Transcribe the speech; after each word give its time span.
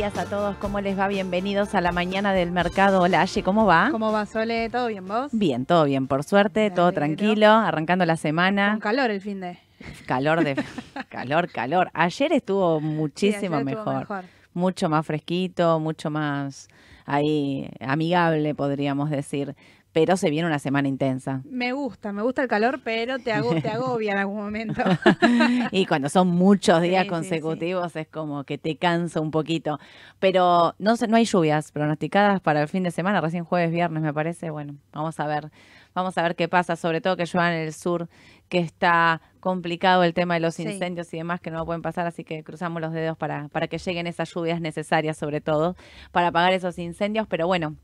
días 0.00 0.16
a 0.16 0.24
todos. 0.24 0.56
¿Cómo 0.56 0.80
les 0.80 0.98
va? 0.98 1.08
Bienvenidos 1.08 1.74
a 1.74 1.82
la 1.82 1.92
mañana 1.92 2.32
del 2.32 2.52
mercado. 2.52 3.02
Hola, 3.02 3.20
Aye, 3.20 3.42
¿cómo 3.42 3.66
va? 3.66 3.88
¿Cómo 3.90 4.10
va, 4.10 4.24
Sole? 4.24 4.70
¿Todo 4.70 4.86
bien 4.86 5.06
vos? 5.06 5.28
Bien, 5.30 5.66
todo 5.66 5.84
bien, 5.84 6.06
por 6.06 6.24
suerte, 6.24 6.70
Me 6.70 6.70
todo 6.70 6.86
alegro. 6.86 7.04
tranquilo, 7.04 7.48
arrancando 7.50 8.06
la 8.06 8.16
semana. 8.16 8.70
Con 8.70 8.80
calor 8.80 9.10
el 9.10 9.20
fin 9.20 9.40
de. 9.40 9.58
Calor 10.06 10.42
de 10.42 10.56
calor, 11.10 11.50
calor. 11.52 11.90
Ayer 11.92 12.32
estuvo 12.32 12.80
Sí, 12.80 12.86
muchísimo 12.86 13.58
estuvo 13.58 13.62
mejor, 13.92 14.24
mucho 14.54 14.88
más 14.88 15.04
fresquito, 15.04 15.78
mucho 15.80 16.08
más 16.08 16.68
ahí 17.04 17.68
amigable, 17.80 18.54
podríamos 18.54 19.10
decir. 19.10 19.54
Pero 19.92 20.16
se 20.16 20.30
viene 20.30 20.46
una 20.46 20.60
semana 20.60 20.86
intensa. 20.86 21.42
Me 21.44 21.72
gusta, 21.72 22.12
me 22.12 22.22
gusta 22.22 22.42
el 22.42 22.48
calor, 22.48 22.80
pero 22.84 23.18
te, 23.18 23.32
agobia 23.32 24.12
en 24.12 24.18
algún 24.18 24.36
momento. 24.36 24.82
y 25.72 25.84
cuando 25.86 26.08
son 26.08 26.28
muchos 26.28 26.80
días 26.82 27.02
Sí, 27.02 27.06
sí, 27.06 27.10
consecutivos 27.10 27.96
es 27.96 28.06
como 28.06 28.44
que 28.44 28.56
te 28.56 28.76
cansa 28.76 29.20
un 29.20 29.30
poquito. 29.32 29.80
Pero 30.20 30.74
no 30.78 30.94
no 31.08 31.16
hay 31.16 31.24
lluvias 31.24 31.72
pronosticadas 31.72 32.40
para 32.40 32.62
el 32.62 32.68
fin 32.68 32.84
de 32.84 32.90
semana, 32.92 33.20
recién 33.20 33.44
jueves, 33.44 33.72
viernes 33.72 34.02
me 34.02 34.14
parece. 34.14 34.50
Bueno, 34.50 34.76
vamos 34.92 35.18
a 35.18 35.26
ver, 35.26 35.50
vamos 35.94 36.16
a 36.18 36.22
ver 36.22 36.36
qué 36.36 36.46
pasa, 36.46 36.76
sobre 36.76 37.00
todo 37.00 37.16
que 37.16 37.24
llueva 37.26 37.52
en 37.52 37.60
el 37.62 37.72
sur, 37.72 38.08
que 38.48 38.58
está 38.60 39.20
complicado 39.40 40.04
el 40.04 40.14
tema 40.14 40.34
de 40.34 40.40
los 40.40 40.54
Sí. 40.54 40.62
incendios 40.62 41.12
y 41.14 41.16
demás 41.16 41.40
que 41.40 41.50
no 41.50 41.64
pueden 41.66 41.82
pasar, 41.82 42.06
así 42.06 42.22
que 42.22 42.44
cruzamos 42.44 42.80
los 42.80 42.92
dedos 42.92 43.16
para, 43.16 43.48
para 43.48 43.66
que 43.66 43.78
lleguen 43.78 44.06
esas 44.06 44.32
lluvias 44.32 44.60
necesarias, 44.60 45.16
sobre 45.16 45.40
todo, 45.40 45.74
para 46.12 46.28
apagar 46.28 46.52
esos 46.52 46.78
incendios. 46.78 47.26
Pero 47.26 47.46
bueno, 47.46 47.74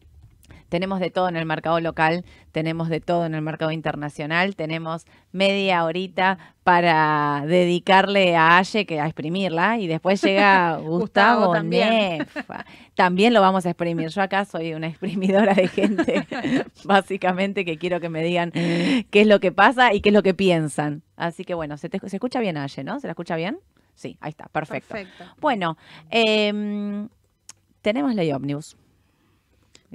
tenemos 0.68 1.00
de 1.00 1.10
todo 1.10 1.28
en 1.28 1.36
el 1.36 1.46
mercado 1.46 1.80
local, 1.80 2.24
tenemos 2.52 2.88
de 2.88 3.00
todo 3.00 3.26
en 3.26 3.34
el 3.34 3.42
mercado 3.42 3.70
internacional, 3.70 4.56
tenemos 4.56 5.06
media 5.32 5.84
horita 5.84 6.38
para 6.64 7.44
dedicarle 7.46 8.34
a 8.36 8.58
Aye 8.58 8.86
que 8.86 9.00
a 9.00 9.06
exprimirla 9.06 9.78
y 9.78 9.86
después 9.86 10.20
llega 10.22 10.76
Gustavo 10.82 10.98
Gustavo 10.98 11.52
también. 11.52 12.18
Nefa. 12.18 12.64
También 12.94 13.34
lo 13.34 13.40
vamos 13.40 13.66
a 13.66 13.70
exprimir. 13.70 14.08
Yo 14.08 14.22
acá 14.22 14.44
soy 14.44 14.74
una 14.74 14.86
exprimidora 14.88 15.54
de 15.54 15.68
gente, 15.68 16.26
básicamente, 16.84 17.64
que 17.64 17.78
quiero 17.78 18.00
que 18.00 18.08
me 18.08 18.22
digan 18.22 18.50
qué 18.52 19.06
es 19.12 19.26
lo 19.26 19.40
que 19.40 19.52
pasa 19.52 19.92
y 19.94 20.00
qué 20.00 20.08
es 20.08 20.14
lo 20.14 20.22
que 20.22 20.34
piensan. 20.34 21.02
Así 21.16 21.44
que 21.44 21.54
bueno, 21.54 21.76
se, 21.76 21.88
te- 21.88 22.00
se 22.08 22.16
escucha 22.16 22.40
bien 22.40 22.56
Aye, 22.56 22.84
¿no? 22.84 22.98
¿Se 23.00 23.06
la 23.06 23.12
escucha 23.12 23.36
bien? 23.36 23.58
Sí, 23.94 24.16
ahí 24.20 24.30
está, 24.30 24.46
perfecto. 24.48 24.88
Perfecto. 24.94 25.24
Bueno, 25.40 25.78
em, 26.10 27.08
tenemos 27.82 28.14
ley 28.14 28.30
ómnibus. 28.32 28.76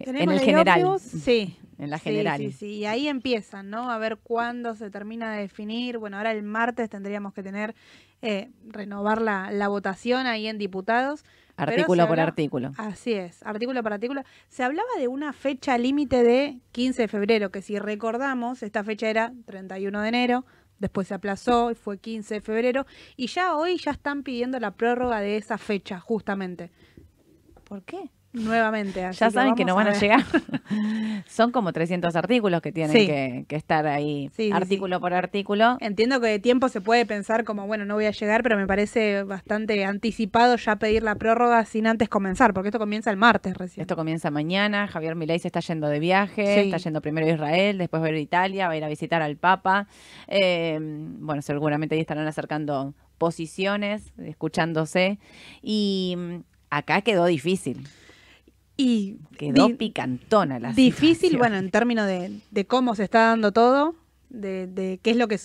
En 0.05 0.13
¿Tenemos 0.13 0.35
el 0.35 0.39
general. 0.41 0.79
ómnibus? 0.83 1.01
Sí. 1.01 1.57
En 1.77 1.89
la 1.89 1.97
Sí, 1.97 2.03
general. 2.03 2.37
Sí, 2.39 2.51
sí, 2.51 2.65
y 2.75 2.85
ahí 2.85 3.07
empiezan, 3.07 3.71
¿no? 3.71 3.89
A 3.89 3.97
ver 3.97 4.17
cuándo 4.17 4.75
se 4.75 4.91
termina 4.91 5.33
de 5.33 5.41
definir. 5.41 5.97
Bueno, 5.97 6.17
ahora 6.17 6.31
el 6.31 6.43
martes 6.43 6.89
tendríamos 6.91 7.33
que 7.33 7.41
tener, 7.41 7.73
eh, 8.21 8.51
renovar 8.67 9.19
la, 9.19 9.49
la 9.51 9.67
votación 9.67 10.27
ahí 10.27 10.45
en 10.47 10.59
diputados. 10.59 11.23
Artículo 11.57 12.03
por 12.03 12.11
habla- 12.19 12.23
artículo. 12.23 12.71
Así 12.77 13.13
es, 13.13 13.41
artículo 13.43 13.81
por 13.81 13.93
artículo. 13.93 14.21
Se 14.47 14.63
hablaba 14.63 14.89
de 14.99 15.07
una 15.07 15.33
fecha 15.33 15.75
límite 15.79 16.23
de 16.23 16.59
15 16.71 17.01
de 17.03 17.07
febrero, 17.07 17.49
que 17.51 17.63
si 17.63 17.79
recordamos, 17.79 18.61
esta 18.61 18.83
fecha 18.83 19.09
era 19.09 19.33
31 19.45 20.01
de 20.01 20.09
enero, 20.09 20.45
después 20.77 21.07
se 21.07 21.15
aplazó 21.15 21.71
y 21.71 21.75
fue 21.75 21.97
15 21.97 22.35
de 22.35 22.41
febrero, 22.41 22.85
y 23.15 23.25
ya 23.27 23.55
hoy 23.55 23.77
ya 23.77 23.91
están 23.91 24.21
pidiendo 24.23 24.59
la 24.59 24.71
prórroga 24.71 25.19
de 25.19 25.37
esa 25.37 25.57
fecha, 25.57 25.99
justamente, 25.99 26.69
¿Por 27.63 27.83
qué? 27.83 28.09
Nuevamente. 28.33 29.03
así 29.05 29.19
Ya 29.19 29.31
saben 29.31 29.55
que 29.55 29.65
no 29.65 29.75
van 29.75 29.87
a, 29.87 29.93
llegar. 29.93 30.23
Son 31.27 31.51
como 31.51 31.73
300 31.73 32.15
artículos 32.15 32.61
que 32.61 32.71
tienen 32.71 32.95
Sí. 32.95 33.05
que, 33.05 33.45
que 33.47 33.55
estar 33.55 33.87
ahí, 33.87 34.29
Sí, 34.35 34.47
sí, 34.47 34.51
artículo 34.51 34.99
por 34.99 35.13
artículo. 35.13 35.77
Entiendo 35.79 36.19
que 36.21 36.27
de 36.27 36.39
tiempo 36.39 36.69
se 36.69 36.81
puede 36.81 37.05
pensar 37.05 37.43
como, 37.43 37.67
bueno, 37.67 37.85
no 37.85 37.95
voy 37.95 38.05
a 38.05 38.11
llegar, 38.11 38.43
pero 38.43 38.57
me 38.57 38.67
parece 38.67 39.23
bastante 39.23 39.83
anticipado 39.85 40.55
ya 40.55 40.75
pedir 40.77 41.03
la 41.03 41.15
prórroga 41.15 41.63
sin 41.65 41.87
antes 41.87 42.09
comenzar, 42.09 42.53
porque 42.53 42.69
esto 42.69 42.79
comienza 42.79 43.11
el 43.11 43.17
martes 43.17 43.57
recién. 43.57 43.81
Esto 43.81 43.95
comienza 43.95 44.31
mañana. 44.31 44.87
Javier 44.87 45.15
Milei 45.15 45.39
se 45.39 45.47
está 45.47 45.59
yendo 45.59 45.87
de 45.87 45.99
viaje. 45.99 46.61
Está 46.65 46.77
yendo 46.77 47.01
primero 47.01 47.27
a 47.27 47.31
Israel, 47.31 47.77
después 47.77 48.01
va 48.01 48.07
a 48.07 48.09
ir 48.09 48.15
a 48.15 48.19
Italia, 48.19 48.67
va 48.67 48.73
a 48.73 48.77
ir 48.77 48.83
a 48.83 48.87
visitar 48.89 49.21
al 49.21 49.37
Papa. 49.37 49.87
Eh, 50.27 50.77
bueno, 50.81 51.41
seguramente 51.41 51.95
ahí 51.95 52.01
estarán 52.01 52.27
acercando 52.27 52.93
posiciones, 53.17 54.13
escuchándose. 54.25 55.19
Y 55.61 56.15
mm, 56.17 56.35
acá 56.69 57.01
quedó 57.01 57.25
difícil. 57.25 57.87
Y 58.81 59.17
Quedó 59.37 59.75
picantona 59.77 60.59
la 60.59 60.73
difícil, 60.73 61.15
situación. 61.15 61.39
bueno, 61.39 61.57
en 61.57 61.71
términos 61.71 62.07
de, 62.07 62.39
de 62.49 62.65
cómo 62.65 62.95
se 62.95 63.03
está 63.03 63.27
dando 63.27 63.51
todo, 63.51 63.95
de, 64.29 64.67
de 64.67 64.99
qué 65.01 65.11
es 65.11 65.17
lo 65.17 65.27
que 65.27 65.39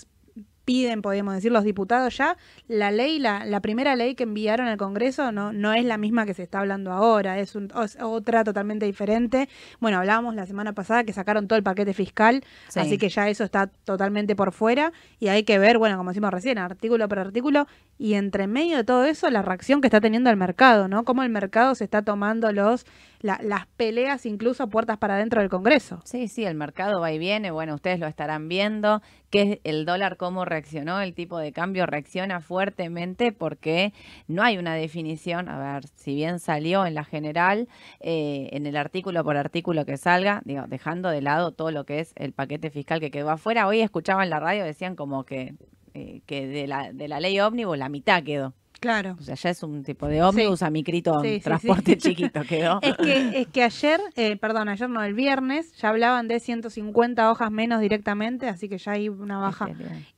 piden, 0.64 1.00
podríamos 1.00 1.32
decir, 1.32 1.52
los 1.52 1.62
diputados 1.62 2.16
ya. 2.18 2.36
La 2.66 2.90
ley, 2.90 3.20
la, 3.20 3.44
la 3.44 3.60
primera 3.60 3.94
ley 3.94 4.16
que 4.16 4.24
enviaron 4.24 4.66
al 4.66 4.76
Congreso 4.76 5.30
no, 5.30 5.52
no 5.52 5.72
es 5.72 5.84
la 5.84 5.96
misma 5.96 6.26
que 6.26 6.34
se 6.34 6.42
está 6.42 6.58
hablando 6.58 6.90
ahora, 6.90 7.38
es, 7.38 7.54
un- 7.54 7.70
es 7.84 7.96
otra 8.02 8.42
totalmente 8.42 8.84
diferente. 8.84 9.48
Bueno, 9.78 9.98
hablábamos 9.98 10.34
la 10.34 10.44
semana 10.44 10.72
pasada 10.72 11.04
que 11.04 11.12
sacaron 11.12 11.46
todo 11.46 11.56
el 11.56 11.62
paquete 11.62 11.94
fiscal, 11.94 12.42
Sí. 12.68 12.80
así 12.80 12.98
que 12.98 13.08
ya 13.10 13.28
eso 13.28 13.44
está 13.44 13.68
totalmente 13.68 14.34
por 14.34 14.50
fuera 14.50 14.92
y 15.20 15.28
hay 15.28 15.44
que 15.44 15.60
ver, 15.60 15.78
bueno, 15.78 15.96
como 15.98 16.10
decimos 16.10 16.32
recién, 16.32 16.58
artículo 16.58 17.08
por 17.08 17.20
artículo 17.20 17.68
y 17.96 18.14
entre 18.14 18.48
medio 18.48 18.76
de 18.76 18.82
todo 18.82 19.04
eso 19.04 19.30
la 19.30 19.42
reacción 19.42 19.80
que 19.80 19.86
está 19.86 20.00
teniendo 20.00 20.30
el 20.30 20.36
mercado, 20.36 20.88
¿no? 20.88 21.04
Cómo 21.04 21.22
el 21.22 21.30
mercado 21.30 21.76
se 21.76 21.84
está 21.84 22.02
tomando 22.02 22.50
los 22.50 22.86
la- 23.26 23.40
las 23.42 23.66
peleas 23.76 24.24
incluso 24.24 24.68
puertas 24.68 24.96
para 24.98 25.14
adentro 25.16 25.40
del 25.40 25.50
Congreso. 25.50 26.00
Sí, 26.04 26.28
sí, 26.28 26.44
el 26.44 26.54
mercado 26.54 27.00
va 27.00 27.12
y 27.12 27.18
viene, 27.18 27.50
bueno, 27.50 27.74
ustedes 27.74 27.98
lo 28.00 28.06
estarán 28.06 28.48
viendo, 28.48 29.02
que 29.30 29.60
el 29.64 29.84
dólar 29.84 30.16
cómo 30.16 30.44
reaccionó, 30.44 31.00
el 31.00 31.12
tipo 31.12 31.38
de 31.38 31.52
cambio 31.52 31.84
reacciona 31.86 32.40
fuertemente 32.40 33.32
porque 33.32 33.92
no 34.28 34.42
hay 34.42 34.56
una 34.56 34.74
definición, 34.74 35.48
a 35.48 35.58
ver, 35.58 35.86
si 35.96 36.14
bien 36.14 36.38
salió 36.38 36.86
en 36.86 36.94
la 36.94 37.04
general, 37.04 37.68
eh, 38.00 38.48
en 38.52 38.66
el 38.66 38.76
artículo 38.76 39.22
por 39.24 39.36
artículo 39.36 39.84
que 39.84 39.96
salga, 39.96 40.40
digo, 40.44 40.64
dejando 40.68 41.10
de 41.10 41.20
lado 41.20 41.50
todo 41.52 41.70
lo 41.72 41.84
que 41.84 41.98
es 42.00 42.12
el 42.16 42.32
paquete 42.32 42.70
fiscal 42.70 43.00
que 43.00 43.10
quedó 43.10 43.30
afuera, 43.30 43.66
hoy 43.66 43.80
escuchaba 43.80 44.22
en 44.24 44.30
la 44.30 44.40
radio, 44.40 44.64
decían 44.64 44.94
como 44.96 45.24
que, 45.24 45.54
eh, 45.94 46.20
que 46.26 46.46
de 46.46 46.66
la, 46.66 46.92
de 46.92 47.08
la 47.08 47.20
ley 47.20 47.40
ómnibus 47.40 47.76
la 47.76 47.88
mitad 47.88 48.22
quedó, 48.22 48.54
Claro. 48.80 49.16
o 49.18 49.22
sea, 49.22 49.34
ya 49.34 49.50
es 49.50 49.62
un 49.62 49.82
tipo 49.82 50.06
de 50.06 50.22
ómnibus 50.22 50.62
a 50.62 50.70
micrito, 50.70 51.20
Sí, 51.22 51.34
sí, 51.36 51.40
transporte 51.40 51.92
sí. 51.92 51.96
chiquito 52.14 52.42
quedó. 52.48 52.78
Es 52.82 52.96
que, 52.96 53.40
es 53.40 53.46
que 53.48 53.62
ayer, 53.62 54.00
eh, 54.16 54.36
perdón, 54.36 54.68
ayer 54.68 54.88
no, 54.88 55.02
el 55.02 55.14
viernes, 55.14 55.72
ya 55.76 55.88
hablaban 55.88 56.28
de 56.28 56.40
150 56.40 57.30
hojas 57.30 57.50
menos 57.50 57.80
directamente, 57.80 58.48
así 58.48 58.68
que 58.68 58.78
ya 58.78 58.92
hay 58.92 59.08
una 59.08 59.38
baja 59.38 59.68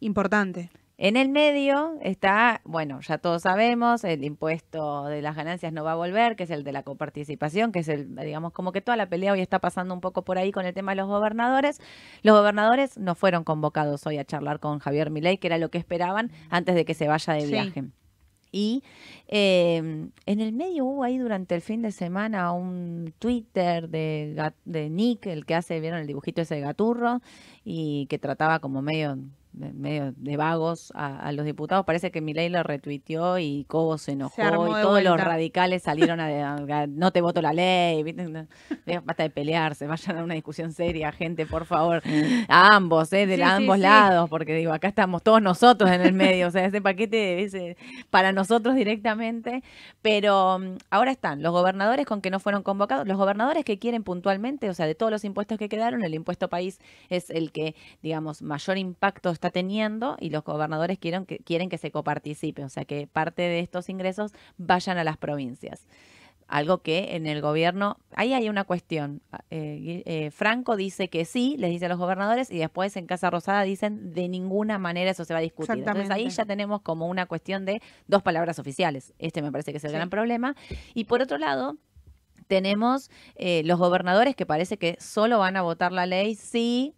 importante. 0.00 0.70
En 1.00 1.16
el 1.16 1.28
medio 1.28 1.92
está, 2.02 2.60
bueno, 2.64 2.98
ya 3.00 3.18
todos 3.18 3.42
sabemos, 3.42 4.02
el 4.02 4.24
impuesto 4.24 5.04
de 5.04 5.22
las 5.22 5.36
ganancias 5.36 5.72
no 5.72 5.84
va 5.84 5.92
a 5.92 5.94
volver, 5.94 6.34
que 6.34 6.42
es 6.42 6.50
el 6.50 6.64
de 6.64 6.72
la 6.72 6.82
coparticipación, 6.82 7.70
que 7.70 7.78
es 7.78 7.88
el, 7.88 8.16
digamos, 8.16 8.52
como 8.52 8.72
que 8.72 8.80
toda 8.80 8.96
la 8.96 9.08
pelea 9.08 9.32
hoy 9.32 9.40
está 9.40 9.60
pasando 9.60 9.94
un 9.94 10.00
poco 10.00 10.22
por 10.24 10.38
ahí 10.38 10.50
con 10.50 10.66
el 10.66 10.74
tema 10.74 10.90
de 10.92 10.96
los 10.96 11.06
gobernadores. 11.06 11.80
Los 12.22 12.36
gobernadores 12.36 12.98
no 12.98 13.14
fueron 13.14 13.44
convocados 13.44 14.04
hoy 14.08 14.18
a 14.18 14.24
charlar 14.24 14.58
con 14.58 14.80
Javier 14.80 15.10
Milei, 15.12 15.38
que 15.38 15.46
era 15.46 15.58
lo 15.58 15.70
que 15.70 15.78
esperaban 15.78 16.32
antes 16.50 16.74
de 16.74 16.84
que 16.84 16.94
se 16.94 17.06
vaya 17.06 17.32
de 17.34 17.42
Sí. 17.42 17.52
viaje. 17.52 17.84
Y 18.50 18.82
eh, 19.28 19.76
en 19.76 20.40
el 20.40 20.52
medio 20.52 20.84
hubo 20.84 21.04
ahí 21.04 21.18
durante 21.18 21.54
el 21.54 21.60
fin 21.60 21.82
de 21.82 21.92
semana 21.92 22.52
un 22.52 23.12
Twitter 23.18 23.88
de, 23.88 24.52
de 24.64 24.90
Nick, 24.90 25.26
el 25.26 25.44
que 25.44 25.54
hace, 25.54 25.80
vieron 25.80 26.00
el 26.00 26.06
dibujito 26.06 26.42
ese 26.42 26.56
de 26.56 26.60
Gaturro, 26.62 27.20
y 27.64 28.06
que 28.06 28.18
trataba 28.18 28.58
como 28.60 28.82
medio 28.82 29.18
medio 29.58 30.12
de 30.16 30.36
vagos 30.36 30.92
a, 30.94 31.18
a 31.18 31.32
los 31.32 31.44
diputados. 31.44 31.84
Parece 31.84 32.10
que 32.10 32.20
Milei 32.20 32.48
lo 32.48 32.62
retuiteó 32.62 33.38
y 33.38 33.64
Cobo 33.68 33.98
se 33.98 34.12
enojó 34.12 34.68
y 34.68 34.82
todos 34.82 35.02
los 35.02 35.18
radicales 35.20 35.82
salieron 35.82 36.20
a, 36.20 36.54
a- 36.82 36.86
no 36.86 37.10
te 37.12 37.20
voto 37.20 37.42
la 37.42 37.52
ley, 37.52 38.02
basta 39.04 39.22
de 39.22 39.30
pelearse, 39.30 39.86
vayan 39.86 40.18
a 40.18 40.24
una 40.24 40.34
discusión 40.34 40.72
seria, 40.72 41.12
gente, 41.12 41.46
por 41.46 41.64
favor, 41.66 42.02
a 42.48 42.74
ambos, 42.76 43.12
¿eh? 43.12 43.26
de 43.26 43.34
Sí, 43.34 43.40
la- 43.40 43.56
sí, 43.56 43.62
ambos 43.62 43.76
sí. 43.76 43.82
lados, 43.82 44.30
porque 44.30 44.54
digo, 44.54 44.72
acá 44.72 44.88
estamos 44.88 45.22
todos 45.22 45.42
nosotros 45.42 45.90
en 45.90 46.00
el 46.00 46.12
medio, 46.12 46.48
o 46.48 46.50
sea, 46.50 46.64
ese 46.64 46.80
paquete 46.80 47.42
es 47.42 47.54
eh, 47.54 47.76
para 48.10 48.32
nosotros 48.32 48.74
directamente, 48.74 49.62
pero 50.02 50.58
mm, 50.58 50.76
ahora 50.90 51.10
están 51.10 51.42
los 51.42 51.52
gobernadores 51.52 52.06
con 52.06 52.20
que 52.20 52.30
no 52.30 52.40
fueron 52.40 52.62
convocados, 52.62 53.06
los 53.06 53.16
gobernadores 53.16 53.64
que 53.64 53.78
quieren 53.78 54.02
puntualmente, 54.02 54.68
o 54.70 54.74
sea, 54.74 54.86
de 54.86 54.94
todos 54.94 55.10
los 55.12 55.24
impuestos 55.24 55.58
que 55.58 55.68
quedaron, 55.68 56.02
el 56.02 56.14
impuesto 56.14 56.48
país 56.48 56.80
es 57.08 57.30
el 57.30 57.52
que, 57.52 57.74
digamos, 58.02 58.42
mayor 58.42 58.78
impacto 58.78 59.30
está 59.30 59.47
teniendo 59.50 60.16
y 60.20 60.30
los 60.30 60.44
gobernadores 60.44 60.98
quieren 60.98 61.26
que, 61.26 61.38
quieren 61.38 61.68
que 61.68 61.78
se 61.78 61.90
coparticipe, 61.90 62.64
o 62.64 62.68
sea, 62.68 62.84
que 62.84 63.06
parte 63.06 63.42
de 63.42 63.60
estos 63.60 63.88
ingresos 63.88 64.32
vayan 64.56 64.98
a 64.98 65.04
las 65.04 65.16
provincias. 65.16 65.86
Algo 66.46 66.78
que 66.78 67.14
en 67.14 67.26
el 67.26 67.42
gobierno, 67.42 67.98
ahí 68.16 68.32
hay 68.32 68.48
una 68.48 68.64
cuestión. 68.64 69.20
Eh, 69.50 70.02
eh, 70.06 70.30
Franco 70.30 70.76
dice 70.76 71.08
que 71.08 71.26
sí, 71.26 71.56
les 71.58 71.68
dice 71.68 71.84
a 71.84 71.88
los 71.90 71.98
gobernadores, 71.98 72.50
y 72.50 72.56
después 72.56 72.96
en 72.96 73.06
Casa 73.06 73.28
Rosada 73.28 73.62
dicen 73.64 74.14
de 74.14 74.28
ninguna 74.28 74.78
manera 74.78 75.10
eso 75.10 75.26
se 75.26 75.34
va 75.34 75.40
a 75.40 75.42
discutir. 75.42 75.76
Entonces 75.76 76.10
ahí 76.10 76.30
ya 76.30 76.46
tenemos 76.46 76.80
como 76.80 77.06
una 77.06 77.26
cuestión 77.26 77.66
de 77.66 77.82
dos 78.06 78.22
palabras 78.22 78.58
oficiales. 78.58 79.12
Este 79.18 79.42
me 79.42 79.52
parece 79.52 79.72
que 79.72 79.76
es 79.76 79.84
el 79.84 79.90
Sí. 79.90 79.96
gran 79.96 80.08
problema. 80.08 80.56
Y 80.94 81.04
por 81.04 81.20
otro 81.20 81.36
lado, 81.36 81.76
tenemos 82.46 83.10
eh, 83.36 83.62
los 83.64 83.78
gobernadores 83.78 84.34
que 84.34 84.46
parece 84.46 84.78
que 84.78 84.96
solo 85.00 85.38
van 85.38 85.56
a 85.56 85.62
votar 85.62 85.92
la 85.92 86.06
ley 86.06 86.34
si 86.34 86.94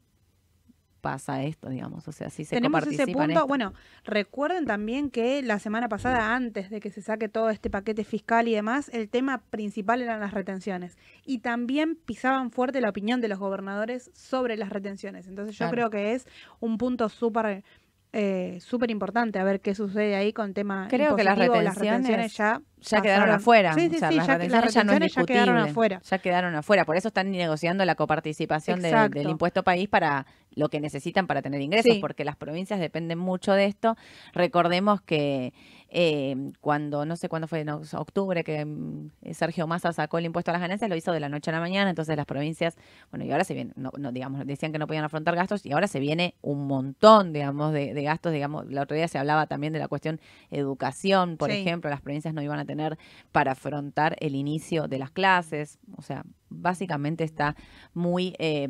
pasa 1.01 1.43
esto, 1.43 1.69
digamos. 1.69 2.07
O 2.09 2.13
sea, 2.13 2.31
si 2.31 2.45
se 2.45 2.57
Tenemos 2.57 2.87
ese 2.87 3.07
punto. 3.07 3.31
esto. 3.33 3.47
Bueno, 3.47 3.73
recuerden 4.05 4.67
también 4.67 5.11
que 5.11 5.43
la 5.43 5.59
semana 5.59 5.89
pasada, 5.89 6.35
antes 6.35 6.71
de 6.71 6.81
que 6.81 6.91
se 6.91 7.03
saque 7.03 7.29
todo 7.29 7.51
este 7.51 7.71
paquete 7.71 8.05
fiscal 8.05 8.49
y 8.49 8.55
demás, 8.55 8.91
el 8.93 9.09
tema 9.09 9.39
principal 9.51 10.03
eran 10.03 10.21
las 10.21 10.33
retenciones. 10.35 10.97
Y 11.25 11.39
también 11.39 11.97
pisaban 11.97 12.51
fuerte 12.51 12.81
la 12.81 12.89
opinión 12.91 13.21
de 13.21 13.29
los 13.29 13.39
gobernadores 13.39 14.11
sobre 14.15 14.57
las 14.57 14.71
retenciones. 14.71 15.27
Entonces 15.27 15.55
yo 15.57 15.65
Claro. 15.65 15.73
creo 15.73 15.91
que 15.91 16.15
es 16.15 16.27
un 16.61 16.79
punto 16.79 17.09
súper 17.09 17.65
eh, 18.13 18.59
súper 18.61 18.91
importante 18.91 19.39
a 19.39 19.45
ver 19.45 19.61
qué 19.61 19.75
sucede 19.75 20.17
ahí 20.17 20.33
con 20.33 20.53
tema 20.53 20.89
Creo 20.91 21.15
que 21.17 21.23
las 21.25 21.39
retenciones 21.39 22.37
ya 22.37 22.61
ya 22.83 23.03
quedaron 23.03 23.29
afuera. 23.31 23.75
Sí, 23.75 23.89
sí, 23.91 23.97
o 23.97 23.99
sea, 23.99 24.09
sí, 24.11 24.17
las 24.17 24.27
ya, 24.27 24.33
retenciones 24.39 24.61
las 24.63 24.75
ya 24.75 24.85
no 25.21 25.27
quedaron 25.27 25.59
afuera. 25.59 26.01
Ya 26.03 26.19
quedaron 26.19 26.55
afuera. 26.55 26.85
Por 26.87 26.97
eso 26.97 27.09
están 27.09 27.31
negociando 27.31 27.85
la 27.85 27.95
coparticipación 27.95 28.81
de- 28.81 29.09
del 29.11 29.29
impuesto 29.29 29.63
país 29.63 29.87
para 29.89 30.27
lo 30.55 30.71
que 30.71 30.81
necesitan 30.81 31.27
para 31.27 31.43
tener 31.43 31.61
ingresos, 31.61 31.99
porque 32.01 32.25
las 32.25 32.37
provincias 32.37 32.81
dependen 32.81 33.19
mucho 33.19 33.53
de 33.53 33.67
esto. 33.67 33.97
Recordemos 34.33 35.01
que 35.03 35.53
eh, 35.93 36.53
cuando, 36.61 37.05
no 37.05 37.17
sé 37.17 37.29
cuándo 37.29 37.49
fue, 37.49 37.61
en 37.61 37.69
octubre, 37.69 38.45
que 38.45 38.65
mm, 38.65 39.11
Sergio 39.33 39.67
Massa 39.67 39.93
sacó 39.93 40.19
el 40.19 40.25
impuesto 40.27 40.51
a 40.51 40.53
las 40.53 40.61
ganancias, 40.63 40.89
lo 40.89 40.97
hizo 40.97 41.11
de 41.13 41.19
la 41.21 41.29
noche 41.29 41.51
a 41.51 41.55
la 41.55 41.61
mañana, 41.61 41.91
entonces 41.91 42.17
las 42.17 42.27
provincias, 42.27 42.77
bueno, 43.11 43.25
y 43.25 43.33
ahora 43.33 43.45
se 43.45 43.55
viene, 43.55 43.73
no, 43.77 43.91
no, 43.99 44.13
digamos, 44.13 44.47
decían 44.47 44.71
que 44.73 44.79
no 44.79 44.87
podían 44.87 45.05
afrontar 45.05 45.35
gastos, 45.35 45.67
y 45.67 45.73
ahora 45.73 45.89
se 45.89 45.99
viene 46.01 46.35
un 46.43 46.67
montón, 46.67 47.33
digamos, 47.33 47.73
de, 47.73 47.93
de 47.93 48.03
gastos, 48.03 48.33
digamos, 48.33 48.71
la 48.71 48.83
otro 48.83 48.97
día 48.97 49.09
se 49.09 49.19
hablaba 49.19 49.47
también 49.47 49.73
de 49.73 49.79
la 49.81 49.89
cuestión 49.89 50.21
educación, 50.51 51.37
por 51.37 51.51
Sí. 51.51 51.57
ejemplo, 51.59 51.91
las 51.91 52.01
provincias 52.01 52.35
no 52.35 52.43
iban 52.43 52.59
a 52.61 52.65
tener 52.65 52.97
para 53.33 53.53
afrontar 53.53 54.17
el 54.21 54.35
inicio 54.37 54.87
de 54.89 54.99
las 54.99 55.11
clases, 55.11 55.79
o 55.97 56.03
sea, 56.03 56.25
básicamente 56.49 57.25
está 57.25 57.57
muy... 57.95 58.35
eh, 58.39 58.69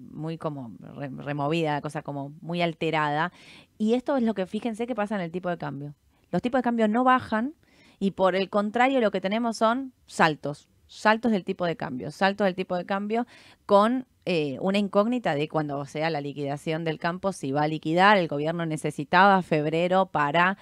muy 0.00 0.38
como 0.38 0.70
re- 0.94 1.08
removida, 1.10 1.80
cosa 1.80 2.02
como 2.02 2.32
muy 2.40 2.62
alterada. 2.62 3.32
Y 3.78 3.94
esto 3.94 4.16
es 4.16 4.22
lo 4.22 4.32
que 4.32 4.46
fíjense 4.46 4.86
que 4.86 4.94
pasa 4.94 5.16
en 5.16 5.22
el 5.22 5.32
tipo 5.32 5.48
de 5.48 5.58
cambio. 5.58 5.92
Los 6.30 6.42
tipos 6.42 6.58
de 6.58 6.62
cambio 6.62 6.88
no 6.88 7.04
bajan 7.04 7.54
y 7.98 8.12
por 8.12 8.36
el 8.36 8.48
contrario 8.50 9.00
lo 9.00 9.10
que 9.10 9.20
tenemos 9.20 9.56
son 9.56 9.92
saltos, 10.06 10.68
saltos 10.86 11.32
del 11.32 11.44
tipo 11.44 11.64
de 11.64 11.76
cambio, 11.76 12.10
saltos 12.10 12.44
del 12.44 12.54
tipo 12.54 12.76
de 12.76 12.86
cambio 12.86 13.26
con 13.66 14.06
eh, 14.24 14.58
una 14.60 14.78
incógnita 14.78 15.34
de 15.34 15.48
cuando 15.48 15.84
sea 15.86 16.10
la 16.10 16.20
liquidación 16.20 16.84
del 16.84 16.98
campo, 16.98 17.32
si 17.32 17.50
va 17.50 17.62
a 17.62 17.68
liquidar, 17.68 18.18
el 18.18 18.28
gobierno 18.28 18.66
necesitaba 18.66 19.40
febrero 19.42 20.06
para 20.06 20.58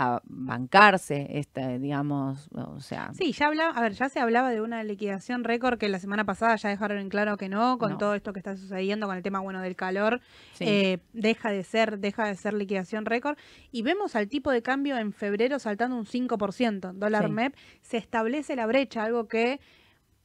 a 0.00 0.20
bancarse, 0.24 1.26
este, 1.38 1.78
digamos, 1.80 2.48
o 2.54 2.78
sea, 2.80 3.10
Sí, 3.14 3.32
ya 3.32 3.48
hablaba, 3.48 3.70
a 3.76 3.80
ver, 3.82 3.92
ya 3.94 4.08
se 4.08 4.20
hablaba 4.20 4.50
de 4.50 4.60
una 4.60 4.84
liquidación 4.84 5.42
récord 5.42 5.76
que 5.78 5.88
la 5.88 5.98
semana 5.98 6.24
pasada 6.24 6.54
ya 6.54 6.68
dejaron 6.68 6.98
en 6.98 7.08
claro 7.08 7.36
que 7.36 7.48
no, 7.48 7.78
con 7.78 7.92
No. 7.92 7.98
todo 7.98 8.14
esto 8.14 8.32
que 8.32 8.38
está 8.38 8.56
sucediendo 8.56 9.06
con 9.08 9.16
el 9.16 9.22
tema 9.24 9.40
bueno 9.40 9.60
del 9.60 9.74
calor, 9.74 10.20
sí. 10.54 10.64
eh, 10.68 10.98
deja 11.12 11.50
de 11.50 11.64
ser, 11.64 11.98
deja 11.98 12.26
de 12.28 12.36
ser 12.36 12.54
liquidación 12.54 13.06
récord 13.06 13.36
y 13.72 13.82
vemos 13.82 14.14
al 14.14 14.28
tipo 14.28 14.52
de 14.52 14.62
cambio 14.62 14.96
en 14.98 15.12
febrero 15.12 15.58
saltando 15.58 15.96
un 15.96 16.06
5%, 16.06 16.92
dólar 16.94 17.26
Sí. 17.26 17.32
MEP, 17.32 17.54
se 17.80 17.96
establece 17.96 18.54
la 18.54 18.66
brecha, 18.66 19.02
algo 19.02 19.26
que 19.26 19.58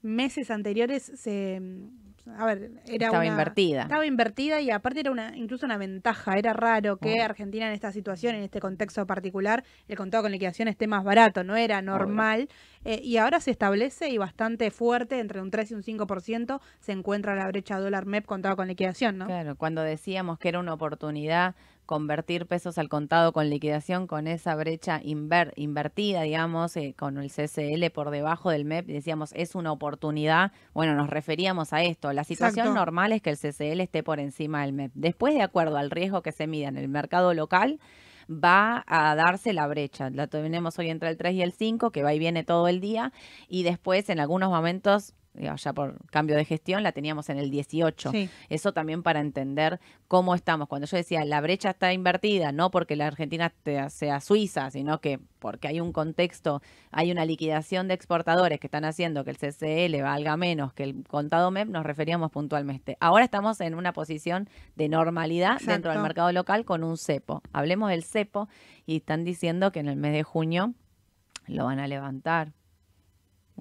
meses 0.03 0.51
anteriores 0.51 1.03
se 1.15 1.59
a 2.37 2.45
ver, 2.45 2.71
era 2.85 3.07
estaba 3.07 3.17
una- 3.19 3.25
invertida. 3.27 3.81
Estaba 3.83 4.05
invertida 4.05 4.61
y 4.61 4.71
aparte 4.71 5.01
era 5.01 5.11
una 5.11 5.35
incluso 5.35 5.65
una 5.65 5.77
ventaja. 5.77 6.37
Era 6.37 6.53
raro 6.53 6.97
que. 6.97 7.21
Argentina 7.21 7.67
en 7.67 7.73
esta 7.73 7.91
situación, 7.91 8.35
en 8.35 8.43
este 8.43 8.59
contexto 8.59 9.05
particular, 9.05 9.63
el 9.87 9.97
contado 9.97 10.23
con 10.23 10.31
liquidación 10.31 10.67
esté 10.67 10.87
más 10.87 11.03
barato. 11.03 11.43
No 11.43 11.55
era 11.55 11.81
normal. 11.81 12.47
Eh, 12.85 12.99
y 13.01 13.17
ahora 13.17 13.39
se 13.39 13.51
establece 13.51 14.09
y 14.09 14.17
bastante 14.17 14.69
fuerte, 14.71 15.19
entre 15.19 15.41
un 15.41 15.51
3 15.51 15.71
y 15.71 15.73
un 15.73 15.83
5%, 15.83 16.59
se 16.79 16.91
encuentra 16.91 17.33
la 17.35 17.47
brecha 17.47 17.79
dólar 17.79 18.05
MEP 18.05 18.25
contado 18.25 18.55
con 18.57 18.67
liquidación, 18.67 19.17
¿no? 19.17 19.25
Claro, 19.27 19.55
cuando 19.55 19.83
decíamos 19.83 20.37
que 20.37 20.49
era 20.49 20.59
una 20.59 20.73
oportunidad 20.73 21.55
convertir 21.93 22.47
pesos 22.47 22.79
al 22.79 22.89
contado 22.89 23.33
con 23.33 23.51
liquidación 23.51 24.07
con 24.07 24.25
esa 24.25 24.55
brecha 24.55 24.99
inver- 25.03 25.53
invertida, 25.57 26.23
digamos, 26.23 26.75
eh, 26.75 26.95
con 26.97 27.19
el 27.19 27.29
CCL 27.29 27.91
por 27.91 28.09
debajo 28.09 28.49
del 28.49 28.65
MEP, 28.65 28.87
decíamos 28.87 29.31
es 29.33 29.53
una 29.53 29.71
oportunidad. 29.71 30.51
Bueno, 30.73 30.95
nos 30.95 31.11
referíamos 31.11 31.71
a 31.71 31.83
esto. 31.83 32.11
La 32.11 32.23
situación 32.23 32.65
Exacto. 32.65 32.79
normal 32.79 33.11
es 33.11 33.21
que 33.21 33.29
el 33.29 33.37
CCL 33.37 33.79
esté 33.81 34.01
por 34.01 34.19
encima 34.19 34.63
del 34.63 34.73
MEP. 34.73 34.91
Después, 34.95 35.35
de 35.35 35.43
acuerdo 35.43 35.77
al 35.77 35.91
riesgo 35.91 36.23
que 36.23 36.31
se 36.31 36.47
mida 36.47 36.67
en 36.67 36.77
el 36.77 36.89
mercado 36.89 37.35
local, 37.35 37.79
va 38.27 38.83
a 38.87 39.13
darse 39.13 39.53
la 39.53 39.67
brecha. 39.67 40.09
La 40.09 40.25
tenemos 40.25 40.79
hoy 40.79 40.89
entre 40.89 41.09
el 41.09 41.17
3 41.17 41.35
y 41.35 41.41
el 41.43 41.51
5, 41.51 41.91
que 41.91 42.01
va 42.01 42.11
y 42.15 42.17
viene 42.17 42.43
todo 42.43 42.67
el 42.69 42.79
día, 42.79 43.13
y 43.47 43.61
después 43.61 44.09
en 44.09 44.19
algunos 44.19 44.49
momentos, 44.49 45.13
ya 45.35 45.73
por 45.73 45.97
cambio 46.07 46.35
de 46.35 46.45
gestión, 46.45 46.83
la 46.83 46.91
teníamos 46.91 47.29
en 47.29 47.37
el 47.37 47.49
18. 47.49 48.11
Sí. 48.11 48.29
Eso 48.49 48.73
también 48.73 49.03
para 49.03 49.19
entender 49.19 49.79
cómo 50.07 50.35
estamos. 50.35 50.67
Cuando 50.67 50.87
yo 50.87 50.97
decía 50.97 51.25
la 51.25 51.41
brecha 51.41 51.71
está 51.71 51.93
invertida, 51.93 52.51
no 52.51 52.71
porque 52.71 52.95
la 52.95 53.07
Argentina 53.07 53.53
sea 53.89 54.19
Suiza, 54.19 54.69
sino 54.71 55.01
que 55.01 55.19
porque 55.39 55.67
hay 55.67 55.81
un 55.81 55.91
contexto, 55.91 56.61
hay 56.91 57.11
una 57.11 57.25
liquidación 57.25 57.87
de 57.87 57.95
exportadores 57.95 58.59
que 58.59 58.67
están 58.67 58.85
haciendo 58.85 59.23
que 59.23 59.31
el 59.31 59.37
CCL 59.37 60.01
valga 60.01 60.37
menos 60.37 60.73
que 60.73 60.83
el 60.83 61.03
contado 61.07 61.51
MEP, 61.51 61.67
nos 61.67 61.85
referíamos 61.85 62.31
puntualmente. 62.31 62.97
Ahora 62.99 63.25
estamos 63.25 63.59
en 63.61 63.75
una 63.75 63.93
posición 63.93 64.49
de 64.75 64.89
normalidad 64.89 65.59
dentro 65.65 65.91
del 65.91 66.01
mercado 66.01 66.31
local 66.31 66.65
con 66.65 66.83
un 66.83 66.97
cepo. 66.97 67.41
Hablemos 67.51 67.89
del 67.89 68.03
cepo 68.03 68.47
y 68.85 68.97
están 68.97 69.23
diciendo 69.23 69.71
que 69.71 69.79
en 69.79 69.87
el 69.87 69.95
mes 69.95 70.13
de 70.13 70.23
junio 70.23 70.73
lo 71.47 71.65
van 71.65 71.79
a 71.79 71.87
levantar. 71.87 72.53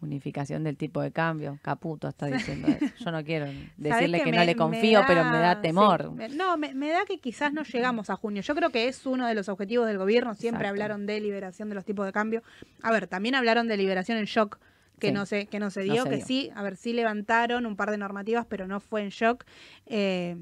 Unificación 0.01 0.65
del 0.65 0.77
tipo 0.77 1.01
de 1.03 1.13
cambio. 1.13 1.59
Caputo 1.63 2.09
está 2.09 2.27
diciendo 2.27 2.69
eso. 2.69 2.93
Yo 3.05 3.11
no 3.13 3.23
quiero 3.25 3.47
¿Sabés 3.47 3.71
decirle 3.77 4.23
que, 4.23 4.33
no 4.33 4.39
me- 4.39 4.47
le 4.47 4.57
confío, 4.57 5.03
pero 5.07 5.25
me 5.25 5.39
da 5.39 5.61
temor. 5.61 6.13
no, 6.35 6.57
me, 6.57 6.75
me 6.75 6.89
da 6.91 7.05
que 7.07 7.19
quizás 7.19 7.53
no 7.53 7.63
llegamos 7.63 8.09
a 8.11 8.17
junio. 8.17 8.43
Yo 8.43 8.55
creo 8.55 8.71
que 8.71 8.89
es 8.89 9.05
uno 9.07 9.27
de 9.27 9.35
los 9.35 9.49
objetivos 9.49 9.87
del 9.87 9.99
gobierno. 9.99 10.35
Siempre 10.35 10.63
Exacto. 10.63 10.71
hablaron 10.71 11.07
de 11.07 11.21
liberación 11.21 11.69
de 11.69 11.75
los 11.75 11.85
tipos 11.85 12.07
de 12.07 12.13
cambio. 12.13 12.43
A 12.83 12.91
ver, 12.91 13.07
también 13.07 13.35
hablaron 13.35 13.69
de 13.69 13.77
liberación 13.77 14.19
en 14.19 14.25
shock. 14.25 14.59
Que 14.99 15.09
Sí. 15.09 15.13
no 15.15 15.27
se, 15.27 15.47
que 15.47 15.59
no 15.59 15.71
se 15.71 15.85
No 15.85 15.93
dio, 15.95 16.03
se 16.05 16.11
que 16.11 16.17
dio. 16.17 16.27
sí, 16.27 16.51
a 16.55 16.63
ver, 16.63 16.77
sí 16.77 16.93
levantaron 16.93 17.67
un 17.67 17.75
par 17.77 17.91
de 17.91 17.99
normativas, 17.99 18.47
pero 18.47 18.67
no 18.69 18.79
fue 18.81 19.03
en 19.03 19.09
shock. 19.09 19.45
Eh, 19.87 20.37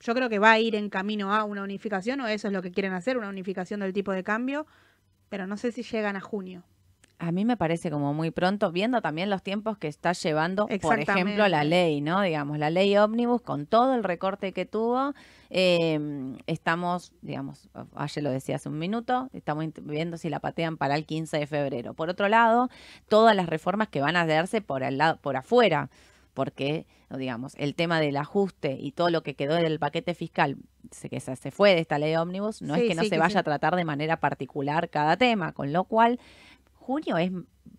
yo 0.00 0.14
creo 0.14 0.28
que 0.28 0.38
va 0.38 0.52
a 0.52 0.58
ir 0.60 0.74
en 0.76 0.88
camino 0.90 1.34
a 1.34 1.44
una 1.44 1.62
unificación, 1.62 2.20
o 2.20 2.28
eso 2.28 2.46
es 2.48 2.54
lo 2.54 2.62
que 2.62 2.70
quieren 2.70 2.92
hacer, 2.92 3.18
una 3.18 3.28
unificación 3.28 3.80
del 3.80 3.92
tipo 3.92 4.12
de 4.12 4.22
cambio, 4.22 4.66
pero 5.28 5.46
no 5.46 5.56
sé 5.56 5.72
si 5.72 5.82
llegan 5.82 6.14
a 6.16 6.20
junio. 6.20 6.62
A 7.22 7.32
mí 7.32 7.44
me 7.44 7.58
parece 7.58 7.90
como 7.90 8.14
muy 8.14 8.30
pronto, 8.30 8.72
viendo 8.72 9.02
también 9.02 9.28
los 9.28 9.42
tiempos 9.42 9.76
que 9.76 9.88
está 9.88 10.12
llevando, 10.12 10.66
por 10.80 10.98
ejemplo, 10.98 11.46
la 11.48 11.64
ley, 11.64 12.00
¿no? 12.00 12.22
Digamos, 12.22 12.56
la 12.56 12.70
ley 12.70 12.96
ómnibus, 12.96 13.42
con 13.42 13.66
todo 13.66 13.94
el 13.94 14.02
recorte 14.02 14.52
que 14.54 14.64
tuvo, 14.64 15.12
eh, 15.50 16.00
estamos, 16.46 17.12
digamos, 17.20 17.68
ayer 17.94 18.24
lo 18.24 18.30
decía 18.30 18.56
hace 18.56 18.70
un 18.70 18.78
minuto, 18.78 19.28
estamos 19.34 19.66
viendo 19.82 20.16
si 20.16 20.30
la 20.30 20.40
patean 20.40 20.78
para 20.78 20.94
el 20.94 21.04
15 21.04 21.38
de 21.40 21.46
febrero. 21.46 21.92
Por 21.92 22.08
otro 22.08 22.26
lado, 22.28 22.70
todas 23.08 23.36
las 23.36 23.50
reformas 23.50 23.88
que 23.88 24.00
van 24.00 24.16
a 24.16 24.26
darse 24.26 24.62
por, 24.62 24.82
el 24.82 24.96
lado, 24.96 25.18
por 25.20 25.36
afuera, 25.36 25.90
porque, 26.32 26.86
digamos, 27.10 27.54
el 27.58 27.74
tema 27.74 28.00
del 28.00 28.16
ajuste 28.16 28.78
y 28.80 28.92
todo 28.92 29.10
lo 29.10 29.22
que 29.22 29.34
quedó 29.34 29.56
del 29.56 29.78
paquete 29.78 30.14
fiscal, 30.14 30.56
se, 30.90 31.10
que 31.10 31.20
se, 31.20 31.36
se 31.36 31.50
fue 31.50 31.74
de 31.74 31.80
esta 31.80 31.98
ley 31.98 32.16
ómnibus, 32.16 32.62
no 32.62 32.76
Sí, 32.76 32.82
es 32.82 32.88
que 32.88 32.94
no 32.94 33.02
sí, 33.02 33.08
se 33.08 33.16
que 33.16 33.20
vaya 33.20 33.32
sí. 33.32 33.38
a 33.38 33.42
tratar 33.42 33.76
de 33.76 33.84
manera 33.84 34.20
particular 34.20 34.88
cada 34.88 35.16
tema, 35.16 35.52
con 35.52 35.72
lo 35.72 35.84
cual 35.84 36.18
junio 36.80 37.16
es 37.18 37.30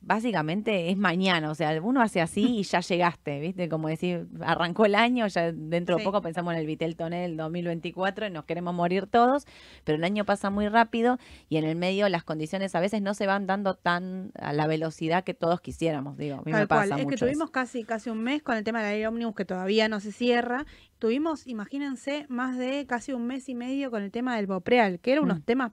básicamente 0.04 0.90
es 0.90 0.98
mañana, 0.98 1.52
o 1.52 1.56
sea, 1.56 1.80
uno 1.82 2.02
hace 2.02 2.22
así 2.22 2.60
y 2.60 2.64
ya 2.64 2.80
llegaste, 2.80 3.40
¿viste? 3.40 3.70
Como 3.70 3.88
decir, 3.88 4.28
arrancó 4.42 4.86
el 4.86 4.96
año, 4.96 5.28
ya 5.28 5.52
dentro 5.52 5.98
de 5.98 6.04
poco 6.04 6.22
pensamos 6.22 6.54
en 6.54 6.60
el 6.60 6.66
Vitel 6.66 6.96
Tonel 6.96 7.38
2024 7.38 8.26
y 8.28 8.32
nos 8.32 8.46
queremos 8.46 8.74
morir 8.74 9.06
todos, 9.06 9.46
pero 9.84 9.98
el 9.98 10.04
año 10.04 10.26
pasa 10.26 10.50
muy 10.50 10.68
rápido 10.70 11.20
y 11.50 11.58
en 11.58 11.66
el 11.66 11.76
medio 11.76 12.10
las 12.10 12.24
condiciones 12.24 12.74
a 12.74 12.80
veces 12.80 13.02
no 13.04 13.14
se 13.14 13.28
van 13.28 13.46
dando 13.46 13.76
tan 13.76 14.32
a 14.40 14.54
la 14.54 14.66
velocidad 14.66 15.24
que 15.24 15.36
todos 15.36 15.62
quisiéramos, 15.62 16.18
digo, 16.18 16.38
a 16.38 16.42
mí 16.44 16.52
me 16.52 16.66
pasa 16.68 16.88
cual. 16.88 17.00
Es 17.02 17.06
que 17.08 17.16
eso. 17.16 17.26
tuvimos 17.26 17.52
casi, 17.52 17.84
casi 17.84 18.10
un 18.10 18.24
mes 18.24 18.42
con 18.42 18.58
el 18.58 18.64
tema 18.64 18.80
de 18.82 18.86
la 18.86 18.92
ley 18.94 19.06
ómnibus 19.06 19.36
que 19.36 19.46
todavía 19.46 19.88
no 19.88 20.00
se 20.00 20.12
cierra. 20.12 20.66
Tuvimos, 20.98 21.46
imagínense, 21.48 22.26
más 22.28 22.58
de 22.58 22.86
casi 22.88 23.14
un 23.14 23.28
mes 23.28 23.48
y 23.50 23.56
medio 23.56 23.92
con 23.92 24.02
el 24.02 24.12
tema 24.12 24.36
del 24.36 24.48
Bopreal, 24.48 25.00
que 25.00 25.12
era 25.12 25.22
unos 25.22 25.40
Mm. 25.40 25.44
temas, 25.44 25.72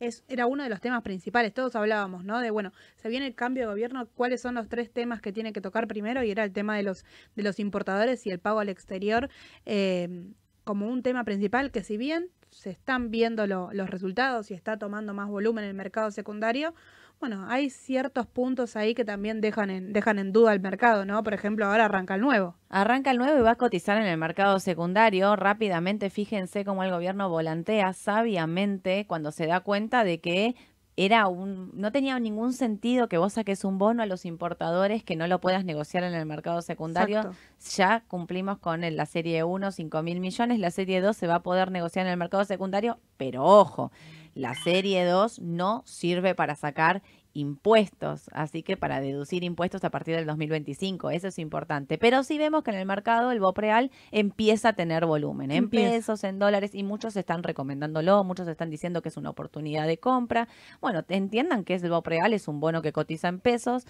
es, 0.00 0.24
era 0.28 0.46
uno 0.46 0.62
de 0.62 0.68
los 0.68 0.80
temas 0.80 1.02
principales. 1.02 1.52
Todos 1.54 1.76
hablábamos, 1.76 2.24
¿no? 2.24 2.40
De 2.40 2.50
bueno, 2.50 2.72
se 2.96 3.08
viene 3.08 3.26
el 3.26 3.34
cambio 3.34 3.64
de 3.64 3.68
gobierno, 3.68 4.06
cuáles 4.14 4.40
son 4.40 4.54
los 4.54 4.68
tres 4.68 4.90
temas 4.92 5.20
que 5.20 5.32
tiene 5.32 5.52
que 5.52 5.60
tocar 5.60 5.86
primero, 5.86 6.22
y 6.22 6.30
era 6.30 6.44
el 6.44 6.52
tema 6.52 6.76
de 6.76 6.82
los, 6.82 7.04
de 7.34 7.42
los 7.42 7.58
importadores 7.58 8.26
y 8.26 8.30
el 8.30 8.38
pago 8.38 8.60
al 8.60 8.68
exterior, 8.68 9.28
eh, 9.64 10.24
como 10.64 10.88
un 10.88 11.02
tema 11.02 11.24
principal, 11.24 11.70
que 11.70 11.82
si 11.82 11.96
bien 11.96 12.28
se 12.50 12.70
están 12.70 13.10
viendo 13.10 13.46
lo- 13.46 13.70
los 13.72 13.90
resultados 13.90 14.50
y 14.50 14.54
está 14.54 14.78
tomando 14.78 15.14
más 15.14 15.28
volumen 15.28 15.64
en 15.64 15.70
el 15.70 15.76
mercado 15.76 16.10
secundario, 16.10 16.74
bueno, 17.20 17.46
hay 17.48 17.70
ciertos 17.70 18.26
puntos 18.26 18.76
ahí 18.76 18.94
que 18.94 19.04
también 19.04 19.40
dejan 19.40 19.70
en, 19.70 19.92
dejan 19.92 20.18
en 20.18 20.32
duda 20.32 20.52
el 20.52 20.60
mercado, 20.60 21.04
¿no? 21.04 21.22
Por 21.22 21.34
ejemplo, 21.34 21.66
ahora 21.66 21.86
arranca 21.86 22.14
el 22.14 22.20
nuevo. 22.20 22.54
Arranca 22.68 23.10
el 23.10 23.18
nuevo 23.18 23.38
y 23.38 23.42
va 23.42 23.52
a 23.52 23.56
cotizar 23.56 23.96
en 23.98 24.06
el 24.06 24.18
mercado 24.18 24.58
secundario. 24.60 25.34
Rápidamente, 25.36 26.10
fíjense 26.10 26.64
cómo 26.64 26.84
el 26.84 26.90
gobierno 26.90 27.28
volantea 27.30 27.92
sabiamente 27.94 29.06
cuando 29.06 29.32
se 29.32 29.46
da 29.46 29.60
cuenta 29.60 30.04
de 30.04 30.20
que 30.20 30.56
era 30.98 31.26
un, 31.28 31.70
no 31.74 31.92
tenía 31.92 32.18
ningún 32.18 32.54
sentido 32.54 33.08
que 33.08 33.18
vos 33.18 33.34
saques 33.34 33.64
un 33.64 33.76
bono 33.76 34.02
a 34.02 34.06
los 34.06 34.24
importadores 34.24 35.02
que 35.04 35.14
no 35.14 35.26
lo 35.26 35.40
puedas 35.42 35.64
negociar 35.64 36.04
en 36.04 36.14
el 36.14 36.24
mercado 36.24 36.62
secundario. 36.62 37.18
Exacto. 37.18 37.36
Ya 37.76 38.04
cumplimos 38.08 38.58
con 38.58 38.82
el- 38.82 38.96
la 38.96 39.04
serie 39.04 39.44
1, 39.44 39.72
5 39.72 40.02
mil 40.02 40.20
millones, 40.20 40.58
la 40.58 40.70
serie 40.70 41.00
2 41.02 41.14
se 41.16 41.26
va 41.26 41.36
a 41.36 41.42
poder 41.42 41.70
negociar 41.70 42.06
en 42.06 42.12
el 42.12 42.18
mercado 42.18 42.44
secundario, 42.46 42.98
pero 43.18 43.44
ojo, 43.44 43.92
la 44.36 44.54
serie 44.54 45.06
2 45.06 45.40
no 45.40 45.82
sirve 45.86 46.34
para 46.34 46.54
sacar 46.56 47.02
impuestos, 47.36 48.30
así 48.32 48.62
que 48.62 48.76
para 48.78 49.00
deducir 49.00 49.44
impuestos 49.44 49.84
a 49.84 49.90
partir 49.90 50.16
del 50.16 50.24
2025, 50.26 51.10
eso 51.10 51.28
es 51.28 51.38
importante. 51.38 51.98
Pero 51.98 52.22
sí 52.22 52.38
vemos 52.38 52.62
que 52.64 52.70
en 52.70 52.78
el 52.78 52.86
mercado 52.86 53.30
el 53.30 53.40
BOPREAL 53.40 53.90
empieza 54.10 54.70
a 54.70 54.72
tener 54.72 55.04
volumen, 55.04 55.50
en 55.50 55.64
Empieza. 55.64 55.90
pesos, 55.90 56.24
en 56.24 56.38
dólares, 56.38 56.74
y 56.74 56.82
muchos 56.82 57.14
están 57.16 57.42
recomendándolo, 57.42 58.24
muchos 58.24 58.48
están 58.48 58.70
diciendo 58.70 59.02
que 59.02 59.10
es 59.10 59.18
una 59.18 59.30
oportunidad 59.30 59.86
de 59.86 59.98
compra. 59.98 60.48
Bueno, 60.80 61.04
entiendan 61.08 61.64
que 61.64 61.74
es 61.74 61.82
el 61.82 61.90
BOPREAL, 61.90 62.32
es 62.32 62.48
un 62.48 62.58
bono 62.58 62.80
que 62.80 62.92
cotiza 62.92 63.28
en 63.28 63.40
pesos, 63.40 63.86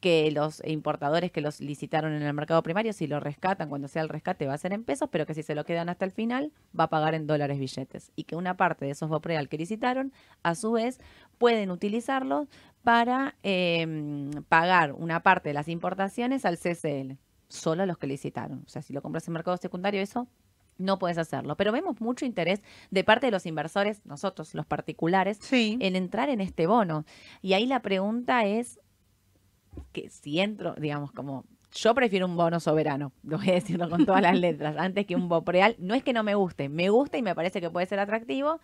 que 0.00 0.30
los 0.30 0.62
importadores 0.66 1.32
que 1.32 1.40
los 1.40 1.60
licitaron 1.60 2.12
en 2.12 2.22
el 2.22 2.34
mercado 2.34 2.62
primario, 2.62 2.92
si 2.92 3.06
lo 3.06 3.18
rescatan, 3.18 3.70
cuando 3.70 3.88
sea 3.88 4.02
el 4.02 4.10
rescate 4.10 4.46
va 4.46 4.54
a 4.54 4.58
ser 4.58 4.74
en 4.74 4.84
pesos, 4.84 5.08
pero 5.10 5.24
que 5.24 5.32
si 5.32 5.42
se 5.42 5.54
lo 5.54 5.64
quedan 5.64 5.88
hasta 5.88 6.04
el 6.04 6.10
final, 6.10 6.52
va 6.78 6.84
a 6.84 6.90
pagar 6.90 7.14
en 7.14 7.26
dólares 7.26 7.58
billetes. 7.58 8.12
Y 8.14 8.24
que 8.24 8.36
una 8.36 8.58
parte 8.58 8.84
de 8.84 8.90
esos 8.90 9.08
BOPREAL 9.08 9.48
que 9.48 9.56
licitaron, 9.56 10.12
a 10.42 10.54
su 10.54 10.72
vez, 10.72 11.00
pueden 11.38 11.70
utilizarlos 11.70 12.48
para 12.82 13.36
eh, 13.42 14.30
pagar 14.48 14.92
una 14.92 15.22
parte 15.22 15.50
de 15.50 15.54
las 15.54 15.68
importaciones 15.68 16.44
al 16.44 16.58
CCL, 16.58 17.12
solo 17.48 17.82
a 17.82 17.86
los 17.86 17.98
que 17.98 18.06
licitaron. 18.06 18.62
O 18.66 18.68
sea, 18.68 18.82
si 18.82 18.92
lo 18.92 19.02
compras 19.02 19.26
en 19.28 19.34
mercado 19.34 19.56
secundario, 19.56 20.00
eso 20.00 20.28
no 20.78 20.98
puedes 20.98 21.18
hacerlo. 21.18 21.56
Pero 21.56 21.72
vemos 21.72 22.00
mucho 22.00 22.24
interés 22.24 22.62
de 22.90 23.04
parte 23.04 23.26
de 23.26 23.32
los 23.32 23.44
inversores, 23.44 24.04
nosotros, 24.06 24.54
los 24.54 24.64
particulares, 24.66 25.38
Sí. 25.42 25.76
en 25.80 25.94
entrar 25.94 26.30
en 26.30 26.40
este 26.40 26.66
bono. 26.66 27.04
Y 27.42 27.52
ahí 27.52 27.66
la 27.66 27.82
pregunta 27.82 28.46
es 28.46 28.80
que 29.92 30.08
si 30.08 30.40
entro, 30.40 30.74
digamos, 30.76 31.12
como 31.12 31.44
yo 31.72 31.94
prefiero 31.94 32.26
un 32.26 32.36
bono 32.36 32.60
soberano, 32.60 33.12
lo 33.22 33.36
voy 33.38 33.50
a 33.50 33.54
decirlo 33.54 33.90
con 33.90 34.06
todas 34.06 34.22
las 34.22 34.38
letras, 34.38 34.76
antes 34.78 35.06
que 35.06 35.16
un 35.16 35.28
BOPREAL. 35.28 35.76
No 35.78 35.94
es 35.94 36.02
que 36.02 36.12
no 36.14 36.22
me 36.22 36.34
guste, 36.34 36.68
me 36.68 36.88
gusta 36.88 37.18
y 37.18 37.22
me 37.22 37.34
parece 37.34 37.60
que 37.60 37.68
puede 37.70 37.86
ser 37.86 38.00
atractivo, 38.00 38.58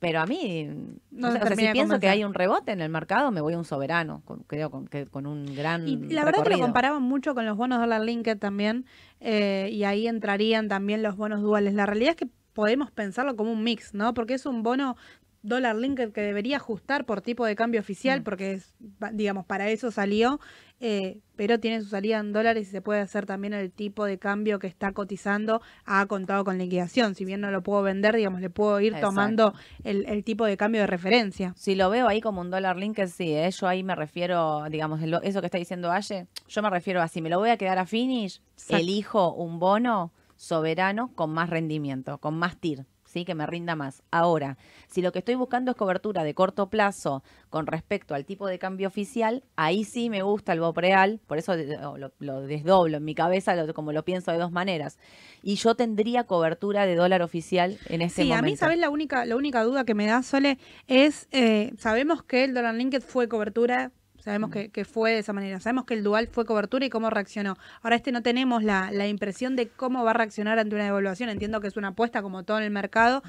pero 0.00 0.20
a 0.20 0.26
mí, 0.26 0.66
No 1.10 1.28
o 1.28 1.32
sea, 1.32 1.54
si 1.54 1.68
pienso 1.72 2.00
que 2.00 2.08
hay 2.08 2.24
un 2.24 2.32
rebote 2.32 2.72
en 2.72 2.80
el 2.80 2.88
mercado, 2.88 3.30
me 3.30 3.42
voy 3.42 3.52
a 3.52 3.58
un 3.58 3.66
soberano, 3.66 4.22
con, 4.24 4.40
creo 4.44 4.70
con, 4.70 4.88
que, 4.88 5.06
con 5.06 5.26
un 5.26 5.54
gran 5.54 5.86
Y 5.86 5.96
la 6.08 6.24
verdad 6.24 6.42
que 6.42 6.48
lo 6.48 6.58
comparaban 6.58 7.02
mucho 7.02 7.34
con 7.34 7.44
los 7.44 7.56
bonos 7.56 7.80
dólar 7.80 8.00
linked 8.00 8.38
también, 8.38 8.86
eh, 9.20 9.68
y 9.70 9.84
ahí 9.84 10.08
entrarían 10.08 10.68
también 10.68 11.02
los 11.02 11.16
bonos 11.16 11.42
duales. 11.42 11.74
La 11.74 11.84
realidad 11.84 12.12
es 12.12 12.16
que 12.16 12.28
podemos 12.54 12.90
pensarlo 12.90 13.36
como 13.36 13.52
un 13.52 13.62
mix, 13.62 13.92
¿no? 13.92 14.14
Porque 14.14 14.34
es 14.34 14.46
un 14.46 14.62
bono 14.62 14.96
dólar 15.42 15.76
linked 15.76 16.12
que 16.12 16.20
debería 16.20 16.56
ajustar 16.56 17.06
por 17.06 17.22
tipo 17.22 17.46
de 17.46 17.56
cambio 17.56 17.80
oficial, 17.80 18.20
Mm. 18.20 18.24
porque 18.24 18.52
es, 18.52 18.74
digamos, 19.12 19.46
para 19.46 19.70
eso 19.70 19.90
salió, 19.90 20.38
eh, 20.80 21.20
pero 21.36 21.58
tiene 21.60 21.80
su 21.80 21.88
salida 21.88 22.18
en 22.18 22.32
dólares 22.32 22.68
y 22.68 22.70
se 22.70 22.80
puede 22.82 23.00
hacer 23.00 23.24
también 23.26 23.52
el 23.54 23.70
tipo 23.70 24.04
de 24.04 24.18
cambio 24.18 24.58
que 24.58 24.66
está 24.66 24.92
cotizando 24.92 25.60
a 25.84 26.04
contado 26.06 26.44
con 26.44 26.58
liquidación. 26.58 27.14
Si 27.14 27.24
bien 27.24 27.40
no 27.40 27.50
lo 27.50 27.62
puedo 27.62 27.82
vender, 27.82 28.16
digamos, 28.16 28.40
le 28.40 28.50
puedo 28.50 28.80
ir 28.80 28.88
Exacto. 28.94 29.06
tomando 29.08 29.54
el, 29.84 30.04
el 30.06 30.24
tipo 30.24 30.44
de 30.44 30.56
cambio 30.56 30.82
de 30.82 30.86
referencia. 30.86 31.52
Si 31.56 31.74
lo 31.74 31.88
veo 31.90 32.06
ahí 32.08 32.20
como 32.20 32.40
un 32.42 32.50
dólar 32.50 32.76
link, 32.76 32.98
sí, 33.06 33.32
¿eh? 33.34 33.50
yo 33.50 33.66
ahí 33.66 33.82
me 33.82 33.94
refiero, 33.94 34.64
digamos, 34.70 35.00
eso 35.22 35.40
que 35.40 35.46
está 35.46 35.58
diciendo 35.58 35.90
Aye, 35.90 36.26
yo 36.48 36.62
me 36.62 36.70
refiero 36.70 37.00
a 37.02 37.08
si 37.08 37.22
me 37.22 37.30
lo 37.30 37.38
voy 37.38 37.50
a 37.50 37.56
quedar 37.56 37.78
a 37.78 37.86
finish, 37.86 38.40
Exacto. 38.52 38.76
elijo 38.76 39.34
un 39.34 39.58
bono 39.58 40.12
soberano 40.36 41.12
con 41.14 41.30
más 41.30 41.50
rendimiento, 41.50 42.18
con 42.18 42.38
más 42.38 42.56
TIR, 42.56 42.86
¿sí? 43.10 43.24
que 43.24 43.34
me 43.34 43.46
rinda 43.46 43.74
más. 43.76 44.02
Ahora, 44.10 44.56
si 44.88 45.02
lo 45.02 45.12
que 45.12 45.18
estoy 45.18 45.34
buscando 45.34 45.72
es 45.72 45.76
cobertura 45.76 46.22
de 46.24 46.32
corto 46.34 46.68
plazo 46.70 47.22
con 47.48 47.66
respecto 47.66 48.14
al 48.14 48.24
tipo 48.24 48.46
de 48.46 48.58
cambio 48.58 48.88
oficial, 48.88 49.42
ahí 49.56 49.84
sí 49.84 50.08
me 50.10 50.22
gusta 50.22 50.52
el 50.52 50.60
BOPREAL, 50.60 51.20
por 51.26 51.38
eso 51.38 51.54
lo, 51.56 52.12
lo 52.18 52.40
desdoblo 52.42 52.96
en 52.98 53.04
mi 53.04 53.14
cabeza, 53.14 53.54
lo- 53.56 53.74
como 53.74 53.92
lo 53.92 54.04
pienso 54.04 54.30
de 54.30 54.38
dos 54.38 54.52
maneras. 54.52 54.98
Y 55.42 55.56
yo 55.56 55.74
tendría 55.74 56.24
cobertura 56.24 56.86
de 56.86 56.94
dólar 56.94 57.22
oficial 57.22 57.78
en 57.88 58.02
este 58.02 58.22
Sí, 58.22 58.28
momento. 58.28 58.46
a 58.46 58.50
mí, 58.50 58.56
¿sabes? 58.56 58.78
La 58.78 58.90
única, 58.90 59.24
la 59.24 59.36
única 59.36 59.62
duda 59.64 59.84
que 59.84 59.94
me 59.94 60.06
da, 60.06 60.22
Sole, 60.22 60.58
es, 60.86 61.26
eh, 61.32 61.72
sabemos 61.78 62.22
que 62.22 62.44
el 62.44 62.54
Dollar 62.54 62.74
Linked 62.74 63.02
fue 63.02 63.28
cobertura, 63.28 63.92
sabemos 64.20 64.50
que, 64.50 64.68
que 64.70 64.84
fue 64.84 65.12
de 65.12 65.18
esa 65.18 65.32
manera, 65.32 65.60
sabemos 65.60 65.84
que 65.84 65.94
el 65.94 66.02
Dual 66.04 66.28
fue 66.28 66.44
cobertura 66.44 66.84
y 66.86 66.90
cómo 66.90 67.10
reaccionó. 67.10 67.56
Ahora 67.82 67.96
este 67.96 68.12
no 68.12 68.22
tenemos 68.22 68.62
la, 68.62 68.90
la 68.92 69.06
impresión 69.08 69.56
de 69.56 69.68
cómo 69.68 70.04
va 70.04 70.10
a 70.10 70.14
reaccionar 70.14 70.58
ante 70.58 70.74
una 70.74 70.84
devaluación, 70.84 71.28
entiendo 71.30 71.60
que 71.60 71.68
es 71.68 71.76
una 71.76 71.88
apuesta 71.88 72.22
como 72.22 72.42
todo 72.42 72.58
en 72.58 72.64
el 72.64 72.70
mercado, 72.70 73.22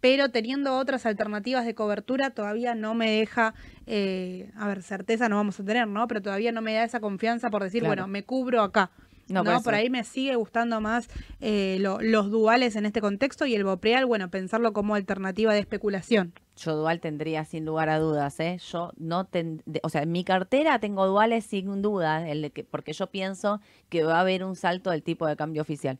pero 0.00 0.30
teniendo 0.30 0.76
otras 0.78 1.04
alternativas 1.04 1.66
de 1.66 1.74
cobertura 1.74 2.30
todavía 2.30 2.74
no 2.74 2.94
me 2.94 3.10
deja, 3.10 3.52
eh, 3.86 4.50
a 4.56 4.66
ver, 4.66 4.82
certeza 4.82 5.28
no 5.28 5.36
vamos 5.36 5.60
a 5.60 5.64
tener, 5.64 5.86
¿no? 5.86 6.08
Pero 6.08 6.22
todavía 6.22 6.52
no 6.52 6.62
me 6.62 6.72
da 6.74 6.84
esa 6.84 7.00
confianza 7.00 7.50
por 7.50 7.62
decir, 7.62 7.80
Claro. 7.82 7.90
bueno, 8.02 8.08
me 8.08 8.22
cubro 8.22 8.62
acá. 8.62 8.90
No, 9.30 9.44
No, 9.44 9.62
por 9.62 9.74
ahí 9.74 9.88
me 9.90 10.04
sigue 10.04 10.34
gustando 10.36 10.80
más 10.80 11.08
eh, 11.40 11.78
lo- 11.80 12.00
los 12.00 12.30
duales 12.30 12.76
en 12.76 12.84
este 12.84 13.00
contexto 13.00 13.46
y 13.46 13.54
el 13.54 13.64
Bopreal, 13.64 14.04
bueno, 14.06 14.28
pensarlo 14.30 14.72
como 14.72 14.94
alternativa 14.94 15.52
de 15.54 15.60
especulación. 15.60 16.32
Yo 16.56 16.76
dual 16.76 17.00
tendría 17.00 17.44
sin 17.44 17.64
lugar 17.64 17.88
a 17.88 17.98
dudas, 17.98 18.38
¿eh? 18.40 18.58
Yo 18.70 18.92
no 18.98 19.24
ten- 19.24 19.62
de- 19.66 19.80
o 19.82 19.88
sea, 19.88 20.02
en 20.02 20.12
mi 20.12 20.24
cartera 20.24 20.78
tengo 20.78 21.06
duales 21.06 21.46
sin 21.46 21.80
duda, 21.80 22.28
el 22.28 22.42
de 22.42 22.50
que, 22.50 22.64
porque 22.64 22.92
yo 22.92 23.06
pienso 23.06 23.60
que 23.88 24.02
va 24.02 24.16
a 24.18 24.20
haber 24.20 24.44
un 24.44 24.56
salto 24.56 24.90
del 24.90 25.02
tipo 25.02 25.26
de 25.26 25.36
cambio 25.36 25.62
oficial. 25.62 25.98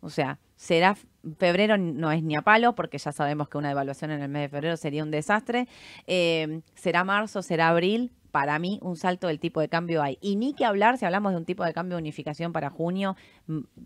O 0.00 0.10
sea, 0.10 0.38
será 0.56 0.96
febrero 1.38 1.78
no 1.78 2.12
es 2.12 2.22
ni 2.22 2.36
a 2.36 2.42
palo, 2.42 2.74
porque 2.74 2.98
ya 2.98 3.12
sabemos 3.12 3.48
que 3.48 3.56
una 3.56 3.68
devaluación 3.68 4.10
en 4.10 4.20
el 4.20 4.28
mes 4.28 4.42
de 4.42 4.48
febrero 4.50 4.76
sería 4.76 5.02
un 5.02 5.10
desastre. 5.10 5.66
Eh, 6.06 6.60
será 6.74 7.04
marzo, 7.04 7.40
será 7.40 7.68
abril. 7.68 8.10
Para 8.34 8.58
mí, 8.58 8.80
un 8.82 8.96
salto 8.96 9.28
del 9.28 9.38
tipo 9.38 9.60
de 9.60 9.68
cambio 9.68 10.02
hay. 10.02 10.18
Y 10.20 10.34
ni 10.34 10.54
que 10.54 10.64
hablar 10.64 10.98
si 10.98 11.04
hablamos 11.04 11.30
de 11.30 11.38
un 11.38 11.44
tipo 11.44 11.62
de 11.62 11.72
cambio 11.72 11.94
de 11.94 12.02
unificación 12.02 12.52
para 12.52 12.68
junio, 12.68 13.14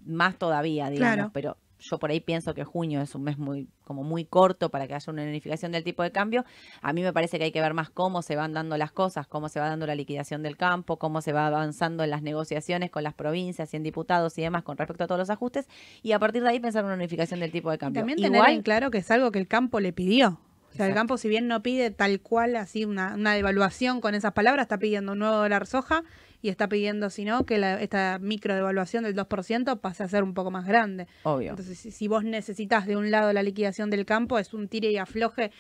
más 0.07 0.39
todavía, 0.39 0.89
digamos. 0.89 1.17
Claro. 1.17 1.31
Pero 1.35 1.59
yo 1.79 1.99
por 1.99 2.11
ahí 2.11 2.21
pienso 2.21 2.55
que 2.55 2.65
junio 2.65 3.03
es 3.03 3.15
un 3.15 3.25
mes 3.25 3.37
muy, 3.37 3.69
como 3.85 4.05
muy 4.05 4.25
corto 4.25 4.71
para 4.71 4.89
que 4.89 4.95
haya 4.95 5.13
una 5.13 5.23
unificación 5.23 5.71
del 5.71 5.85
tipo 5.85 6.03
de 6.03 6.13
cambio. 6.13 6.47
A 6.81 6.95
mí 6.95 7.03
me 7.03 7.13
parece 7.13 7.37
que 7.37 7.45
hay 7.45 7.53
que 7.53 7.61
ver 7.61 7.75
más 7.75 7.91
cómo 7.91 8.23
se 8.23 8.37
van 8.37 8.55
dando 8.55 8.79
las 8.79 8.91
cosas, 8.91 9.27
cómo 9.27 9.51
se 9.51 9.61
va 9.61 9.69
dando 9.69 9.87
la 9.87 9.95
liquidación 9.95 10.43
del 10.43 10.57
campo, 10.57 10.99
cómo 10.99 11.21
se 11.21 11.35
va 11.35 11.47
avanzando 11.47 12.03
en 12.03 12.09
las 12.09 12.23
negociaciones 12.23 12.91
con 12.91 13.03
las 13.03 13.13
provincias 13.13 13.75
y 13.75 13.77
en 13.77 13.83
diputados 13.83 14.39
y 14.39 14.41
demás 14.41 14.63
con 14.63 14.79
respecto 14.79 15.05
a 15.05 15.07
todos 15.09 15.19
los 15.19 15.29
ajustes. 15.29 15.69
Y 16.03 16.13
a 16.13 16.19
partir 16.19 16.43
de 16.43 16.49
ahí 16.49 16.59
pensar 16.59 16.85
en 16.85 16.87
una 16.87 16.95
unificación 16.95 17.41
del 17.41 17.53
tipo 17.53 17.71
de 17.71 17.77
cambio. 17.77 18.01
también 18.01 18.17
tener 18.17 18.39
Igual, 18.39 18.55
en 18.55 18.63
claro 18.63 18.91
que 18.91 18.97
es 18.97 19.11
algo 19.11 19.31
que 19.31 19.41
el 19.41 19.47
campo 19.47 19.79
le 19.79 19.93
pidió. 19.93 20.41
Sea, 20.79 20.87
el 20.87 20.95
campo, 20.95 21.19
si 21.19 21.29
bien 21.29 21.47
no 21.47 21.63
pide 21.63 21.91
tal 21.91 22.21
cual 22.21 22.57
así 22.57 22.85
una, 22.85 23.15
una 23.15 23.35
devaluación 23.35 24.01
con 24.01 24.15
esas 24.15 24.33
palabras, 24.33 24.65
está 24.65 24.79
pidiendo 24.79 25.13
un 25.13 25.19
nuevo 25.19 25.37
dólar 25.37 25.67
soja 25.67 26.03
y 26.41 26.49
está 26.51 26.69
pidiendo, 26.69 27.11
si 27.11 27.25
no, 27.25 27.45
que 27.45 27.59
la- 27.59 27.81
esta 27.83 28.19
micro 28.21 28.55
devaluación 28.55 29.03
del 29.05 29.15
2% 29.15 29.81
pase 29.81 30.05
a 30.05 30.09
ser 30.09 30.23
un 30.23 30.35
poco 30.35 30.51
más 30.51 30.67
grande. 30.67 31.07
obvio. 31.25 31.51
Entonces, 31.51 31.79
si, 31.79 31.91
si 31.91 32.07
vos 32.09 32.25
necesitas 32.25 32.87
de 32.87 32.97
un 32.97 33.11
lado 33.11 33.33
la 33.33 33.43
liquidación 33.43 33.91
del 33.91 34.07
campo, 34.07 34.39
es 34.39 34.55
un 34.55 34.69
tire 34.69 34.91
y 34.91 34.97
afloje 34.99 35.51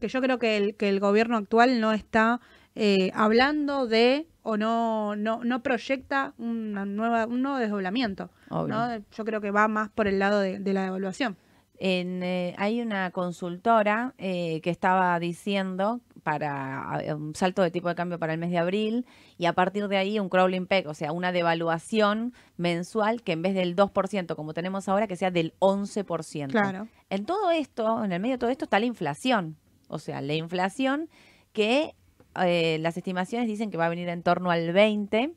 que 0.00 0.08
yo 0.08 0.20
creo 0.20 0.38
que 0.38 0.56
el, 0.56 0.74
que 0.76 0.88
el 0.88 0.98
gobierno 1.00 1.36
actual 1.36 1.80
no 1.80 1.92
está 1.92 2.40
eh, 2.74 3.12
hablando 3.14 3.86
de 3.86 4.26
o 4.42 4.56
no, 4.56 5.14
no, 5.16 5.42
no 5.44 5.62
proyecta 5.62 6.34
una 6.36 6.84
nueva, 6.84 7.26
un 7.26 7.40
nuevo 7.40 7.58
desdoblamiento. 7.58 8.30
Obvio. 8.50 8.74
¿no? 8.74 9.04
Yo 9.16 9.24
creo 9.24 9.40
que 9.40 9.50
va 9.50 9.68
más 9.68 9.88
por 9.90 10.06
el 10.08 10.18
lado 10.18 10.40
de, 10.40 10.58
de 10.58 10.72
la 10.74 10.82
devaluación. 10.82 11.36
En, 11.78 12.22
eh, 12.22 12.54
hay 12.56 12.80
una 12.80 13.10
consultora 13.10 14.14
eh, 14.18 14.60
que 14.62 14.70
estaba 14.70 15.18
diciendo 15.18 16.00
para 16.22 17.00
eh, 17.02 17.14
un 17.14 17.34
salto 17.34 17.62
de 17.62 17.70
tipo 17.70 17.88
de 17.88 17.94
cambio 17.94 18.18
para 18.18 18.32
el 18.32 18.38
mes 18.38 18.50
de 18.50 18.58
abril 18.58 19.06
y 19.38 19.46
a 19.46 19.52
partir 19.52 19.88
de 19.88 19.96
ahí 19.96 20.18
un 20.18 20.28
crawling 20.28 20.66
peg, 20.66 20.88
o 20.88 20.94
sea, 20.94 21.12
una 21.12 21.30
devaluación 21.32 22.32
mensual 22.56 23.22
que 23.22 23.32
en 23.32 23.42
vez 23.42 23.54
del 23.54 23.76
2% 23.76 24.34
como 24.34 24.54
tenemos 24.54 24.88
ahora, 24.88 25.06
que 25.06 25.16
sea 25.16 25.30
del 25.30 25.54
11%. 25.58 26.50
Claro. 26.50 26.88
En 27.10 27.26
todo 27.26 27.50
esto, 27.50 28.04
en 28.04 28.12
el 28.12 28.20
medio 28.20 28.34
de 28.34 28.38
todo 28.38 28.50
esto 28.50 28.64
está 28.64 28.80
la 28.80 28.86
inflación. 28.86 29.56
O 29.88 29.98
sea, 29.98 30.20
la 30.20 30.34
inflación 30.34 31.08
que 31.52 31.94
eh, 32.42 32.78
las 32.80 32.96
estimaciones 32.96 33.46
dicen 33.46 33.70
que 33.70 33.76
va 33.76 33.86
a 33.86 33.90
venir 33.90 34.08
en 34.08 34.22
torno 34.22 34.50
al 34.50 34.72
20 34.72 35.34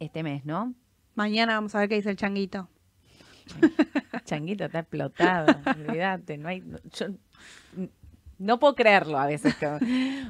este 0.00 0.22
mes, 0.22 0.44
¿no? 0.44 0.74
Mañana 1.14 1.54
vamos 1.54 1.74
a 1.74 1.80
ver 1.80 1.88
qué 1.88 1.96
dice 1.96 2.10
el 2.10 2.16
changuito. 2.16 2.68
Changuito 4.24 4.64
está 4.64 4.80
explotado, 4.80 5.54
olvídate, 5.66 6.38
no 6.38 6.48
hay, 6.48 6.62
yo 6.92 7.06
no 8.38 8.58
puedo 8.58 8.74
creerlo 8.74 9.18
a 9.18 9.26
veces, 9.26 9.54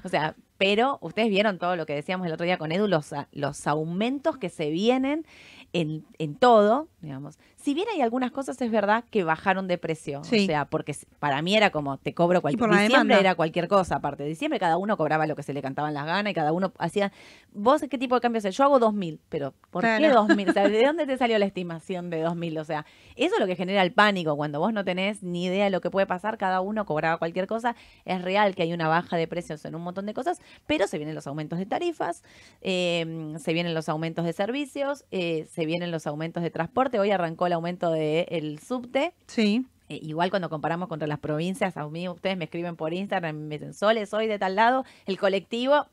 o 0.04 0.08
sea, 0.08 0.34
pero 0.58 0.98
ustedes 1.00 1.28
vieron 1.28 1.58
todo 1.58 1.76
lo 1.76 1.86
que 1.86 1.94
decíamos 1.94 2.26
el 2.26 2.32
otro 2.32 2.44
día 2.44 2.58
con 2.58 2.72
Edu, 2.72 2.86
los, 2.86 3.10
los 3.32 3.66
aumentos 3.66 4.36
que 4.36 4.48
se 4.48 4.70
vienen 4.70 5.26
en, 5.72 6.04
en 6.18 6.34
todo, 6.34 6.88
digamos, 7.00 7.38
Si 7.62 7.74
bien 7.74 7.86
hay 7.94 8.00
algunas 8.00 8.32
cosas, 8.32 8.60
es 8.60 8.72
verdad 8.72 9.04
que 9.08 9.22
bajaron 9.22 9.68
de 9.68 9.78
precio. 9.78 10.24
Sí. 10.24 10.42
O 10.42 10.46
sea, 10.46 10.64
porque 10.64 10.96
para 11.20 11.40
mí 11.42 11.54
era 11.56 11.70
como, 11.70 11.96
te 11.96 12.12
cobro 12.12 12.42
cualquier... 12.42 12.68
la 12.68 12.82
Diciembre 12.82 13.20
era 13.20 13.36
cualquier 13.36 13.68
cosa, 13.68 13.96
aparte. 13.96 14.24
de 14.24 14.30
Diciembre 14.30 14.58
cada 14.58 14.78
uno 14.78 14.96
cobraba 14.96 15.26
lo 15.28 15.36
que 15.36 15.44
se 15.44 15.52
le 15.52 15.62
cantaban 15.62 15.94
las 15.94 16.04
ganas 16.04 16.32
y 16.32 16.34
cada 16.34 16.52
uno 16.52 16.72
hacía... 16.78 17.12
¿Vos 17.52 17.82
qué 17.88 17.98
tipo 17.98 18.16
de 18.16 18.20
cambio 18.20 18.38
haces? 18.38 18.56
Yo 18.56 18.64
hago 18.64 18.80
2.000, 18.80 19.20
pero 19.28 19.54
¿por 19.70 19.84
qué 19.84 19.96
Claro. 19.98 20.26
2.000? 20.26 20.50
O 20.50 20.52
sea, 20.52 20.68
¿de 20.68 20.82
dónde 20.86 21.06
te 21.06 21.16
salió 21.16 21.38
la 21.38 21.44
estimación 21.46 22.10
de 22.10 22.26
2.000? 22.26 22.58
O 22.60 22.64
sea, 22.64 22.84
eso 23.14 23.34
es 23.34 23.40
lo 23.40 23.46
que 23.46 23.54
genera 23.54 23.82
el 23.82 23.92
pánico. 23.92 24.36
Cuando 24.36 24.58
vos 24.58 24.72
no 24.72 24.84
tenés 24.84 25.22
ni 25.22 25.44
idea 25.44 25.64
de 25.64 25.70
lo 25.70 25.80
que 25.80 25.90
puede 25.90 26.06
pasar, 26.06 26.38
cada 26.38 26.60
uno 26.62 26.84
cobraba 26.84 27.18
cualquier 27.18 27.46
cosa. 27.46 27.76
Es 28.04 28.22
real 28.22 28.56
que 28.56 28.62
hay 28.62 28.72
una 28.72 28.88
baja 28.88 29.16
de 29.16 29.28
precios 29.28 29.64
en 29.66 29.76
un 29.76 29.82
montón 29.82 30.06
de 30.06 30.14
cosas, 30.14 30.40
pero 30.66 30.88
se 30.88 30.98
vienen 30.98 31.14
los 31.14 31.28
aumentos 31.28 31.60
de 31.60 31.66
tarifas, 31.66 32.24
eh, 32.60 33.34
se 33.38 33.52
vienen 33.52 33.74
los 33.74 33.88
aumentos 33.88 34.24
de 34.24 34.32
servicios, 34.32 35.04
eh, 35.12 35.46
se 35.48 35.64
vienen 35.64 35.92
los 35.92 36.08
aumentos 36.08 36.42
de 36.42 36.50
transporte. 36.50 36.98
Hoy 36.98 37.12
arrancó 37.12 37.48
el 37.52 37.56
aumento 37.56 37.90
del 37.90 38.58
subte. 38.60 39.12
Sí. 39.26 39.66
Eh, 39.88 39.98
igual 40.02 40.30
cuando 40.30 40.48
comparamos 40.48 40.88
contra 40.88 41.06
las 41.06 41.18
provincias, 41.18 41.76
a 41.76 41.86
mí 41.86 42.08
ustedes 42.08 42.36
me 42.38 42.44
escriben 42.44 42.76
por 42.76 42.94
Instagram, 42.94 43.36
me 43.36 43.58
dicen, 43.58 43.74
Soles, 43.74 44.08
soy 44.08 44.26
de 44.26 44.38
tal 44.38 44.56
lado, 44.56 44.84
el 45.06 45.18
colectivo, 45.18 45.86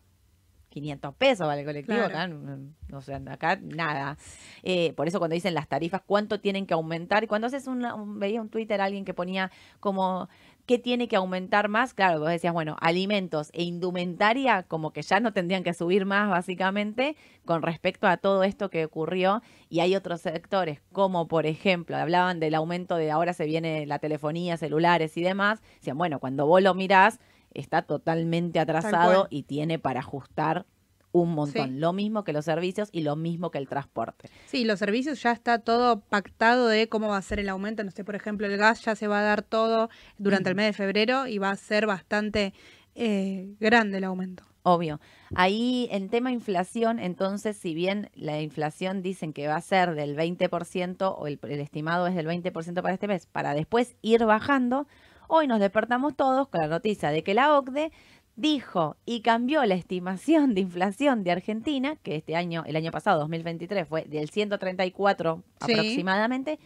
500 0.69 1.15
pesos 1.15 1.47
vale 1.47 1.61
el 1.61 1.67
colectivo, 1.67 1.97
Claro. 1.97 2.13
acá, 2.15 2.27
no- 2.27 2.97
o 2.97 3.01
sea, 3.01 3.19
acá 3.29 3.59
nada. 3.61 4.17
Eh, 4.63 4.93
por 4.93 5.07
eso 5.07 5.17
cuando 5.19 5.33
dicen 5.33 5.53
las 5.55 5.67
tarifas, 5.67 6.01
¿cuánto 6.05 6.39
tienen 6.39 6.65
que 6.67 6.75
aumentar? 6.75 7.23
Y 7.23 7.27
cuando 7.27 7.47
haces 7.47 7.67
una, 7.67 7.95
un- 7.95 8.19
veía 8.19 8.39
un 8.39 8.49
Twitter 8.49 8.79
alguien 8.79 9.03
que 9.03 9.13
ponía 9.15 9.51
como, 9.79 10.29
¿qué 10.69 10.77
tiene 10.77 11.07
que 11.07 11.15
aumentar 11.15 11.67
más? 11.67 11.95
Claro, 11.95 12.19
vos 12.19 12.29
decías, 12.29 12.53
bueno, 12.53 12.77
alimentos 12.79 13.49
e 13.53 13.63
indumentaria 13.63 14.61
como 14.61 14.93
que 14.93 15.01
ya 15.01 15.19
no 15.19 15.33
tendrían 15.33 15.63
que 15.63 15.73
subir 15.73 16.05
más 16.05 16.29
básicamente 16.29 17.15
con 17.43 17.63
respecto 17.63 18.05
a 18.05 18.17
todo 18.17 18.43
esto 18.43 18.69
que 18.69 18.85
ocurrió. 18.85 19.41
Y 19.67 19.79
hay 19.79 19.95
otros 19.95 20.21
sectores, 20.21 20.79
como 20.91 21.27
por 21.27 21.47
ejemplo, 21.47 21.97
hablaban 21.97 22.39
del 22.39 22.53
aumento 22.53 22.97
de 22.97 23.09
ahora 23.09 23.33
se 23.33 23.47
viene 23.47 23.87
la 23.87 23.97
telefonía, 23.97 24.57
celulares 24.57 25.17
y 25.17 25.23
demás. 25.23 25.59
Decían, 25.77 25.97
bueno, 25.97 26.19
cuando 26.19 26.45
vos 26.45 26.61
lo 26.61 26.75
mirás, 26.75 27.19
está 27.51 27.81
totalmente 27.81 28.59
atrasado 28.59 29.25
y 29.31 29.43
tiene 29.43 29.79
para 29.79 30.01
ajustar 30.01 30.67
un 31.11 31.33
montón. 31.33 31.69
Sí. 31.69 31.75
Lo 31.75 31.93
mismo 31.93 32.23
que 32.23 32.33
los 32.33 32.45
servicios 32.45 32.89
y 32.91 33.01
lo 33.01 33.15
mismo 33.15 33.51
que 33.51 33.57
el 33.57 33.67
transporte. 33.67 34.29
Sí, 34.47 34.65
los 34.65 34.79
servicios 34.79 35.21
ya 35.21 35.31
está 35.31 35.59
todo 35.59 36.01
pactado 36.01 36.67
de 36.67 36.87
cómo 36.87 37.09
va 37.09 37.17
a 37.17 37.21
ser 37.21 37.39
el 37.39 37.49
aumento. 37.49 37.83
No 37.83 37.91
sé, 37.91 38.03
por 38.03 38.15
ejemplo, 38.15 38.47
el 38.47 38.57
gas 38.57 38.81
ya 38.83 38.95
se 38.95 39.07
va 39.07 39.19
a 39.19 39.23
dar 39.23 39.41
todo 39.41 39.89
durante 40.17 40.49
el 40.49 40.55
mes 40.55 40.67
de 40.67 40.73
febrero 40.73 41.27
y 41.27 41.37
va 41.37 41.51
a 41.51 41.55
ser 41.55 41.87
bastante 41.87 42.53
eh, 42.95 43.55
grande 43.59 43.97
el 43.97 44.03
aumento. 44.03 44.43
Obvio. 44.61 44.99
Ahí 45.35 45.87
en 45.91 46.09
tema 46.09 46.31
inflación, 46.31 46.99
entonces, 46.99 47.55
si 47.57 47.73
bien 47.73 48.09
la 48.13 48.41
inflación 48.41 49.01
dicen 49.01 49.31
que 49.31 49.47
va 49.47 49.55
a 49.55 49.61
ser 49.61 49.95
del 49.95 50.15
20% 50.17 51.15
o 51.17 51.27
el, 51.27 51.39
el 51.43 51.59
estimado 51.59 52.07
es 52.07 52.15
del 52.15 52.27
20% 52.27 52.81
para 52.81 52.93
este 52.93 53.07
mes, 53.07 53.25
para 53.25 53.53
después 53.53 53.95
ir 54.01 54.25
bajando, 54.25 54.85
hoy 55.27 55.47
nos 55.47 55.59
despertamos 55.59 56.15
todos 56.15 56.49
con 56.49 56.61
la 56.61 56.67
noticia 56.67 57.09
de 57.11 57.23
que 57.23 57.33
la 57.33 57.57
OCDE 57.57 57.91
dijo 58.39 58.95
y 59.05 59.21
cambió 59.21 59.63
la 59.65 59.75
estimación 59.75 60.53
de 60.55 60.61
inflación 60.61 61.23
de 61.23 61.31
Argentina, 61.31 61.95
que 62.01 62.15
este 62.15 62.35
año, 62.35 62.63
el 62.65 62.75
año 62.75 62.91
pasado, 62.91 63.19
2023, 63.19 63.87
fue 63.87 64.05
del 64.05 64.29
134 64.29 65.43
Sí. 65.65 65.71
aproximadamente, 65.73 66.59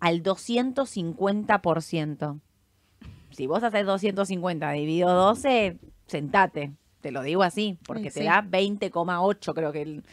al 0.00 0.22
250%. 0.22 2.40
Si 3.30 3.46
vos 3.46 3.62
haces 3.62 3.84
250 3.86 4.70
dividido 4.72 5.10
12, 5.12 5.78
sentate. 6.06 6.72
Te 7.00 7.10
lo 7.10 7.22
digo 7.22 7.42
así, 7.42 7.78
porque 7.86 8.10
Sí, 8.10 8.20
te 8.20 8.24
da 8.26 8.42
20,8 8.42 9.54
creo 9.54 9.72
que 9.72 9.82
el, 9.82 10.04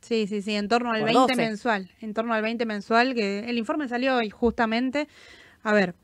Sí, 0.00 0.26
sí, 0.26 0.42
sí, 0.42 0.54
en 0.56 0.66
torno 0.68 0.90
al 0.90 0.98
Por 0.98 1.06
20 1.06 1.20
12. 1.32 1.36
mensual. 1.36 1.88
En 2.00 2.12
torno 2.12 2.34
al 2.34 2.42
20 2.42 2.66
mensual, 2.66 3.14
que 3.14 3.38
el 3.48 3.56
informe 3.56 3.86
salió 3.88 4.16
hoy 4.16 4.30
justamente. 4.30 5.06
A 5.62 5.72
ver, 5.72 5.94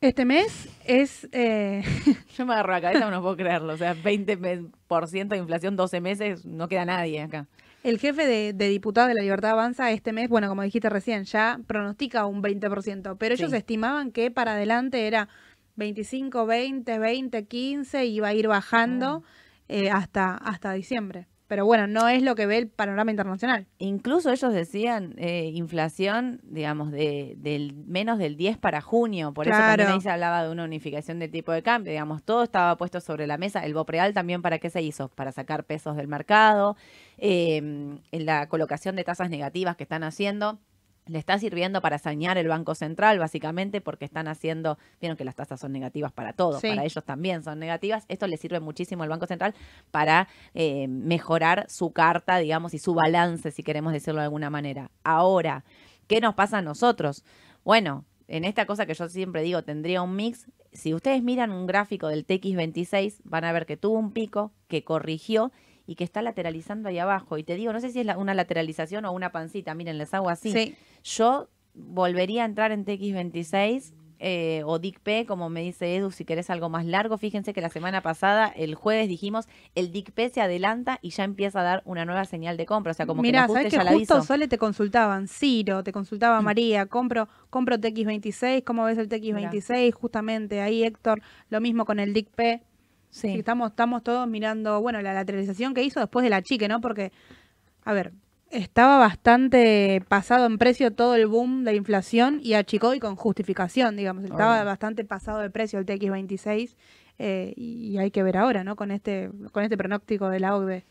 este 0.00 0.24
mes 0.24 0.68
es... 0.84 1.28
eh, 1.32 1.82
Yo 2.36 2.46
me 2.46 2.54
agarro 2.54 2.72
la 2.72 2.80
cabeza, 2.80 3.10
no 3.10 3.20
puedo 3.22 3.36
creerlo. 3.36 3.74
O 3.74 3.76
sea, 3.76 3.94
20% 3.94 5.28
de 5.28 5.36
inflación, 5.36 5.76
12 5.76 6.00
meses, 6.00 6.44
no 6.44 6.68
queda 6.68 6.84
nadie 6.84 7.22
acá. 7.22 7.46
El 7.82 7.98
jefe 7.98 8.26
de, 8.26 8.52
de 8.52 8.68
diputados 8.68 9.08
de 9.08 9.14
la 9.14 9.22
Libertad 9.22 9.52
Avanza 9.52 9.90
este 9.90 10.12
mes, 10.12 10.28
bueno, 10.28 10.48
como 10.48 10.62
dijiste 10.62 10.90
recién, 10.90 11.24
ya 11.24 11.60
pronostica 11.66 12.26
un 12.26 12.42
20%, 12.42 13.16
pero 13.18 13.34
ellos 13.34 13.50
Sí. 13.50 13.56
estimaban 13.56 14.10
que 14.12 14.30
para 14.30 14.52
adelante 14.52 15.06
era 15.06 15.28
25, 15.76 16.44
20, 16.44 16.98
20, 16.98 17.44
15, 17.46 18.04
y 18.04 18.16
iba 18.16 18.28
a 18.28 18.34
ir 18.34 18.48
bajando 18.48 19.22
eh, 19.68 19.90
hasta, 19.90 20.34
hasta 20.34 20.72
diciembre. 20.72 21.26
Pero 21.50 21.66
bueno, 21.66 21.88
no 21.88 22.06
es 22.06 22.22
lo 22.22 22.36
que 22.36 22.46
ve 22.46 22.58
el 22.58 22.68
panorama 22.68 23.10
internacional. 23.10 23.66
Incluso 23.78 24.30
ellos 24.30 24.52
decían 24.52 25.16
eh, 25.18 25.50
inflación, 25.52 26.40
digamos, 26.44 26.92
de, 26.92 27.34
del 27.38 27.74
menos 27.74 28.20
del 28.20 28.36
10 28.36 28.56
para 28.58 28.80
junio. 28.80 29.34
Por 29.34 29.48
eso 29.48 29.58
también 29.58 29.88
ahí 29.88 30.00
se 30.00 30.10
hablaba 30.10 30.44
de 30.44 30.52
una 30.52 30.62
unificación 30.62 31.18
del 31.18 31.32
tipo 31.32 31.50
de 31.50 31.64
cambio. 31.64 31.90
Digamos, 31.90 32.22
todo 32.22 32.44
estaba 32.44 32.76
puesto 32.76 33.00
sobre 33.00 33.26
la 33.26 33.36
mesa. 33.36 33.64
El 33.66 33.74
Bopreal 33.74 34.14
también, 34.14 34.42
¿para 34.42 34.60
qué 34.60 34.70
se 34.70 34.80
hizo? 34.80 35.08
Para 35.08 35.32
sacar 35.32 35.64
pesos 35.64 35.96
del 35.96 36.06
mercado. 36.06 36.76
Eh, 37.18 37.56
en 37.56 38.26
la 38.26 38.48
colocación 38.48 38.94
de 38.94 39.02
tasas 39.02 39.28
negativas 39.28 39.74
que 39.74 39.82
están 39.82 40.04
haciendo. 40.04 40.60
Le 41.06 41.18
está 41.18 41.38
sirviendo 41.38 41.80
para 41.80 41.98
sanear 41.98 42.38
el 42.38 42.46
Banco 42.46 42.74
Central, 42.74 43.18
básicamente, 43.18 43.80
porque 43.80 44.04
están 44.04 44.28
haciendo, 44.28 44.78
vieron 45.00 45.16
que 45.16 45.24
las 45.24 45.34
tasas 45.34 45.58
son 45.58 45.72
negativas 45.72 46.12
para 46.12 46.32
todos, 46.34 46.60
Sí. 46.60 46.68
para 46.68 46.84
ellos 46.84 47.02
también 47.04 47.42
son 47.42 47.58
negativas. 47.58 48.04
Esto 48.08 48.26
le 48.26 48.36
sirve 48.36 48.60
muchísimo 48.60 49.02
al 49.02 49.08
Banco 49.08 49.26
Central 49.26 49.54
para 49.90 50.28
eh, 50.54 50.86
mejorar 50.88 51.66
su 51.68 51.92
carta, 51.92 52.36
digamos, 52.38 52.74
y 52.74 52.78
su 52.78 52.94
balance, 52.94 53.50
si 53.50 53.62
queremos 53.62 53.92
decirlo 53.92 54.20
de 54.20 54.24
alguna 54.26 54.50
manera. 54.50 54.90
Ahora, 55.02 55.64
¿qué 56.06 56.20
nos 56.20 56.34
pasa 56.34 56.58
a 56.58 56.62
nosotros? 56.62 57.24
Bueno, 57.64 58.04
en 58.28 58.44
esta 58.44 58.66
cosa 58.66 58.86
que 58.86 58.94
yo 58.94 59.08
siempre 59.08 59.42
digo, 59.42 59.62
tendría 59.64 60.02
un 60.02 60.14
mix. 60.14 60.46
Si 60.72 60.94
ustedes 60.94 61.22
miran 61.22 61.50
un 61.50 61.66
gráfico 61.66 62.06
del 62.06 62.24
TX26, 62.24 63.20
van 63.24 63.44
a 63.44 63.52
ver 63.52 63.66
que 63.66 63.76
tuvo 63.76 63.98
un 63.98 64.12
pico, 64.12 64.52
que 64.68 64.84
corrigió 64.84 65.50
y 65.86 65.94
que 65.96 66.04
está 66.04 66.22
lateralizando 66.22 66.88
ahí 66.88 66.98
abajo. 66.98 67.38
Y 67.38 67.44
te 67.44 67.54
digo, 67.56 67.72
no 67.72 67.80
sé 67.80 67.90
si 67.90 68.00
es 68.00 68.06
la- 68.06 68.18
una 68.18 68.34
lateralización 68.34 69.04
o 69.04 69.12
una 69.12 69.32
pancita, 69.32 69.74
miren, 69.74 69.98
les 69.98 70.12
hago 70.14 70.28
así. 70.30 70.52
Sí. 70.52 70.74
Yo 71.04 71.48
volvería 71.74 72.42
a 72.42 72.46
entrar 72.46 72.72
en 72.72 72.84
TX26 72.84 73.94
eh, 74.22 74.60
o 74.66 74.78
DICP, 74.78 75.24
como 75.26 75.48
me 75.48 75.62
dice 75.62 75.96
Edu, 75.96 76.10
si 76.10 76.26
querés 76.26 76.50
algo 76.50 76.68
más 76.68 76.84
largo. 76.84 77.16
Fíjense 77.16 77.54
que 77.54 77.62
la 77.62 77.70
semana 77.70 78.02
pasada, 78.02 78.48
el 78.48 78.74
jueves, 78.74 79.08
dijimos, 79.08 79.48
el 79.74 79.92
DICP 79.92 80.28
se 80.30 80.42
adelanta 80.42 80.98
y 81.00 81.08
ya 81.10 81.24
empieza 81.24 81.60
a 81.60 81.62
dar 81.62 81.82
una 81.86 82.04
nueva 82.04 82.26
señal 82.26 82.58
de 82.58 82.66
compra. 82.66 82.90
O 82.90 82.94
sea, 82.94 83.06
como 83.06 83.22
Mira, 83.22 83.46
que 83.46 83.52
¿sabes 83.54 83.70
que 83.70 83.76
ya 83.78 83.84
la 83.84 83.92
justo 83.92 84.16
hizo. 84.18 84.26
Sole 84.26 84.46
te 84.46 84.58
consultaban? 84.58 85.26
Ciro, 85.26 85.82
te 85.82 85.92
consultaba 85.92 86.38
Mm. 86.42 86.44
María, 86.44 86.84
compro, 86.86 87.28
compro 87.48 87.78
TX26, 87.78 88.62
¿cómo 88.62 88.84
ves 88.84 88.98
el 88.98 89.08
TX26? 89.08 89.92
Justamente 89.94 90.60
ahí 90.60 90.82
Héctor, 90.84 91.22
lo 91.48 91.62
mismo 91.62 91.86
con 91.86 91.98
el 91.98 92.12
DICP. 92.12 92.60
Sí, 93.10 93.38
estamos, 93.38 93.70
estamos 93.70 94.02
todos 94.02 94.26
mirando, 94.28 94.80
bueno, 94.80 95.02
la 95.02 95.12
lateralización 95.12 95.74
que 95.74 95.82
hizo 95.82 96.00
después 96.00 96.22
de 96.22 96.30
la 96.30 96.42
chique, 96.42 96.68
¿no? 96.68 96.80
Porque, 96.80 97.12
a 97.84 97.92
ver, 97.92 98.12
estaba 98.50 98.98
bastante 98.98 100.02
pasado 100.08 100.46
en 100.46 100.58
precio 100.58 100.92
todo 100.92 101.14
el 101.14 101.26
boom 101.26 101.64
de 101.64 101.74
inflación 101.74 102.40
y 102.42 102.54
achicó 102.54 102.94
y 102.94 103.00
con 103.00 103.16
justificación, 103.16 103.96
digamos. 103.96 104.24
Estaba 104.24 104.62
bastante 104.64 105.04
pasado 105.04 105.40
de 105.40 105.50
precio 105.50 105.78
el 105.78 105.86
TX26 105.86 106.76
eh, 107.18 107.52
y 107.56 107.98
hay 107.98 108.10
que 108.10 108.22
ver 108.22 108.36
ahora, 108.36 108.64
¿no? 108.64 108.76
Con 108.76 108.90
este, 108.90 109.30
con 109.52 109.62
este 109.62 109.76
pronóstico 109.76 110.28
de 110.28 110.40
la 110.40 110.56
OCDE. 110.56 110.84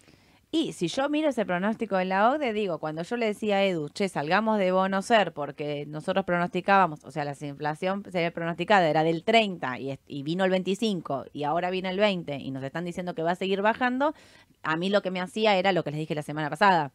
Y 0.51 0.73
si 0.73 0.87
yo 0.87 1.07
miro 1.09 1.29
ese 1.29 1.45
pronóstico 1.45 1.95
de 1.97 2.05
la 2.05 2.31
OCDE, 2.31 2.53
digo, 2.53 2.79
cuando 2.79 3.03
yo 3.03 3.17
le 3.17 3.27
decía 3.27 3.57
a 3.57 3.63
Edu, 3.65 3.87
che, 3.89 4.09
salgamos 4.09 4.57
de 4.57 4.71
bono 4.71 5.03
ser, 5.03 5.31
porque 5.31 5.85
nosotros 5.87 6.25
pronosticábamos, 6.25 7.03
o 7.03 7.11
sea, 7.11 7.23
la 7.23 7.35
inflación 7.39 8.03
se 8.09 8.17
había 8.17 8.31
pronosticada, 8.31 8.89
era 8.89 9.03
del 9.03 9.23
30 9.23 9.77
y, 9.77 10.23
vino 10.23 10.45
el 10.45 10.49
25 10.49 11.25
y 11.33 11.43
ahora 11.43 11.69
viene 11.69 11.89
el 11.91 11.99
20 11.99 12.37
y 12.37 12.49
nos 12.49 12.63
están 12.63 12.83
diciendo 12.83 13.13
que 13.13 13.21
va 13.21 13.31
a 13.31 13.35
seguir 13.35 13.61
bajando, 13.61 14.15
a 14.63 14.75
mí 14.75 14.89
lo 14.89 15.03
que 15.03 15.11
me 15.11 15.21
hacía 15.21 15.55
era 15.55 15.71
lo 15.71 15.83
que 15.83 15.91
les 15.91 15.99
dije 15.99 16.15
la 16.15 16.23
semana 16.23 16.49
pasada, 16.49 16.93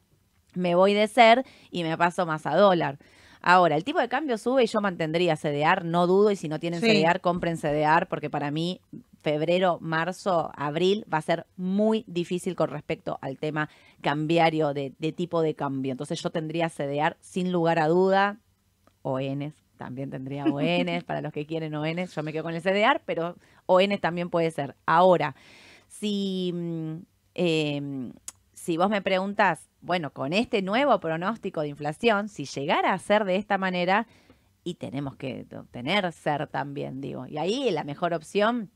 me 0.54 0.74
voy 0.74 0.92
de 0.92 1.06
ser 1.06 1.44
y 1.70 1.84
me 1.84 1.96
paso 1.96 2.26
más 2.26 2.46
a 2.46 2.56
dólar. 2.56 2.98
Ahora, 3.40 3.76
el 3.76 3.84
tipo 3.84 4.00
de 4.00 4.08
cambio 4.08 4.36
sube 4.36 4.64
y 4.64 4.66
yo 4.66 4.80
mantendría 4.80 5.36
CDR, 5.36 5.84
no 5.84 6.08
dudo, 6.08 6.32
y 6.32 6.36
si 6.36 6.48
no 6.48 6.58
tienen 6.58 6.80
Sí. 6.80 6.88
CDR, 6.88 7.20
compren 7.20 7.56
CDR, 7.56 8.06
porque 8.08 8.30
para 8.30 8.50
mí 8.50 8.80
febrero, 9.24 9.78
marzo, 9.80 10.52
abril 10.54 11.04
va 11.12 11.18
a 11.18 11.22
ser 11.22 11.46
muy 11.56 12.04
difícil 12.06 12.54
con 12.54 12.68
respecto 12.68 13.18
al 13.22 13.38
tema 13.38 13.70
cambiario 14.02 14.74
de, 14.74 14.92
de 14.98 15.12
tipo 15.12 15.40
de 15.40 15.54
cambio. 15.54 15.92
Entonces 15.92 16.22
yo 16.22 16.30
tendría 16.30 16.68
CDR 16.68 17.16
sin 17.20 17.50
lugar 17.50 17.78
a 17.78 17.88
duda, 17.88 18.38
ONs, 19.00 19.54
también 19.78 20.10
tendría 20.10 20.44
ONs, 20.44 21.04
para 21.06 21.22
los 21.22 21.32
que 21.32 21.46
quieren 21.46 21.74
ONs, 21.74 22.14
yo 22.14 22.22
me 22.22 22.32
quedo 22.32 22.44
con 22.44 22.54
el 22.54 22.62
CDR, 22.62 23.00
pero 23.04 23.36
ONs 23.64 24.00
también 24.00 24.28
puede 24.28 24.50
ser. 24.50 24.76
Ahora, 24.84 25.34
si, 25.88 26.52
mm, 26.54 26.94
em, 27.34 28.12
si 28.52 28.76
vos 28.76 28.90
me 28.90 29.00
preguntas, 29.00 29.70
bueno, 29.80 30.12
con 30.12 30.34
este 30.34 30.60
nuevo 30.60 31.00
pronóstico 31.00 31.62
de 31.62 31.68
inflación, 31.68 32.28
si 32.28 32.44
llegara 32.44 32.92
a 32.92 32.98
ser 32.98 33.24
de 33.24 33.36
esta 33.36 33.56
manera, 33.56 34.06
y 34.66 34.74
tenemos 34.74 35.16
que 35.16 35.46
tener 35.70 36.10
ser 36.12 36.46
también, 36.46 37.00
digo. 37.00 37.26
Y 37.26 37.36
ahí 37.38 37.70
la 37.70 37.84
mejor 37.84 38.14
opción 38.14 38.70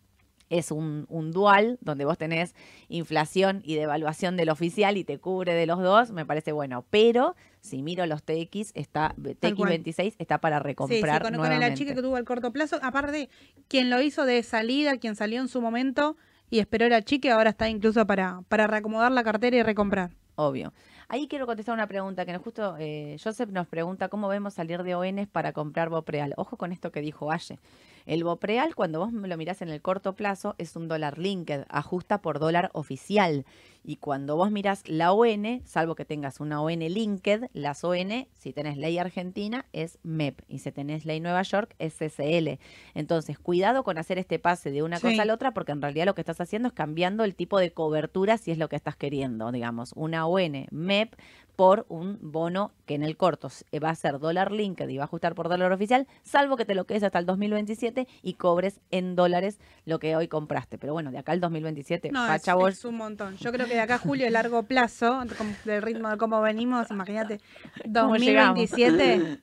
es 0.50 0.70
un, 0.70 1.06
un, 1.08 1.32
dual 1.32 1.78
donde 1.80 2.04
vos 2.04 2.18
tenés 2.18 2.54
inflación 2.88 3.62
y 3.64 3.74
devaluación 3.74 4.36
del 4.36 4.50
oficial 4.50 4.96
y 4.96 5.04
te 5.04 5.18
cubre 5.18 5.54
de 5.54 5.66
los 5.66 5.80
dos, 5.80 6.10
me 6.10 6.24
parece 6.24 6.52
bueno. 6.52 6.84
Pero 6.90 7.36
si 7.60 7.82
miro 7.82 8.06
los 8.06 8.22
TX, 8.22 8.72
está 8.74 9.14
TX26 9.16 10.14
está 10.18 10.38
para 10.38 10.58
recomprar. 10.58 11.22
Sí, 11.22 11.28
sí, 11.28 11.36
con, 11.36 11.52
el 11.52 11.74
chica 11.74 11.94
que 11.94 12.02
tuvo 12.02 12.18
el 12.18 12.24
corto 12.24 12.52
plazo, 12.52 12.78
aparte, 12.82 13.28
quien 13.68 13.90
lo 13.90 14.00
hizo 14.00 14.24
de 14.24 14.42
salida, 14.42 14.96
quien 14.98 15.16
salió 15.16 15.40
en 15.40 15.48
su 15.48 15.60
momento 15.60 16.16
y 16.50 16.60
esperó 16.60 16.86
el 16.86 17.04
chique, 17.04 17.30
ahora 17.30 17.50
está 17.50 17.68
incluso 17.68 18.06
para, 18.06 18.42
para 18.48 18.66
reacomodar 18.66 19.12
la 19.12 19.24
cartera 19.24 19.56
y 19.56 19.62
recomprar. 19.62 20.10
Obvio. 20.40 20.72
Ahí 21.08 21.26
quiero 21.26 21.46
contestar 21.46 21.74
una 21.74 21.88
pregunta 21.88 22.24
que 22.24 22.32
nos 22.32 22.42
justo 22.42 22.76
eh, 22.78 23.16
Joseph 23.22 23.50
nos 23.50 23.66
pregunta 23.66 24.08
cómo 24.08 24.28
vemos 24.28 24.54
salir 24.54 24.82
de 24.84 24.94
ONs 24.94 25.26
para 25.26 25.52
comprar 25.52 25.88
Bopreal. 25.88 26.32
Ojo 26.36 26.56
con 26.56 26.70
esto 26.70 26.92
que 26.92 27.00
dijo 27.00 27.32
Aye. 27.32 27.58
El 28.06 28.24
Bopreal, 28.24 28.74
cuando 28.74 29.00
vos 29.00 29.12
lo 29.12 29.36
mirás 29.36 29.62
en 29.62 29.68
el 29.68 29.82
corto 29.82 30.14
plazo, 30.14 30.54
es 30.58 30.76
un 30.76 30.88
dólar 30.88 31.18
linked, 31.18 31.64
ajusta 31.68 32.22
por 32.22 32.38
dólar 32.38 32.70
oficial. 32.72 33.44
Y 33.84 33.96
cuando 33.96 34.36
vos 34.36 34.50
mirás 34.50 34.86
la 34.86 35.12
ON, 35.12 35.62
salvo 35.64 35.94
que 35.94 36.04
tengas 36.04 36.40
una 36.40 36.60
ON 36.60 36.80
linked, 36.80 37.48
las 37.52 37.84
ON, 37.84 38.26
si 38.36 38.52
tenés 38.52 38.76
ley 38.76 38.98
argentina, 38.98 39.64
es 39.72 39.98
MEP. 40.02 40.42
Y 40.48 40.58
si 40.58 40.72
tenés 40.72 41.04
ley 41.04 41.20
Nueva 41.20 41.42
York, 41.42 41.74
es 41.78 41.94
CCL. 41.94 42.58
Entonces, 42.94 43.38
cuidado 43.38 43.84
con 43.84 43.96
hacer 43.96 44.18
este 44.18 44.38
pase 44.38 44.70
de 44.70 44.82
una 44.82 45.00
cosa 45.00 45.22
a 45.22 45.24
la 45.24 45.34
otra, 45.34 45.52
porque 45.52 45.72
en 45.72 45.80
realidad 45.80 46.06
lo 46.06 46.14
que 46.14 46.20
estás 46.20 46.40
haciendo 46.40 46.68
es 46.68 46.74
cambiando 46.74 47.24
el 47.24 47.34
tipo 47.34 47.58
de 47.58 47.72
cobertura 47.72 48.36
si 48.36 48.50
es 48.50 48.58
lo 48.58 48.68
que 48.68 48.76
estás 48.76 48.96
queriendo. 48.96 49.52
Digamos, 49.52 49.92
una 49.94 50.26
ON 50.26 50.66
MEP 50.70 51.14
por 51.58 51.86
un 51.88 52.20
bono 52.22 52.70
que 52.86 52.94
en 52.94 53.02
el 53.02 53.16
corto 53.16 53.48
va 53.82 53.90
a 53.90 53.94
ser 53.96 54.20
dólar 54.20 54.52
linked 54.52 54.88
y 54.88 54.96
va 54.96 55.02
a 55.02 55.06
ajustar 55.06 55.34
por 55.34 55.48
dólar 55.48 55.72
oficial, 55.72 56.06
salvo 56.22 56.56
que 56.56 56.64
te 56.64 56.76
lo 56.76 56.86
quedes 56.86 57.02
hasta 57.02 57.18
el 57.18 57.26
2027 57.26 58.06
y 58.22 58.34
cobres 58.34 58.80
en 58.92 59.16
dólares 59.16 59.58
lo 59.84 59.98
que 59.98 60.14
hoy 60.14 60.28
compraste. 60.28 60.78
Pero 60.78 60.92
bueno, 60.92 61.10
de 61.10 61.18
acá 61.18 61.32
al 61.32 61.40
2027, 61.40 62.12
no, 62.12 62.32
es, 62.32 62.46
es, 62.46 62.84
un 62.84 62.94
montón. 62.94 63.36
Yo 63.38 63.50
creo 63.50 63.66
que 63.66 63.74
de 63.74 63.80
acá 63.80 63.96
a 63.96 63.98
julio, 63.98 64.28
a 64.28 64.30
largo 64.30 64.62
plazo, 64.62 65.24
del 65.64 65.82
ritmo 65.82 66.08
de 66.10 66.16
cómo 66.16 66.40
venimos, 66.40 66.92
imagínate, 66.92 67.40
2027. 67.86 69.40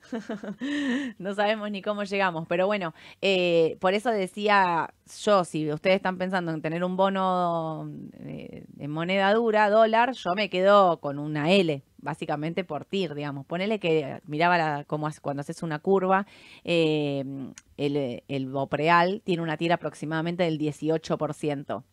no 1.20 1.36
sabemos 1.36 1.70
ni 1.70 1.82
cómo 1.82 2.06
llegamos, 2.06 2.48
pero 2.48 2.66
bueno, 2.66 2.94
eh, 3.22 3.76
por 3.82 3.94
eso 3.94 4.10
decía 4.10 4.90
yo, 5.22 5.44
si 5.44 5.70
ustedes 5.70 5.98
están 5.98 6.18
pensando 6.18 6.54
en 6.54 6.62
tener 6.62 6.82
un 6.86 6.96
bono 6.96 7.92
eh, 8.20 8.64
en 8.80 8.90
moneda 8.90 9.34
dura, 9.34 9.70
dólar, 9.70 10.14
yo 10.14 10.34
me 10.34 10.50
quedo 10.50 11.02
con 11.02 11.20
una 11.20 11.52
L 11.52 11.84
básicamente 12.06 12.64
por 12.64 12.86
TIR, 12.86 13.16
digamos. 13.16 13.46
Ponele 13.46 13.80
que 13.80 14.22
miraba 14.26 14.58
la, 14.58 14.84
como 14.86 15.10
cuando 15.22 15.42
haces 15.42 15.62
una 15.64 15.80
curva, 15.80 16.26
eh, 16.64 17.26
el, 17.76 18.24
el 18.26 18.48
Bopreal 18.48 19.22
tiene 19.26 19.44
una 19.44 19.58
TIR 19.58 19.74
aproximadamente 19.74 20.44
del 20.44 20.58
18% 20.58 21.84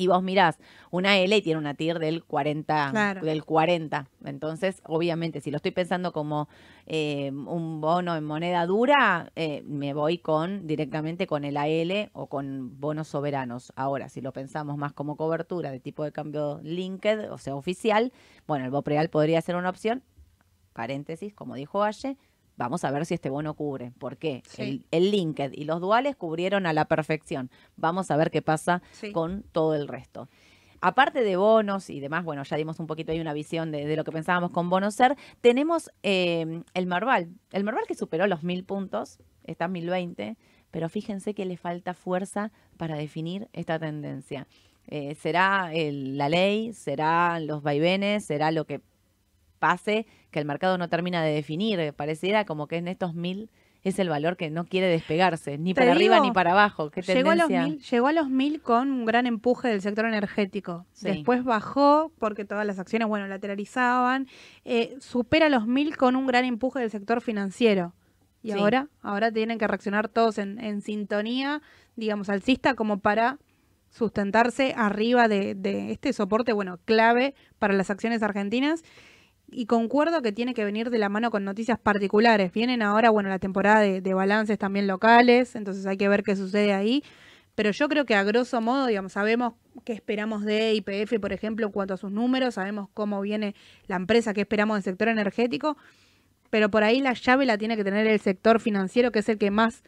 y 0.00 0.06
vos 0.06 0.22
mirás 0.22 0.58
una 0.90 1.18
L 1.18 1.36
y 1.36 1.42
tiene 1.42 1.58
una 1.58 1.74
TIR 1.74 1.98
del 1.98 2.24
40, 2.24 3.20
del 3.22 3.44
40. 3.44 4.08
Entonces, 4.24 4.80
obviamente, 4.86 5.42
si 5.42 5.50
lo 5.50 5.56
estoy 5.56 5.72
pensando 5.72 6.10
como 6.12 6.48
eh, 6.86 7.30
un 7.30 7.82
bono 7.82 8.16
en 8.16 8.24
moneda 8.24 8.64
dura, 8.64 9.30
eh, 9.36 9.62
me 9.66 9.92
voy 9.92 10.16
con 10.16 10.66
directamente 10.66 11.26
con 11.26 11.44
el 11.44 11.58
AL 11.58 12.08
o 12.14 12.28
con 12.28 12.80
bonos 12.80 13.08
soberanos. 13.08 13.74
Ahora, 13.76 14.08
si 14.08 14.22
lo 14.22 14.32
pensamos 14.32 14.78
más 14.78 14.94
como 14.94 15.16
cobertura 15.16 15.70
de 15.70 15.80
tipo 15.80 16.02
de 16.02 16.12
cambio 16.12 16.60
linked, 16.62 17.30
o 17.30 17.36
sea, 17.36 17.54
oficial, 17.54 18.10
bueno, 18.46 18.64
el 18.64 18.70
BOPREAL 18.70 19.10
podría 19.10 19.42
ser 19.42 19.56
una 19.56 19.68
opción, 19.68 20.02
paréntesis, 20.72 21.34
como 21.34 21.56
dijo 21.56 21.82
Aye, 21.82 22.16
Vamos 22.60 22.84
a 22.84 22.90
ver 22.90 23.06
si 23.06 23.14
este 23.14 23.30
bono 23.30 23.54
cubre. 23.54 23.90
¿Por 23.98 24.18
qué? 24.18 24.42
El, 24.58 24.84
el, 24.90 25.10
Linked 25.10 25.52
y 25.54 25.64
los 25.64 25.80
duales 25.80 26.14
cubrieron 26.14 26.66
a 26.66 26.74
la 26.74 26.84
perfección. 26.84 27.50
Vamos 27.76 28.10
a 28.10 28.18
ver 28.18 28.30
qué 28.30 28.42
pasa 28.42 28.82
con 29.14 29.44
todo 29.50 29.74
el 29.74 29.88
resto. 29.88 30.28
Aparte 30.82 31.22
de 31.22 31.36
bonos 31.36 31.88
y 31.88 32.00
demás, 32.00 32.22
bueno, 32.22 32.42
ya 32.42 32.58
dimos 32.58 32.78
un 32.78 32.86
poquito 32.86 33.12
ahí 33.12 33.20
una 33.20 33.32
visión 33.32 33.70
de, 33.70 33.96
lo 33.96 34.04
que 34.04 34.12
pensábamos 34.12 34.50
con 34.50 34.68
bonos 34.68 34.94
ser, 34.94 35.16
tenemos 35.40 35.90
eh, 36.02 36.62
el 36.74 36.86
Marval. 36.86 37.30
El 37.50 37.64
Marval 37.64 37.86
que 37.88 37.94
superó 37.94 38.26
los 38.26 38.42
mil 38.42 38.62
puntos, 38.62 39.20
está 39.44 39.64
en 39.64 39.72
1020, 39.72 40.36
pero 40.70 40.90
fíjense 40.90 41.32
que 41.32 41.46
le 41.46 41.56
falta 41.56 41.94
fuerza 41.94 42.52
para 42.76 42.96
definir 42.96 43.48
esta 43.54 43.78
tendencia. 43.78 44.46
Eh, 44.86 45.14
¿Será 45.14 45.70
la 45.72 46.28
ley? 46.28 46.74
¿Será 46.74 47.40
los 47.40 47.62
vaivenes? 47.62 48.26
¿Será 48.26 48.50
lo 48.50 48.66
que 48.66 48.82
pase 49.58 50.06
que 50.30 50.38
el 50.38 50.44
mercado 50.44 50.78
no 50.78 50.88
termina 50.88 51.22
de 51.22 51.32
definir. 51.32 51.92
Pareciera 51.94 52.44
como 52.44 52.66
que 52.66 52.76
en 52.76 52.88
estos 52.88 53.14
mil 53.14 53.50
es 53.82 53.98
el 53.98 54.08
valor 54.08 54.36
que 54.36 54.50
no 54.50 54.66
quiere 54.66 54.88
despegarse, 54.88 55.56
ni 55.56 55.72
para 55.72 55.92
arriba 55.92 56.20
ni 56.20 56.32
para 56.32 56.52
abajo. 56.52 56.90
¿Qué 56.90 57.00
llegó, 57.00 57.30
a 57.30 57.34
los 57.34 57.48
mil, 57.48 57.80
llegó 57.80 58.06
a 58.08 58.12
los 58.12 58.28
mil 58.28 58.60
con 58.60 58.90
un 58.90 59.06
gran 59.06 59.26
empuje 59.26 59.68
del 59.68 59.80
sector 59.80 60.04
energético. 60.04 60.84
Después 61.00 61.44
bajó 61.44 62.12
porque 62.18 62.44
todas 62.44 62.66
las 62.66 62.78
acciones, 62.78 63.08
bueno, 63.08 63.26
lateralizaban. 63.26 64.26
Eh, 64.64 64.96
supera 65.00 65.48
los 65.48 65.66
mil 65.66 65.96
con 65.96 66.14
un 66.14 66.26
gran 66.26 66.44
empuje 66.44 66.80
del 66.80 66.90
sector 66.90 67.22
financiero. 67.22 67.94
Y 68.42 68.52
ahora, 68.52 68.88
ahora 69.02 69.30
tienen 69.30 69.58
que 69.58 69.66
reaccionar 69.66 70.08
todos 70.08 70.38
en, 70.38 70.58
en 70.60 70.80
sintonía, 70.80 71.60
digamos, 71.96 72.30
alcista, 72.30 72.74
como 72.74 72.98
para 72.98 73.38
sustentarse 73.90 74.72
arriba 74.76 75.28
de, 75.28 75.54
de 75.54 75.92
este 75.92 76.12
soporte, 76.12 76.52
bueno, 76.52 76.78
clave 76.84 77.34
para 77.58 77.74
las 77.74 77.90
acciones 77.90 78.22
argentinas 78.22 78.82
y 79.52 79.66
concuerdo 79.66 80.22
que 80.22 80.32
tiene 80.32 80.54
que 80.54 80.64
venir 80.64 80.90
de 80.90 80.98
la 80.98 81.08
mano 81.08 81.30
con 81.30 81.44
noticias 81.44 81.78
particulares. 81.78 82.52
Vienen 82.52 82.82
ahora, 82.82 83.10
bueno, 83.10 83.28
la 83.28 83.38
temporada 83.38 83.80
de, 83.80 84.14
balances 84.14 84.58
también 84.58 84.86
locales, 84.86 85.56
entonces 85.56 85.86
hay 85.86 85.96
que 85.96 86.08
ver 86.08 86.22
qué 86.22 86.36
sucede 86.36 86.72
ahí. 86.72 87.02
Pero 87.54 87.72
yo 87.72 87.88
creo 87.88 88.06
que 88.06 88.14
a 88.14 88.22
grosso 88.22 88.60
modo, 88.60 88.86
digamos, 88.86 89.12
sabemos 89.12 89.54
qué 89.84 89.92
esperamos 89.92 90.44
de 90.44 90.74
IPF, 90.74 91.18
por 91.20 91.32
ejemplo, 91.32 91.66
en 91.66 91.72
cuanto 91.72 91.94
a 91.94 91.96
sus 91.96 92.10
números, 92.10 92.54
sabemos 92.54 92.88
cómo 92.94 93.20
viene 93.20 93.54
la 93.86 93.96
empresa, 93.96 94.32
qué 94.32 94.42
esperamos 94.42 94.76
del 94.76 94.84
sector 94.84 95.08
energético, 95.08 95.76
pero 96.48 96.70
por 96.70 96.84
ahí 96.84 97.00
la 97.00 97.12
llave 97.12 97.46
la 97.46 97.58
tiene 97.58 97.76
que 97.76 97.84
tener 97.84 98.06
el 98.06 98.20
sector 98.20 98.60
financiero, 98.60 99.12
que 99.12 99.18
es 99.18 99.28
el 99.28 99.38
que 99.38 99.50
más 99.50 99.82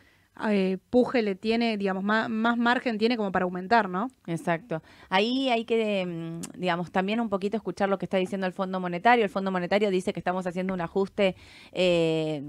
eh, 0.49 0.79
puje 0.91 1.23
le 1.23 1.35
tiene, 1.35 1.77
digamos, 1.77 2.03
más, 2.03 2.29
más, 2.29 2.57
margen 2.57 2.99
tiene 2.99 3.17
como 3.17 3.33
para 3.33 3.45
aumentar, 3.45 3.89
¿no? 3.89 4.09
Exacto. 4.27 4.83
Ahí 5.09 5.51
hay 5.51 5.65
que, 5.65 6.07
mm, 6.07 6.59
digamos, 6.59 6.91
también 6.91 7.21
un 7.21 7.29
poquito 7.29 7.57
escuchar 7.57 7.89
lo 7.89 7.99
que 7.99 8.07
está 8.07 8.17
diciendo 8.17 8.47
el 8.47 8.53
Fondo 8.53 8.81
Monetario. 8.81 9.25
El 9.25 9.31
Fondo 9.31 9.51
Monetario 9.51 9.91
dice 9.91 10.13
que 10.13 10.21
estamos 10.21 10.47
haciendo 10.47 10.75
un 10.75 10.81
ajuste 10.81 11.37
eh, 11.73 12.43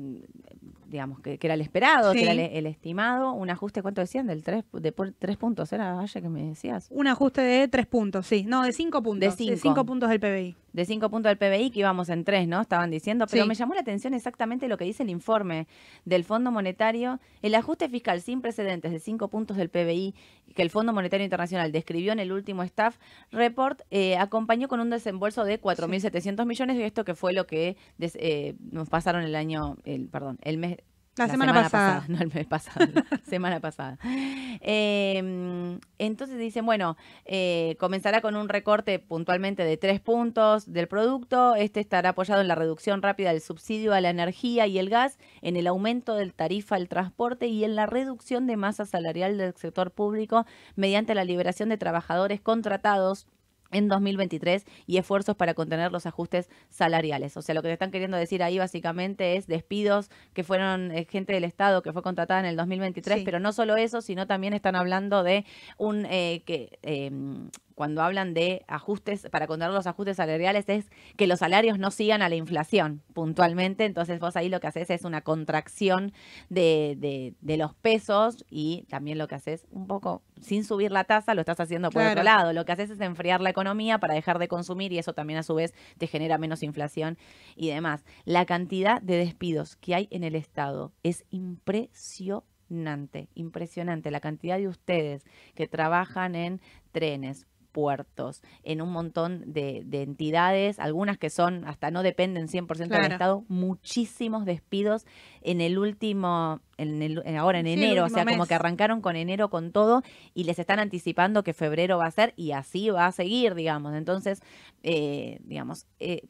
digamos, 0.93 1.19
que, 1.21 1.39
era 1.41 1.55
el 1.55 1.61
esperado, 1.61 2.13
que 2.13 2.21
era 2.21 2.33
el, 2.33 2.67
estimado, 2.67 3.33
un 3.33 3.49
ajuste, 3.49 3.81
¿cuánto 3.81 3.99
decían? 3.99 4.27
Del 4.27 4.43
3, 4.43 4.63
de 4.73 4.91
tres 5.17 5.37
puntos, 5.37 5.73
¿era 5.73 5.95
Valle 5.95 6.21
que 6.21 6.29
me 6.29 6.43
decías? 6.43 6.87
Un 6.91 7.07
ajuste 7.07 7.41
de 7.41 7.67
tres 7.67 7.87
puntos, 7.87 8.27
sí, 8.27 8.45
no, 8.47 8.61
de 8.61 8.71
cinco 8.73 9.01
puntos, 9.01 9.35
de 9.35 9.57
cinco, 9.57 9.85
puntos 9.85 10.09
del 10.09 10.19
PBI. 10.19 10.55
De 10.71 10.85
cinco 10.85 11.09
puntos 11.09 11.31
del 11.31 11.37
PBI, 11.37 11.71
que 11.71 11.79
íbamos 11.79 12.09
en 12.09 12.23
tres, 12.23 12.47
¿no? 12.47 12.61
Estaban 12.61 12.91
diciendo, 12.91 13.25
pero 13.29 13.47
me 13.47 13.55
llamó 13.55 13.73
la 13.73 13.81
atención 13.81 14.13
exactamente 14.13 14.67
lo 14.67 14.77
que 14.77 14.85
dice 14.85 15.01
el 15.01 15.09
informe 15.09 15.67
del 16.05 16.23
Fondo 16.23 16.51
Monetario, 16.51 17.19
el 17.41 17.55
ajuste 17.55 17.89
fiscal 17.89 18.21
sin 18.21 18.41
precedentes 18.41 18.91
de 18.91 18.99
cinco 18.99 19.29
puntos 19.29 19.57
del 19.57 19.69
PBI 19.69 20.13
que 20.53 20.61
el 20.61 20.69
Fondo 20.69 20.93
Monetario 20.93 21.23
Internacional 21.23 21.71
describió 21.71 22.13
en 22.13 22.19
el 22.19 22.31
último 22.31 22.63
staff 22.63 22.97
report, 23.31 23.81
eh, 23.89 24.17
acompañó 24.17 24.67
con 24.67 24.79
un 24.79 24.89
desembolso 24.89 25.43
de 25.43 25.59
4.700 25.59 26.45
millones, 26.45 26.77
y 26.77 26.83
esto 26.83 27.03
que 27.03 27.15
fue 27.15 27.33
lo 27.33 27.47
que 27.47 27.77
eh, 27.99 28.55
nos 28.71 28.89
pasaron 28.89 29.23
el 29.23 29.35
año, 29.35 29.77
el, 29.85 30.07
perdón, 30.07 30.37
el 30.43 30.57
mes, 30.57 30.77
la, 31.15 31.27
semana, 31.27 31.53
pasada. 31.53 32.05
No, 32.09 32.19
el 32.19 32.33
mes 32.33 32.47
pasado, 32.47 32.85
semana 33.29 33.59
pasada. 33.59 33.97
Em, 34.61 35.79
entonces 35.99 36.39
dicen, 36.39 36.65
bueno, 36.65 36.97
eh, 37.25 37.75
comenzará 37.79 38.21
con 38.21 38.35
un 38.35 38.49
recorte 38.49 38.99
puntualmente 38.99 39.63
de 39.63 39.77
tres 39.77 39.99
puntos 39.99 40.71
del 40.71 40.87
producto. 40.87 41.55
Este 41.55 41.79
estará 41.79 42.09
apoyado 42.09 42.41
en 42.41 42.47
la 42.47 42.55
reducción 42.55 43.01
rápida 43.01 43.29
del 43.29 43.41
subsidio 43.41 43.93
a 43.93 44.01
la 44.01 44.09
energía 44.09 44.65
y 44.67 44.79
el 44.79 44.89
gas, 44.89 45.19
en 45.41 45.55
el 45.55 45.67
aumento 45.67 46.15
del 46.15 46.33
tarifa 46.33 46.75
al 46.75 46.87
transporte 46.87 47.47
y 47.47 47.63
en 47.63 47.75
la 47.75 47.85
reducción 47.85 48.47
de 48.47 48.57
masa 48.57 48.85
salarial 48.85 49.37
del 49.37 49.53
sector 49.55 49.91
público 49.91 50.45
mediante 50.75 51.15
la 51.15 51.23
liberación 51.23 51.69
de 51.69 51.77
trabajadores 51.77 52.41
contratados 52.41 53.27
en 53.73 53.87
2023 53.87 54.65
y 54.87 54.97
esfuerzos 54.97 55.35
para 55.35 55.53
contener 55.53 55.91
los 55.91 56.05
ajustes 56.05 56.49
salariales. 56.69 57.35
O 57.37 57.41
sea, 57.41 57.55
lo 57.55 57.61
que 57.61 57.69
te 57.69 57.73
están 57.73 57.91
queriendo 57.91 58.17
decir 58.17 58.43
ahí 58.43 58.57
básicamente 58.57 59.35
es 59.35 59.47
despidos 59.47 60.09
que 60.33 60.43
fueron 60.43 60.91
eh, 60.91 61.05
gente 61.09 61.33
del 61.33 61.43
Estado 61.43 61.81
que 61.81 61.91
fue 61.91 62.01
contratada 62.01 62.39
en 62.39 62.45
el 62.45 62.55
2023, 62.55 63.23
pero 63.23 63.39
no 63.39 63.51
solo 63.51 63.75
eso, 63.75 64.01
sino 64.01 64.27
también 64.27 64.53
están 64.53 64.75
hablando 64.75 65.23
de 65.23 65.45
un 65.77 66.05
eh, 66.05 66.43
que 66.45 66.79
em, 66.81 67.49
cuando 67.75 68.01
hablan 68.01 68.33
de 68.33 68.63
ajustes, 68.67 69.27
para 69.31 69.47
contener 69.47 69.73
los 69.73 69.87
ajustes 69.87 70.17
salariales, 70.17 70.65
es 70.67 70.89
que 71.17 71.27
los 71.27 71.39
salarios 71.39 71.79
no 71.79 71.91
sigan 71.91 72.21
a 72.21 72.29
la 72.29 72.35
inflación 72.35 73.01
puntualmente. 73.13 73.85
Entonces 73.85 74.19
vos 74.19 74.35
ahí 74.35 74.49
lo 74.49 74.59
que 74.59 74.67
haces 74.67 74.89
es 74.89 75.03
una 75.03 75.21
contracción 75.21 76.13
de, 76.49 77.33
de, 77.41 77.57
los 77.57 77.75
pesos 77.75 78.45
y 78.49 78.85
también 78.89 79.17
lo 79.17 79.27
que 79.27 79.35
haces 79.35 79.65
un 79.69 79.87
poco, 79.87 80.23
sin 80.41 80.63
subir 80.63 80.91
la 80.91 81.03
tasa, 81.03 81.35
lo 81.35 81.41
estás 81.41 81.59
haciendo 81.59 81.89
por 81.89 82.03
otro 82.03 82.23
lado. 82.23 82.53
Lo 82.53 82.65
que 82.65 82.71
haces 82.71 82.89
es 82.89 82.99
enfriar 82.99 83.41
la 83.41 83.49
economía 83.49 83.99
para 83.99 84.15
dejar 84.15 84.39
de 84.39 84.47
consumir 84.47 84.91
y 84.91 84.99
eso 84.99 85.13
también 85.13 85.39
a 85.39 85.43
su 85.43 85.55
vez 85.55 85.73
te 85.97 86.07
genera 86.07 86.37
menos 86.37 86.63
inflación 86.63 87.17
y 87.55 87.69
demás. 87.69 88.03
La 88.25 88.45
cantidad 88.45 89.01
de 89.01 89.17
despidos 89.17 89.75
que 89.75 89.95
hay 89.95 90.07
en 90.11 90.23
el 90.23 90.35
Estado 90.35 90.93
es 91.03 91.25
impresionante, 91.29 93.29
impresionante 93.35 94.11
la 94.11 94.19
cantidad 94.19 94.57
de 94.57 94.67
ustedes 94.67 95.25
que 95.55 95.67
trabajan 95.67 96.35
en 96.35 96.61
trenes, 96.91 97.47
puertos, 97.73 98.41
en 98.63 98.81
un 98.81 98.91
montón 98.91 99.51
de, 99.51 99.83
entidades, 99.91 100.79
algunas 100.79 101.17
que 101.17 101.29
son, 101.29 101.65
hasta 101.65 101.91
no 101.91 102.03
dependen 102.03 102.47
100% 102.47 102.87
del 102.87 103.11
Estado, 103.11 103.43
muchísimos 103.49 104.45
despidos 104.45 105.05
en 105.41 105.59
el 105.59 105.77
último, 105.77 106.61
en 106.77 107.01
el, 107.01 107.37
ahora 107.37 107.59
en 107.59 107.67
enero, 107.67 108.05
o 108.05 108.09
sea, 108.09 108.25
como 108.25 108.45
que 108.45 108.53
arrancaron 108.53 109.01
con 109.01 109.17
enero 109.17 109.49
con 109.49 109.71
todo 109.71 110.03
y 110.33 110.45
les 110.45 110.59
están 110.59 110.79
anticipando 110.79 111.43
que 111.43 111.53
febrero 111.53 111.97
va 111.97 112.05
a 112.05 112.11
ser 112.11 112.33
y 112.37 112.51
así 112.51 112.89
va 112.89 113.07
a 113.07 113.11
seguir, 113.11 113.55
digamos. 113.55 113.95
Entonces, 113.95 114.41
eh, 114.83 115.39
digamos, 115.43 115.87
eh, 115.99 116.21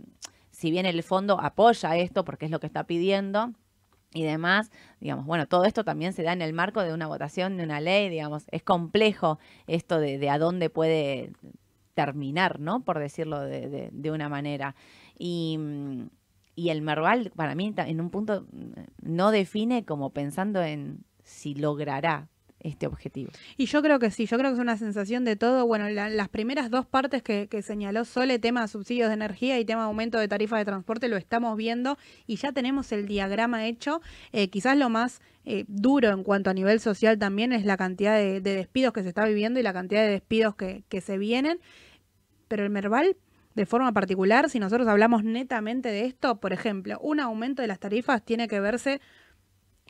si 0.49 0.71
bien 0.71 0.85
el 0.85 1.03
fondo 1.03 1.39
apoya 1.39 1.97
esto 1.97 2.23
porque 2.23 2.45
es 2.45 2.51
lo 2.51 2.59
que 2.59 2.67
está 2.67 2.85
pidiendo, 2.85 3.53
y 4.13 4.23
demás, 4.23 4.71
digamos, 4.99 5.25
bueno, 5.25 5.47
todo 5.47 5.65
esto 5.65 5.83
también 5.83 6.13
se 6.13 6.23
da 6.23 6.33
en 6.33 6.41
el 6.41 6.53
marco 6.53 6.81
de 6.81 6.93
una 6.93 7.07
votación 7.07 7.57
de 7.57 7.63
una 7.63 7.81
ley, 7.81 8.09
digamos, 8.09 8.45
es 8.51 8.63
complejo 8.63 9.39
esto 9.67 9.99
de, 9.99 10.17
de 10.17 10.29
a 10.29 10.37
dónde 10.37 10.69
puede 10.69 11.31
terminar, 11.93 12.59
¿no? 12.59 12.83
Por 12.83 12.99
decirlo 12.99 13.39
de, 13.41 13.89
de, 13.91 14.11
una 14.11 14.29
manera. 14.29 14.75
Y, 15.17 15.59
y, 16.55 16.69
el 16.69 16.81
Merval, 16.81 17.31
para 17.35 17.55
mí, 17.55 17.73
en 17.75 18.01
un 18.01 18.09
punto, 18.09 18.45
no 19.01 19.31
define 19.31 19.85
como 19.85 20.09
pensando 20.11 20.61
en 20.63 21.03
si 21.23 21.55
logrará 21.55 22.29
este 22.63 22.87
objetivo. 22.87 23.31
Y 23.57 23.65
yo 23.65 23.81
creo 23.81 23.99
que 23.99 24.09
sí, 24.09 24.25
yo 24.25 24.37
creo 24.37 24.49
que 24.49 24.55
es 24.55 24.59
una 24.59 24.77
sensación 24.77 25.25
de 25.25 25.35
todo. 25.35 25.67
Bueno, 25.67 25.89
las 25.89 26.29
primeras 26.29 26.69
dos 26.71 26.85
partes 26.85 27.21
que, 27.21 27.61
señaló 27.61 28.05
Sole, 28.05 28.39
tema 28.39 28.61
de 28.61 28.67
subsidios 28.67 29.09
de 29.09 29.13
energía 29.13 29.59
y 29.59 29.65
tema 29.65 29.81
de 29.81 29.87
aumento 29.87 30.17
de 30.17 30.27
tarifa 30.27 30.57
de 30.57 30.65
transporte, 30.65 31.07
lo 31.07 31.17
estamos 31.17 31.55
viendo 31.57 31.97
y 32.25 32.37
ya 32.37 32.51
tenemos 32.51 32.91
el 32.91 33.07
diagrama 33.07 33.65
hecho. 33.67 34.01
Eh, 34.31 34.49
quizás 34.49 34.77
lo 34.77 34.89
más 34.89 35.21
eh, 35.45 35.65
duro 35.67 36.09
en 36.09 36.23
cuanto 36.23 36.49
a 36.49 36.53
nivel 36.53 36.79
social 36.79 37.19
también 37.19 37.53
es 37.53 37.65
la 37.65 37.77
cantidad 37.77 38.15
de, 38.17 38.41
despidos 38.41 38.93
que 38.93 39.03
se 39.03 39.09
está 39.09 39.25
viviendo 39.25 39.59
y 39.59 39.63
la 39.63 39.73
cantidad 39.73 40.01
de 40.01 40.09
despidos 40.09 40.55
que, 40.55 40.83
que 40.89 41.01
se 41.01 41.17
vienen. 41.17 41.59
Pero 42.47 42.63
el 42.63 42.69
Merval 42.69 43.17
de 43.55 43.65
forma 43.65 43.91
particular, 43.91 44.49
si 44.49 44.59
nosotros 44.59 44.87
hablamos 44.87 45.23
netamente 45.23 45.89
de 45.89 46.05
esto, 46.05 46.39
por 46.39 46.53
ejemplo, 46.53 46.97
un 47.01 47.19
aumento 47.19 47.61
de 47.61 47.67
las 47.67 47.79
tarifas 47.79 48.23
tiene 48.23 48.47
que 48.47 48.59
verse 48.59 48.99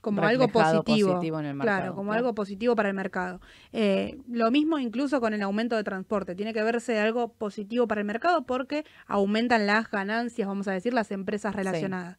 como 0.03 0.21
algo 0.21 0.49
positivo. 0.49 1.21
claro, 1.61 1.95
como 1.95 2.11
algo 2.11 2.35
positivo 2.35 2.75
para 2.75 2.89
el 2.89 2.93
mercado. 2.93 3.39
Eh, 3.71 4.19
lo 4.29 4.51
mismo 4.51 4.77
incluso 4.77 5.21
con 5.21 5.33
el 5.33 5.41
aumento 5.41 5.77
de 5.77 5.83
transporte. 5.85 6.35
Tiene 6.35 6.53
que 6.53 6.61
verse 6.61 6.99
algo 6.99 7.29
positivo 7.29 7.87
para 7.87 8.01
el 8.01 8.05
mercado 8.05 8.45
porque 8.45 8.83
aumentan 9.07 9.65
las 9.65 9.89
ganancias, 9.89 10.45
vamos 10.45 10.67
a 10.67 10.73
decir, 10.73 10.93
las 10.93 11.09
empresas 11.11 11.55
relacionadas. 11.55 12.17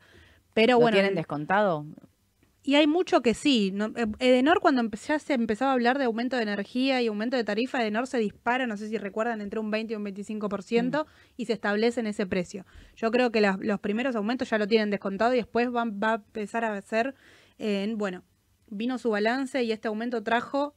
Pero 0.54 0.78
bueno. 0.78 0.96
¿Tienen 0.96 1.14
descontado? 1.14 1.84
Y 2.62 2.76
hay 2.76 2.86
mucho 2.86 3.20
que 3.20 3.34
sí. 3.34 3.74
Eh, 3.96 4.06
Edenor, 4.18 4.60
cuando 4.60 4.88
ya 4.96 5.18
se 5.18 5.34
empezaba 5.34 5.72
a 5.72 5.74
hablar 5.74 5.98
de 5.98 6.04
aumento 6.04 6.36
de 6.36 6.42
energía 6.44 7.02
y 7.02 7.08
aumento 7.08 7.36
de 7.36 7.44
tarifa, 7.44 7.82
Edenor 7.82 8.06
se 8.06 8.16
dispara, 8.16 8.66
no 8.66 8.78
sé 8.78 8.88
si 8.88 8.96
recuerdan, 8.96 9.42
entre 9.42 9.60
un 9.60 9.70
20 9.70 9.92
y 9.92 9.96
un 9.96 10.06
25% 10.06 11.04
mm. 11.04 11.08
y 11.36 11.44
se 11.44 11.52
establece 11.52 12.00
en 12.00 12.06
ese 12.06 12.26
precio. 12.26 12.64
Yo 12.96 13.10
creo 13.10 13.30
que 13.30 13.42
los 13.42 13.80
primeros 13.80 14.16
aumentos 14.16 14.48
ya 14.48 14.56
lo 14.56 14.66
tienen 14.66 14.88
descontado 14.88 15.34
y 15.34 15.36
después 15.36 15.70
van, 15.70 16.00
va 16.02 16.12
a 16.12 16.14
empezar 16.14 16.64
a 16.64 16.80
ser 16.80 17.14
en, 17.58 17.98
bueno, 17.98 18.22
vino 18.68 18.98
su 18.98 19.10
balance 19.10 19.62
y 19.62 19.72
este 19.72 19.88
aumento 19.88 20.22
trajo 20.22 20.74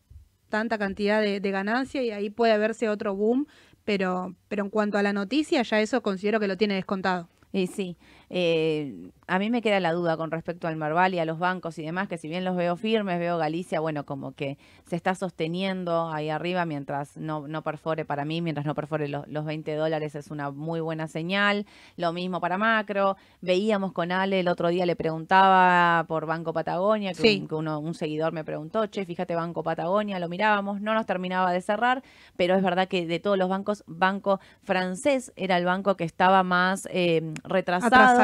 tanta 0.49 0.77
cantidad 0.77 1.21
de, 1.21 1.39
de 1.39 1.51
ganancia 1.51 2.03
y 2.03 2.11
ahí 2.11 2.29
puede 2.29 2.57
verse 2.57 2.89
otro 2.89 3.15
boom, 3.15 3.47
pero, 3.83 4.35
pero 4.47 4.63
en 4.63 4.69
cuanto 4.69 4.97
a 4.97 5.03
la 5.03 5.13
noticia, 5.13 5.61
ya 5.63 5.81
eso 5.81 6.01
considero 6.01 6.39
que 6.39 6.47
lo 6.47 6.57
tiene 6.57 6.75
descontado. 6.75 7.29
Y 7.53 7.67
sí, 7.67 7.97
eh, 8.29 9.11
a 9.27 9.39
mí 9.39 9.49
me 9.49 9.61
queda 9.61 9.79
la 9.79 9.93
duda 9.93 10.17
con 10.17 10.31
respecto 10.31 10.67
al 10.67 10.75
Marval 10.75 11.13
y 11.13 11.19
a 11.19 11.25
los 11.25 11.39
bancos 11.39 11.77
y 11.79 11.83
demás, 11.83 12.07
que 12.07 12.17
si 12.17 12.27
bien 12.27 12.45
los 12.45 12.55
veo 12.55 12.75
firmes, 12.75 13.19
veo 13.19 13.37
Galicia, 13.37 13.79
bueno, 13.79 14.05
como 14.05 14.33
que 14.33 14.57
se 14.85 14.95
está 14.95 15.15
sosteniendo 15.15 16.09
ahí 16.09 16.29
arriba 16.29 16.65
mientras 16.65 17.17
no, 17.17 17.47
no 17.47 17.61
perfore 17.61 18.05
para 18.05 18.25
mí, 18.25 18.41
mientras 18.41 18.65
no 18.65 18.73
perfore 18.73 19.07
los, 19.07 19.27
los 19.27 19.45
20 19.45 19.75
dólares 19.75 20.15
es 20.15 20.31
una 20.31 20.51
muy 20.51 20.79
buena 20.79 21.07
señal. 21.07 21.65
Lo 21.95 22.13
mismo 22.13 22.39
para 22.39 22.57
Macro. 22.57 23.17
Veíamos 23.41 23.91
con 23.91 24.11
Ale, 24.11 24.39
el 24.39 24.47
otro 24.47 24.69
día 24.69 24.85
le 24.85 24.95
preguntaba 24.95 26.05
por 26.07 26.25
Banco 26.25 26.53
Patagonia, 26.53 27.13
que, 27.13 27.47
uno, 27.51 27.79
un 27.79 27.93
seguidor 27.93 28.33
me 28.33 28.43
preguntó, 28.43 28.85
che, 28.87 29.05
fíjate 29.05 29.35
Banco 29.35 29.63
Patagonia, 29.63 30.19
lo 30.19 30.29
mirábamos, 30.29 30.81
no 30.81 30.93
nos 30.93 31.05
terminaba 31.05 31.51
de 31.51 31.61
cerrar, 31.61 32.03
pero 32.35 32.55
es 32.55 32.63
verdad 32.63 32.87
que 32.87 33.05
de 33.05 33.19
todos 33.19 33.37
los 33.37 33.49
bancos, 33.49 33.83
Banco 33.87 34.39
Francés 34.63 35.31
era 35.35 35.57
el 35.57 35.65
banco 35.65 35.95
que 35.95 36.03
estaba 36.03 36.43
más 36.43 36.87
eh, 36.91 37.33
retrasado 37.43 38.16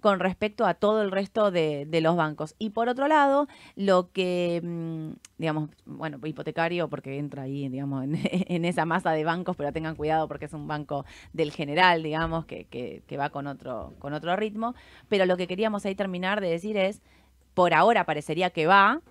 con 0.00 0.20
respecto 0.20 0.66
a 0.66 0.74
todo 0.74 1.02
el 1.02 1.10
resto 1.10 1.50
de, 1.50 1.86
los 2.00 2.16
bancos. 2.16 2.54
Y 2.58 2.70
por 2.70 2.88
otro 2.88 3.08
lado, 3.08 3.48
lo 3.76 4.10
que, 4.10 4.60
mm, 4.62 5.10
digamos, 5.38 5.70
bueno, 5.84 6.18
hipotecario, 6.24 6.88
porque 6.88 7.18
entra 7.18 7.42
ahí, 7.42 7.68
digamos, 7.68 8.04
en, 8.04 8.64
esa 8.64 8.84
masa 8.84 9.12
de 9.12 9.24
bancos, 9.24 9.56
pero 9.56 9.72
tengan 9.72 9.96
cuidado 9.96 10.28
porque 10.28 10.46
es 10.46 10.52
un 10.52 10.66
banco 10.66 11.04
del 11.32 11.52
general, 11.52 12.02
digamos, 12.02 12.46
que, 12.46 12.64
que, 12.64 13.02
que 13.06 13.16
va 13.16 13.30
con 13.30 13.46
otro, 13.46 13.94
con 13.98 14.12
otro 14.12 14.36
ritmo. 14.36 14.74
Pero 15.08 15.26
lo 15.26 15.36
que 15.36 15.46
queríamos 15.46 15.84
ahí 15.86 15.94
terminar 15.94 16.40
de 16.40 16.50
decir 16.50 16.76
es, 16.76 17.02
por 17.54 17.74
ahora 17.74 18.04
parecería 18.06 18.50
que 18.50 18.66
va, 18.66 19.02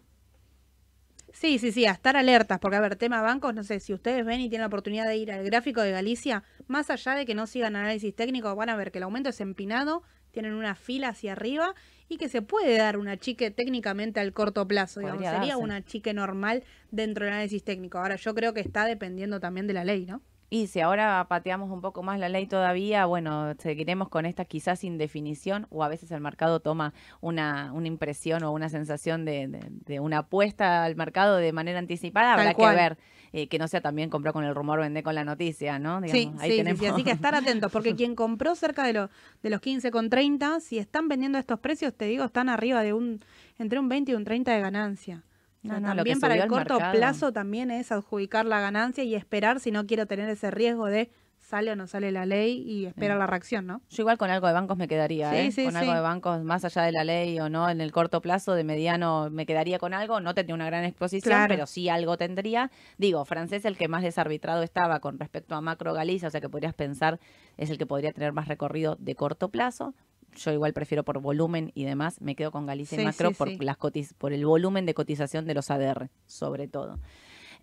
Sí, 1.33 1.59
sí, 1.59 1.71
sí, 1.71 1.85
a 1.85 1.91
estar 1.91 2.17
alertas, 2.17 2.59
porque 2.59 2.77
a 2.77 2.81
ver, 2.81 2.95
tema 2.95 3.21
bancos, 3.21 3.53
no 3.53 3.63
sé, 3.63 3.79
si 3.79 3.93
ustedes 3.93 4.25
ven 4.25 4.41
y 4.41 4.49
tienen 4.49 4.61
la 4.61 4.67
oportunidad 4.67 5.05
de 5.05 5.17
ir 5.17 5.31
al 5.31 5.43
gráfico 5.43 5.81
de 5.81 5.91
Galicia, 5.91 6.43
más 6.67 6.89
allá 6.89 7.13
de 7.13 7.25
que 7.25 7.35
no 7.35 7.47
sigan 7.47 7.75
análisis 7.75 8.15
técnico, 8.15 8.55
van 8.55 8.69
a 8.69 8.75
ver 8.75 8.91
que 8.91 8.97
el 8.97 9.03
aumento 9.03 9.29
es 9.29 9.39
empinado, 9.39 10.03
tienen 10.31 10.53
una 10.53 10.75
fila 10.75 11.09
hacia 11.09 11.33
arriba 11.33 11.75
y 12.07 12.17
que 12.17 12.29
se 12.29 12.41
puede 12.41 12.77
dar 12.77 12.97
una 12.97 13.17
chique 13.17 13.51
técnicamente 13.51 14.19
al 14.19 14.33
corto 14.33 14.67
plazo, 14.67 14.99
digamos, 14.99 15.23
sería 15.23 15.57
una 15.57 15.83
chique 15.83 16.13
normal 16.13 16.63
dentro 16.91 17.25
del 17.25 17.33
análisis 17.33 17.63
técnico. 17.63 17.99
Ahora 17.99 18.15
yo 18.15 18.33
creo 18.33 18.53
que 18.53 18.61
está 18.61 18.85
dependiendo 18.85 19.39
también 19.39 19.67
de 19.67 19.73
la 19.73 19.83
ley, 19.83 20.05
¿no? 20.05 20.21
Y 20.49 20.67
si 20.67 20.79
ahora 20.79 21.25
pateamos 21.29 21.69
un 21.69 21.81
poco 21.81 22.01
más 22.01 22.19
la 22.19 22.27
ley 22.27 22.47
todavía, 22.47 23.05
bueno, 23.05 23.53
seguiremos 23.59 24.09
con 24.09 24.25
esta 24.25 24.45
quizás 24.45 24.83
indefinición 24.83 25.67
o 25.69 25.83
a 25.83 25.87
veces 25.87 26.11
el 26.11 26.21
mercado 26.21 26.59
toma 26.59 26.93
una, 27.21 27.71
una 27.73 27.87
impresión 27.87 28.43
o 28.43 28.51
una 28.51 28.69
sensación 28.69 29.25
de, 29.25 29.47
de, 29.85 29.99
una 29.99 30.19
apuesta 30.19 30.83
al 30.83 30.95
mercado 30.95 31.37
de 31.37 31.53
manera 31.53 31.77
anticipada. 31.77 32.33
Habrá 32.33 32.55
que 32.55 32.65
ver 32.65 32.97
eh, 33.31 33.47
que 33.47 33.59
no 33.59 33.67
sea 33.67 33.81
también 33.81 34.09
compró 34.09 34.33
con 34.33 34.43
el 34.43 34.55
rumor, 34.55 34.79
vende 34.79 35.03
con 35.03 35.13
la 35.13 35.23
noticia, 35.23 35.77
¿no? 35.77 36.01
sí, 36.07 36.31
sí, 36.41 36.63
sí, 36.77 36.85
así 36.87 37.03
que 37.03 37.11
estar 37.11 37.35
atentos, 37.35 37.71
porque 37.71 37.95
quien 37.95 38.15
compró 38.15 38.55
cerca 38.55 38.83
de, 38.83 38.93
lo, 38.93 39.09
de 39.43 39.49
los 39.51 39.61
15 39.61 39.91
con 39.91 40.09
30, 40.09 40.59
si 40.61 40.79
están 40.79 41.07
vendiendo 41.07 41.37
estos 41.37 41.59
precios, 41.59 41.93
te 41.93 42.05
digo, 42.05 42.23
están 42.23 42.49
arriba 42.49 42.81
de 42.81 42.93
un, 42.93 43.19
entre 43.59 43.77
un 43.77 43.87
20 43.87 44.13
y 44.13 44.15
un 44.15 44.23
30 44.23 44.51
de 44.51 44.61
ganancia. 44.61 45.23
No, 45.61 45.81
también 45.81 46.19
para 46.19 46.35
el 46.35 46.47
corto 46.47 46.77
plazo 46.91 47.33
también 47.33 47.71
es 47.71 47.91
adjudicar 47.91 48.45
la 48.45 48.61
ganancia 48.61 49.03
y 49.03 49.15
esperar 49.15 49.59
si 49.59 49.71
no 49.71 49.85
quiero 49.85 50.05
tener 50.05 50.29
ese 50.29 50.51
riesgo 50.51 50.85
de 50.85 51.11
sale 51.49 51.71
o 51.71 51.75
no 51.75 51.87
sale 51.87 52.11
la 52.11 52.25
ley 52.25 52.63
y 52.65 52.85
espera 52.85 53.15
la 53.15 53.25
reacción, 53.25 53.65
¿no? 53.65 53.81
Yo 53.89 54.03
igual 54.03 54.17
con 54.17 54.29
algo 54.29 54.47
de 54.47 54.53
bancos 54.53 54.77
me 54.77 54.87
quedaría, 54.87 55.31
¿eh? 55.41 55.51
con 55.55 55.75
algo 55.75 55.93
de 55.93 56.01
bancos 56.01 56.43
más 56.43 56.63
allá 56.63 56.83
de 56.83 56.91
la 56.91 57.03
ley 57.03 57.39
o 57.39 57.49
no, 57.49 57.69
en 57.69 57.81
el 57.81 57.91
corto 57.91 58.21
plazo, 58.21 58.53
de 58.53 58.63
mediano, 58.63 59.29
me 59.31 59.45
quedaría 59.45 59.79
con 59.79 59.93
algo, 59.93 60.19
no 60.21 60.35
tendría 60.35 60.53
una 60.53 60.67
gran 60.67 60.83
exposición, 60.83 61.45
pero 61.47 61.65
sí 61.65 61.89
algo 61.89 62.17
tendría. 62.17 62.71
Digo, 62.97 63.25
francés 63.25 63.65
el 63.65 63.77
que 63.77 63.87
más 63.87 64.03
desarbitrado 64.03 64.61
estaba 64.61 64.99
con 64.99 65.17
respecto 65.17 65.55
a 65.55 65.61
Macro 65.61 65.93
Galicia, 65.93 66.27
o 66.27 66.31
sea 66.31 66.41
que 66.41 66.49
podrías 66.49 66.73
pensar 66.73 67.19
es 67.57 67.69
el 67.69 67.77
que 67.77 67.85
podría 67.85 68.13
tener 68.13 68.31
más 68.31 68.47
recorrido 68.47 68.95
de 68.99 69.15
corto 69.15 69.49
plazo, 69.49 69.95
yo 70.35 70.51
igual 70.51 70.73
prefiero 70.73 71.03
por 71.03 71.19
volumen 71.19 71.71
y 71.75 71.85
demás, 71.85 72.21
me 72.21 72.35
quedo 72.35 72.51
con 72.51 72.65
Galicia 72.65 73.01
y 73.01 73.05
Macro 73.05 73.31
por, 73.31 73.49
Las 73.63 73.77
cotiz 73.77 74.13
por 74.13 74.33
el 74.33 74.45
volumen 74.45 74.85
de 74.85 74.93
cotización 74.93 75.45
de 75.45 75.53
los 75.53 75.69
ADR, 75.71 76.09
sobre 76.25 76.67
todo. 76.67 76.99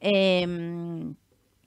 Em, 0.00 1.14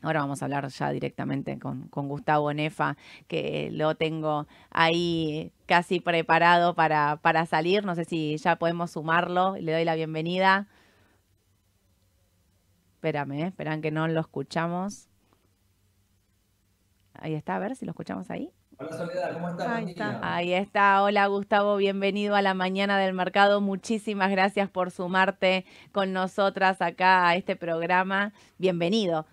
ahora 0.02 0.22
vamos 0.22 0.42
a 0.42 0.46
hablar 0.46 0.68
ya 0.68 0.92
directamente 0.92 1.58
con, 1.60 1.88
con, 1.88 2.08
Gustavo 2.08 2.54
Nefa, 2.54 2.98
que 3.28 3.70
lo 3.72 3.96
tengo 3.96 4.48
ahí 4.70 5.52
casi 5.66 6.00
preparado 6.00 6.76
para, 6.76 7.18
para 7.18 7.46
salir. 7.46 7.86
No 7.86 7.96
sé 7.96 8.06
si 8.06 8.38
ya 8.38 8.58
podemos 8.58 8.92
sumarlo. 8.92 9.56
Le 9.58 9.72
doy 9.72 9.86
la 9.86 9.96
bienvenida. 9.96 10.68
Espérame, 12.96 13.32
eh, 13.32 13.48
esperan 13.48 13.82
que 13.82 13.92
no 13.92 14.08
lo 14.08 14.20
escuchamos. 14.20 15.08
Ahí 17.14 17.34
está, 17.34 17.56
a 17.56 17.60
ver 17.60 17.76
si 17.76 17.86
lo 17.86 17.92
escuchamos 17.92 18.30
ahí. 18.30 18.52
Hola 18.82 18.96
Soledad, 18.96 19.34
¿cómo 19.34 19.50
estás? 19.50 19.68
Ahí 19.68 19.90
está. 19.90 20.20
Ahí 20.22 20.54
está. 20.54 21.04
Hola 21.04 21.28
Gustavo, 21.28 21.76
bienvenido 21.76 22.36
a 22.36 22.42
la 22.42 22.54
mañana 22.54 22.98
del 22.98 23.14
mercado. 23.14 23.60
Muchísimas 23.60 24.32
gracias 24.32 24.70
por 24.70 24.90
sumarte 24.90 25.66
con 25.92 26.14
nosotras 26.14 26.82
acá 26.82 27.28
a 27.28 27.36
este 27.36 27.58
programa. 27.58 28.32
Bienvenido. 28.58 29.26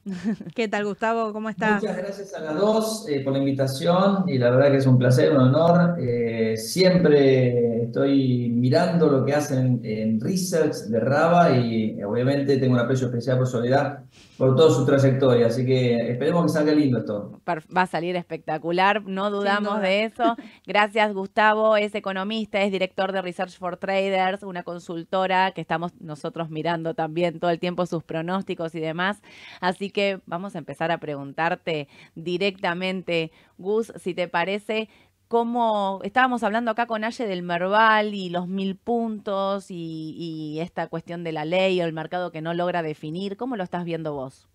¿Qué 0.56 0.66
tal 0.66 0.84
Gustavo? 0.84 1.32
¿Cómo 1.32 1.48
estás? 1.48 1.80
Muchas 1.80 1.96
gracias 1.96 2.34
a 2.34 2.40
las 2.40 2.56
dos 2.56 3.08
eh, 3.08 3.20
por 3.20 3.34
la 3.34 3.38
invitación 3.38 4.24
y 4.26 4.36
la 4.36 4.50
verdad 4.50 4.72
que 4.72 4.78
es 4.78 4.86
un 4.86 4.98
placer, 4.98 5.30
un 5.30 5.42
honor. 5.42 5.94
Eh, 6.00 6.56
siempre 6.56 7.84
estoy 7.84 8.48
mirando 8.48 9.06
lo 9.06 9.24
que 9.24 9.32
hacen 9.32 9.80
en 9.84 10.20
research 10.20 10.88
de 10.88 10.98
Raba 10.98 11.56
y 11.56 12.02
obviamente 12.02 12.56
tengo 12.56 12.74
un 12.74 12.80
aprecio 12.80 13.06
especial 13.06 13.38
por 13.38 13.46
Soledad 13.46 14.00
por 14.36 14.54
toda 14.54 14.70
su 14.70 14.84
trayectoria, 14.84 15.46
así 15.46 15.64
que 15.64 16.10
esperemos 16.10 16.44
que 16.44 16.48
salga 16.50 16.72
lindo 16.72 16.98
esto. 16.98 17.40
Va 17.48 17.82
a 17.82 17.86
salir 17.86 18.16
espectacular, 18.16 19.02
no 19.04 19.30
dudamos 19.36 19.76
duda. 19.76 19.88
de 19.88 20.04
eso. 20.04 20.36
Gracias, 20.66 21.12
Gustavo. 21.12 21.76
Es 21.76 21.94
economista, 21.94 22.62
es 22.62 22.72
director 22.72 23.12
de 23.12 23.22
Research 23.22 23.58
for 23.58 23.76
Traders, 23.76 24.42
una 24.42 24.62
consultora 24.62 25.52
que 25.52 25.60
estamos 25.60 25.92
nosotros 26.00 26.50
mirando 26.50 26.94
también 26.94 27.40
todo 27.40 27.50
el 27.50 27.58
tiempo 27.58 27.86
sus 27.86 28.02
pronósticos 28.04 28.74
y 28.74 28.80
demás. 28.80 29.22
Así 29.60 29.90
que 29.90 30.20
vamos 30.26 30.54
a 30.54 30.58
empezar 30.58 30.90
a 30.90 30.98
preguntarte 30.98 31.88
directamente, 32.14 33.32
Gus, 33.58 33.92
si 33.96 34.14
te 34.14 34.28
parece, 34.28 34.88
cómo 35.28 36.00
estábamos 36.04 36.42
hablando 36.42 36.70
acá 36.70 36.86
con 36.86 37.04
Aye 37.04 37.26
del 37.26 37.42
Merval 37.42 38.14
y 38.14 38.30
los 38.30 38.48
mil 38.48 38.76
puntos 38.76 39.70
y, 39.70 40.14
y 40.16 40.60
esta 40.60 40.88
cuestión 40.88 41.24
de 41.24 41.32
la 41.32 41.44
ley 41.44 41.80
o 41.80 41.84
el 41.84 41.92
mercado 41.92 42.30
que 42.32 42.42
no 42.42 42.54
logra 42.54 42.82
definir. 42.82 43.36
¿Cómo 43.36 43.56
lo 43.56 43.64
estás 43.64 43.84
viendo 43.84 44.14
vos? 44.14 44.48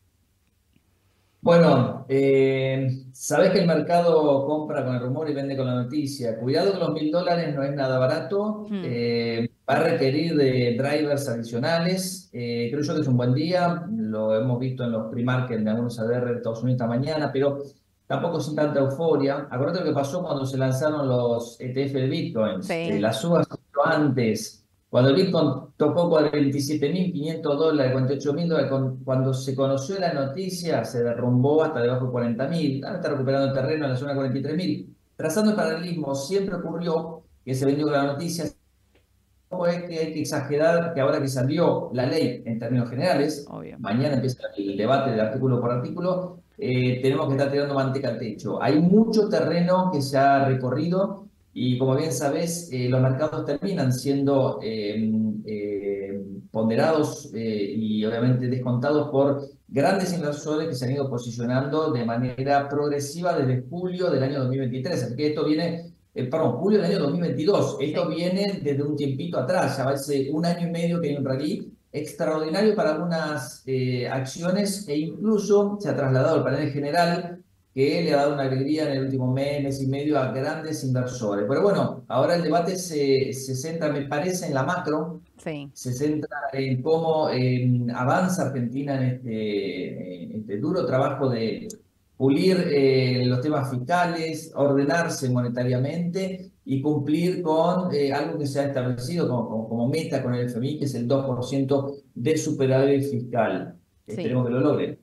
Bueno, 1.42 2.06
eh, 2.08 2.88
sabés 3.14 3.50
que 3.50 3.60
el 3.60 3.68
mercado 3.68 4.46
compra 4.46 4.86
con 4.86 4.94
el 4.94 5.02
rumor 5.02 5.28
y 5.28 5.34
vende 5.34 5.58
con 5.58 5.66
la 5.66 5.74
noticia. 5.74 6.38
Cuidado 6.40 6.74
que 6.74 6.80
los 6.80 6.94
mil 6.94 7.12
dólares 7.12 7.56
no 7.56 7.64
es 7.64 7.74
nada 7.74 7.98
barato. 7.98 8.68
Hmm. 8.70 8.82
eh, 8.86 9.50
va 9.68 9.74
a 9.76 9.80
requerir 9.80 10.36
de 10.36 10.78
drivers 10.78 11.28
adicionales. 11.28 12.30
Eh, 12.32 12.70
creo 12.72 12.84
yo 12.84 12.94
que 12.94 13.02
es 13.02 13.08
un 13.08 13.18
buen 13.18 13.34
día. 13.34 13.88
Lo 13.92 14.36
hemos 14.36 14.60
visto 14.60 14.84
en 14.84 14.92
los 14.92 15.12
pre-market 15.12 15.62
de 15.62 15.70
algunos 15.70 16.00
ADR 16.00 16.26
de 16.26 16.36
Estados 16.36 16.62
Unidos 16.62 16.76
esta 16.76 16.88
mañana, 16.88 17.32
pero 17.34 17.58
tampoco 18.06 18.40
sin 18.40 18.56
tanta 18.56 18.80
euforia. 18.80 19.48
Acuérdate 19.50 19.80
lo 19.80 19.86
que 19.86 19.94
pasó 19.94 20.22
cuando 20.22 20.46
se 20.46 20.60
lanzaron 20.60 21.08
los 21.08 21.60
ETF 21.60 21.94
de 21.94 22.08
Bitcoin. 22.08 22.62
Sí. 22.62 23.00
Las 23.00 23.20
subas 23.20 23.48
antes. 23.84 24.61
Cuando 24.92 25.12
el 25.12 25.16
Bitcoin 25.16 25.74
tocó 25.78 26.12
47.500 26.20 27.42
dólares, 27.42 27.96
48.000 27.96 28.48
dólares, 28.50 28.98
cuando 29.06 29.34
se 29.34 29.56
conoció 29.56 29.98
la 29.98 30.12
noticia, 30.12 30.84
se 30.84 31.02
derrumbó 31.02 31.64
hasta 31.64 31.82
debajo 31.82 32.08
de 32.08 32.12
40.000. 32.12 32.84
Ahora 32.84 32.98
está 32.98 33.10
recuperando 33.12 33.48
el 33.48 33.54
terreno 33.54 33.86
en 33.86 33.92
la 33.92 33.96
zona 33.96 34.14
de 34.14 34.20
43.000. 34.20 34.88
Trazando 35.16 35.52
el 35.52 35.56
paralelismo, 35.56 36.14
siempre 36.14 36.56
ocurrió 36.56 37.24
que 37.46 37.56
se 37.56 37.66
vendió 37.66 37.90
la 37.90 38.04
noticia. 38.04 38.44
No 39.50 39.66
es 39.66 39.82
que 39.84 39.98
hay 39.98 40.14
que 40.14 40.20
exagerar 40.20 40.94
que 40.94 41.00
ahora 41.00 41.22
que 41.22 41.30
salió 41.30 41.90
la 41.94 42.06
ley 42.06 42.44
en 42.46 42.60
términos 42.60 42.90
generales, 42.90 43.46
Obvio. 43.50 43.80
mañana 43.80 44.16
empieza 44.16 44.44
el 44.58 44.76
debate 44.76 45.12
de 45.12 45.22
artículo 45.22 45.62
por 45.62 45.72
artículo, 45.72 46.40
eh, 46.58 47.00
tenemos 47.02 47.28
que 47.28 47.36
estar 47.36 47.50
tirando 47.50 47.76
manteca 47.76 48.10
al 48.10 48.20
techo. 48.20 48.62
Hay 48.62 48.78
mucho 48.82 49.30
terreno 49.30 49.90
que 49.90 50.02
se 50.02 50.18
ha 50.18 50.44
recorrido 50.44 51.28
y 51.54 51.78
como 51.78 51.96
bien 51.96 52.12
sabes, 52.14 52.70
eh, 52.72 52.88
los 52.90 53.02
mercados 53.02 53.46
terminan 53.46 53.92
siendo 53.92 54.60
eh, 54.64 55.12
eh, 55.46 56.22
ponderados 56.52 57.32
eh, 57.34 57.74
y 57.76 58.04
obviamente 58.06 58.48
descontados 58.48 59.10
por 59.10 59.42
grandes 59.68 60.14
inversores 60.14 60.68
que 60.68 60.76
se 60.76 60.86
han 60.86 60.92
ido 60.92 61.10
posicionando 61.10 61.92
de 61.92 62.06
manera 62.06 62.68
progresiva 62.68 63.38
desde 63.38 63.66
julio 63.70 64.10
del 64.12 64.24
año 64.24 64.40
2023. 64.40 65.04
Así 65.04 65.16
que 65.16 65.28
esto 65.28 65.46
viene, 65.46 65.94
perdón, 66.14 66.58
julio 66.58 66.82
del 66.82 66.92
año 66.92 67.00
2022. 67.04 67.78
Esto 67.80 68.10
viene 68.10 68.60
desde 68.62 68.84
un 68.84 68.96
tiempito 68.96 69.40
atrás, 69.40 69.78
ya 69.78 69.90
hace 69.90 70.30
un 70.32 70.46
año 70.46 70.68
y 70.68 70.72
medio 70.72 71.00
que 71.00 71.10
hay 71.10 71.16
un 71.16 71.26
rally 71.26 71.72
extraordinario 71.94 72.76
para 72.76 72.92
algunas 72.92 73.64
eh, 73.66 74.08
acciones 74.08 74.88
e 74.88 74.98
incluso 74.98 75.78
se 75.80 75.90
ha 75.90 75.96
trasladado 75.96 76.38
al 76.38 76.44
panel 76.44 76.72
general 76.72 77.44
que 77.74 78.02
le 78.04 78.14
ha 78.14 78.18
dado 78.18 78.34
una 78.34 78.44
alegría 78.44 78.86
en 78.92 78.98
el 78.98 79.04
último 79.06 79.32
mes, 79.32 79.64
mes 79.64 79.82
y 79.82 79.88
medio 79.88 80.20
a 80.20 80.32
grandes 80.32 80.84
inversores. 80.84 81.46
Pero 81.48 81.62
bueno, 81.64 82.04
ahora 82.10 82.36
el 82.36 82.44
debate 82.44 82.76
se, 82.76 83.32
se 83.34 83.56
centra, 83.56 83.92
me 83.92 84.02
parece, 84.04 84.48
en 84.48 84.54
la 84.54 84.64
macro, 84.64 85.22
Sí. 85.38 85.70
se 85.74 85.94
centra 85.94 86.38
en 86.54 86.82
cómo 86.82 87.30
eh, 87.32 87.68
avanza 87.96 88.48
Argentina 88.48 88.96
en 88.96 89.04
este, 89.16 90.24
en 90.26 90.32
este 90.42 90.58
duro 90.60 90.86
trabajo 90.86 91.30
de 91.30 91.68
pulir 92.18 92.58
eh, 92.70 93.24
los 93.26 93.42
temas 93.42 93.72
fiscales, 93.72 94.52
ordenarse 94.54 95.30
monetariamente 95.30 96.52
y 96.66 96.82
cumplir 96.82 97.42
con 97.42 97.92
eh, 97.94 98.14
algo 98.14 98.38
que 98.38 98.46
se 98.46 98.60
ha 98.60 98.66
establecido 98.68 99.28
como, 99.28 99.50
como- 99.50 99.70
como 99.70 99.88
meta 99.88 100.22
con 100.22 100.36
el 100.36 100.46
FMI, 100.48 100.78
que 100.78 100.86
es 100.86 100.94
el 100.96 101.08
2% 101.08 101.96
de 102.14 102.38
superávit 102.38 103.04
fiscal. 103.10 103.76
Sí. 104.06 104.12
Esperemos 104.18 104.46
que 104.46 104.52
lo 104.54 104.60
logre. 104.60 105.00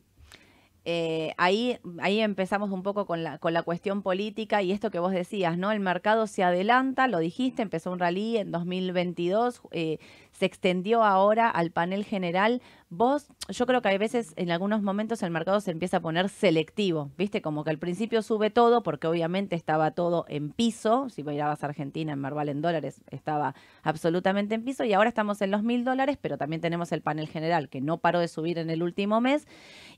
Eh, 0.90 1.34
ahí, 1.36 1.78
ahí 2.00 2.20
empezamos 2.20 2.70
un 2.70 2.82
poco 2.82 3.04
con 3.04 3.22
la, 3.22 3.36
con 3.36 3.52
la 3.52 3.62
cuestión 3.62 4.00
política 4.00 4.62
y 4.62 4.72
esto 4.72 4.90
que 4.90 4.98
vos 4.98 5.12
decías, 5.12 5.58
¿no? 5.58 5.70
El 5.70 5.80
mercado 5.80 6.26
se 6.26 6.42
adelanta, 6.42 7.08
lo 7.08 7.18
dijiste, 7.18 7.60
empezó 7.60 7.92
un 7.92 7.98
rally 7.98 8.38
en 8.38 8.50
2022, 8.50 9.60
eh, 9.72 9.98
se 10.38 10.46
extendió 10.46 11.02
ahora 11.02 11.50
al 11.50 11.72
panel 11.72 12.04
general. 12.04 12.62
Vos, 12.90 13.26
yo 13.48 13.66
creo 13.66 13.82
que 13.82 13.88
a 13.88 13.98
veces 13.98 14.32
en 14.36 14.50
algunos 14.50 14.82
momentos 14.82 15.22
el 15.22 15.30
mercado 15.30 15.60
se 15.60 15.72
empieza 15.72 15.98
a 15.98 16.00
poner 16.00 16.28
selectivo, 16.28 17.10
¿viste? 17.18 17.42
Como 17.42 17.64
que 17.64 17.70
al 17.70 17.78
principio 17.78 18.22
sube 18.22 18.50
todo 18.50 18.82
porque 18.82 19.08
obviamente 19.08 19.56
estaba 19.56 19.90
todo 19.90 20.24
en 20.28 20.50
piso, 20.50 21.08
si 21.10 21.24
mirabas 21.24 21.62
a 21.64 21.66
Argentina 21.66 22.12
en 22.12 22.20
Merval 22.20 22.48
en 22.48 22.62
dólares 22.62 23.02
estaba 23.10 23.54
absolutamente 23.82 24.54
en 24.54 24.64
piso 24.64 24.84
y 24.84 24.92
ahora 24.92 25.08
estamos 25.08 25.42
en 25.42 25.50
los 25.50 25.62
mil 25.62 25.84
dólares, 25.84 26.18
pero 26.20 26.38
también 26.38 26.62
tenemos 26.62 26.92
el 26.92 27.02
panel 27.02 27.28
general 27.28 27.68
que 27.68 27.80
no 27.80 27.98
paró 27.98 28.20
de 28.20 28.28
subir 28.28 28.58
en 28.58 28.70
el 28.70 28.82
último 28.82 29.20
mes 29.20 29.46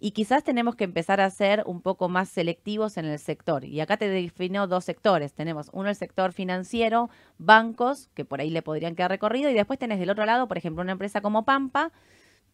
y 0.01 0.13
quizás 0.13 0.43
tenemos 0.43 0.75
que 0.75 0.85
empezar 0.85 1.21
a 1.21 1.29
ser 1.31 1.63
un 1.67 1.83
poco 1.83 2.09
más 2.09 2.31
selectivos 2.31 2.97
en 2.97 3.05
el 3.05 3.19
sector. 3.19 3.65
Y 3.65 3.81
acá 3.81 3.99
te 3.99 4.09
defino 4.09 4.67
dos 4.67 4.85
sectores. 4.85 5.35
Tenemos 5.35 5.71
uno 5.73 5.91
el 5.91 5.97
sector 5.97 6.33
financiero, 6.33 7.11
bancos, 7.39 8.09
que 8.15 8.25
por 8.25 8.41
ahí 8.41 8.51
le 8.51 8.63
podrían 8.63 8.95
quedar 8.95 9.11
recorrido, 9.11 9.51
y 9.51 9.55
después 9.55 9.79
tenés 9.79 9.99
del 9.99 10.11
otro 10.11 10.25
lado, 10.25 10.30
por 10.49 10.59
ejemplo, 10.59 10.83
una 10.83 10.93
empresa 10.93 11.21
como 11.21 11.45
Pampa, 11.45 11.93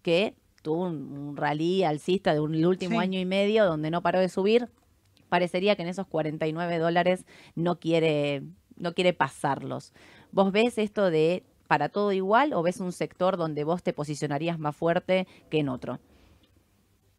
que 0.03 0.35
tuvo 0.63 0.85
un, 0.87 1.13
un 1.19 1.37
rally 1.37 1.85
alcista 1.85 2.35
de 2.35 2.41
un 2.41 2.55
el 2.55 2.67
último 2.67 3.01
Sí. 3.01 3.05
año 3.05 3.19
y 3.21 3.25
medio 3.27 3.65
donde 3.67 3.91
no 3.91 4.03
paró 4.03 4.21
de 4.21 4.29
subir. 4.29 4.69
Parecería 5.29 5.77
que 5.77 5.83
en 5.83 5.89
esos 5.89 6.07
49 6.07 6.79
dólares 6.79 7.27
no 7.57 7.79
quiere, 7.81 8.43
no 8.77 8.95
quiere 8.95 9.13
pasarlos. 9.13 9.93
¿Vos 10.33 10.53
ves 10.53 10.79
esto 10.79 11.11
de 11.11 11.45
para 11.69 11.89
todo 11.89 12.13
igual 12.13 12.53
o 12.53 12.63
ves 12.63 12.81
un 12.81 12.93
sector 12.93 13.37
donde 13.37 13.65
vos 13.65 13.83
te 13.83 13.93
posicionarías 13.93 14.59
más 14.59 14.77
fuerte 14.77 15.27
que 15.51 15.59
en 15.61 15.69
otro? 15.69 15.99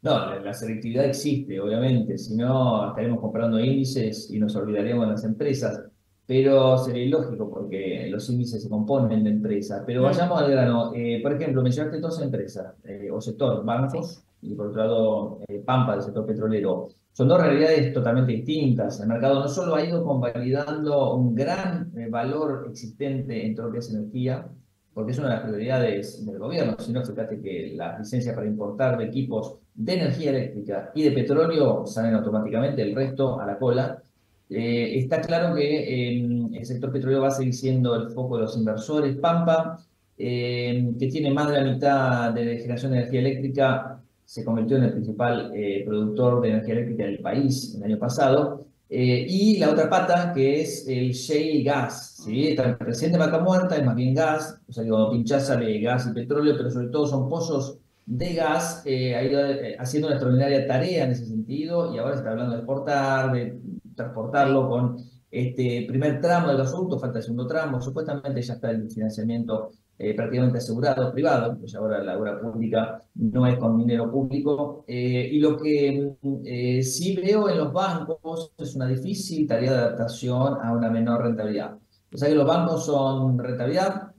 No, 0.01 0.11
la, 0.29 0.39
la 0.39 0.53
selectividad 0.53 1.05
existe, 1.05 1.59
obviamente, 1.59 2.17
si 2.17 2.35
no 2.35 2.89
estaremos 2.89 3.19
comprando 3.19 3.59
índices 3.59 4.29
y 4.31 4.39
nos 4.39 4.55
olvidaríamos 4.55 5.05
de 5.07 5.11
las 5.13 5.23
empresas, 5.23 5.81
pero 6.27 6.77
sería 6.77 7.05
ilógico 7.05 7.49
porque 7.49 8.07
los 8.11 8.29
índices 8.29 8.61
se 8.61 8.69
componen 8.69 9.23
de 9.23 9.31
empresas. 9.31 9.81
Pero 9.85 10.03
vayamos 10.03 10.41
al 10.41 10.51
grano. 10.51 10.91
Eh, 10.93 11.21
por 11.23 11.33
ejemplo, 11.33 11.63
mencionaste 11.63 11.99
dos 11.99 12.21
empresas 12.21 12.75
eh, 12.83 13.09
o 13.11 13.19
sector, 13.19 13.63
bancos 13.63 14.23
y 14.41 14.53
por 14.53 14.67
otro 14.67 14.83
lado 14.83 15.39
eh, 15.47 15.61
Pampa, 15.65 15.93
del 15.93 16.03
sector 16.03 16.25
petrolero. 16.25 16.89
Son 17.13 17.27
dos 17.27 17.41
realidades 17.41 17.93
totalmente 17.93 18.31
distintas. 18.31 18.99
El 18.99 19.07
mercado 19.07 19.39
no 19.39 19.47
solo 19.47 19.75
ha 19.75 19.83
ido 19.83 20.03
convalidando 20.03 21.15
un 21.15 21.33
gran 21.33 21.91
eh, 21.97 22.07
valor 22.09 22.67
existente 22.69 23.45
en 23.45 23.55
todo 23.55 23.67
lo 23.67 23.73
que 23.73 23.79
es 23.79 23.89
energía, 23.89 24.47
porque 24.93 25.13
es 25.13 25.19
una 25.19 25.29
de 25.29 25.33
las 25.35 25.43
prioridades 25.43 26.25
del 26.25 26.37
gobierno, 26.37 26.75
sino 26.79 27.03
fíjate 27.03 27.39
que 27.41 27.73
las 27.75 27.99
licencias 27.99 28.35
para 28.35 28.47
importar 28.47 28.97
de 28.97 29.05
equipos 29.05 29.55
de 29.73 29.93
energía 29.93 30.29
eléctrica 30.29 30.91
y 30.93 31.03
de 31.03 31.11
petróleo 31.11 31.85
salen 31.87 32.13
automáticamente, 32.13 32.81
el 32.83 32.95
resto 32.95 33.39
a 33.39 33.45
la 33.45 33.57
cola. 33.57 34.03
Eh, 34.49 34.99
está 34.99 35.19
claro 35.21 35.55
que 35.55 35.61
eh, 35.63 36.25
el 36.53 36.65
sector 36.65 36.91
petrolero 36.91 37.21
va 37.21 37.27
a 37.27 37.31
seguir 37.31 37.53
siendo 37.53 37.95
el 37.95 38.09
foco 38.09 38.37
de 38.37 38.43
los 38.43 38.57
inversores. 38.57 39.17
Pampa, 39.17 39.79
eh, 40.17 40.93
que 40.97 41.07
tiene 41.07 41.31
más 41.31 41.49
de 41.49 41.61
la 41.61 41.71
mitad 41.71 42.33
de 42.33 42.57
generación 42.57 42.91
de 42.91 42.99
energía 42.99 43.19
eléctrica, 43.19 44.01
se 44.25 44.43
convirtió 44.43 44.77
en 44.77 44.83
el 44.83 44.91
principal 44.93 45.51
eh, 45.55 45.83
productor 45.85 46.41
de 46.41 46.49
energía 46.49 46.73
eléctrica 46.73 47.05
del 47.05 47.19
país 47.19 47.75
el 47.75 47.83
año 47.83 47.99
pasado. 47.99 48.65
Eh, 48.89 49.25
y 49.27 49.57
la 49.57 49.69
otra 49.69 49.89
pata, 49.89 50.31
que 50.33 50.61
es 50.61 50.87
el 50.87 51.11
shale 51.11 51.63
gas, 51.63 52.23
¿sí? 52.23 52.47
Está 52.47 52.77
presente 52.77 53.17
vaca 53.17 53.39
muerta, 53.39 53.75
es 53.75 53.85
más 53.85 53.95
bien 53.95 54.13
gas, 54.13 54.61
o 54.67 54.71
sea, 54.71 54.83
que 54.83 54.89
cuando 54.89 55.11
pinchás 55.11 55.47
sale 55.47 55.79
gas 55.81 56.07
y 56.09 56.13
petróleo, 56.13 56.55
pero 56.57 56.71
sobre 56.71 56.87
todo 56.87 57.05
son 57.05 57.27
pozos 57.27 57.79
de 58.05 58.33
gas, 58.33 58.83
ha 58.85 59.23
ido 59.23 59.41
haciendo 59.77 60.07
una 60.07 60.15
extraordinaria 60.15 60.65
tarea 60.65 61.03
en 61.03 61.11
ese 61.11 61.25
sentido, 61.25 61.93
y 61.93 61.97
ahora 61.97 62.13
se 62.13 62.19
está 62.19 62.31
hablando 62.31 62.53
de 62.53 62.59
exportar, 62.59 63.33
de 63.33 63.59
transportarlo 63.97 64.69
con 64.69 64.97
este 65.29 65.85
primer 65.87 66.21
tramo 66.21 66.47
del 66.47 66.57
gasoducto, 66.57 66.99
falta 66.99 67.17
el 67.17 67.23
segundo 67.23 67.47
tramo, 67.47 67.81
supuestamente 67.81 68.41
ya 68.41 68.53
está 68.53 68.71
el 68.71 68.89
financiamiento 68.89 69.71
eh, 69.99 70.13
prácticamente 70.13 70.59
asegurado, 70.59 71.11
privado, 71.11 71.57
pues 71.59 71.73
ahora 71.75 72.03
la 72.03 72.17
obra 72.17 72.39
pública 72.39 73.03
no 73.15 73.47
es 73.47 73.57
con 73.57 73.77
dinero 73.77 74.11
público. 74.11 74.85
eh, 74.87 75.29
y 75.31 75.39
lo 75.39 75.57
que 75.57 76.13
eh, 76.45 76.83
sí 76.83 77.15
veo 77.15 77.49
en 77.49 77.57
los 77.57 77.73
bancos 77.73 78.53
es 78.57 78.75
una 78.75 78.87
difícil 78.87 79.47
tarea 79.47 79.71
de 79.71 79.77
adaptación 79.77 80.59
a 80.61 80.71
una 80.71 80.91
menor 80.91 81.23
rentabilidad. 81.23 81.77
O 82.13 82.17
sea 82.17 82.29
que 82.29 82.35
los 82.35 82.47
bancos 82.47 82.85
son 82.85 83.37
rentabilidad, 83.39 84.13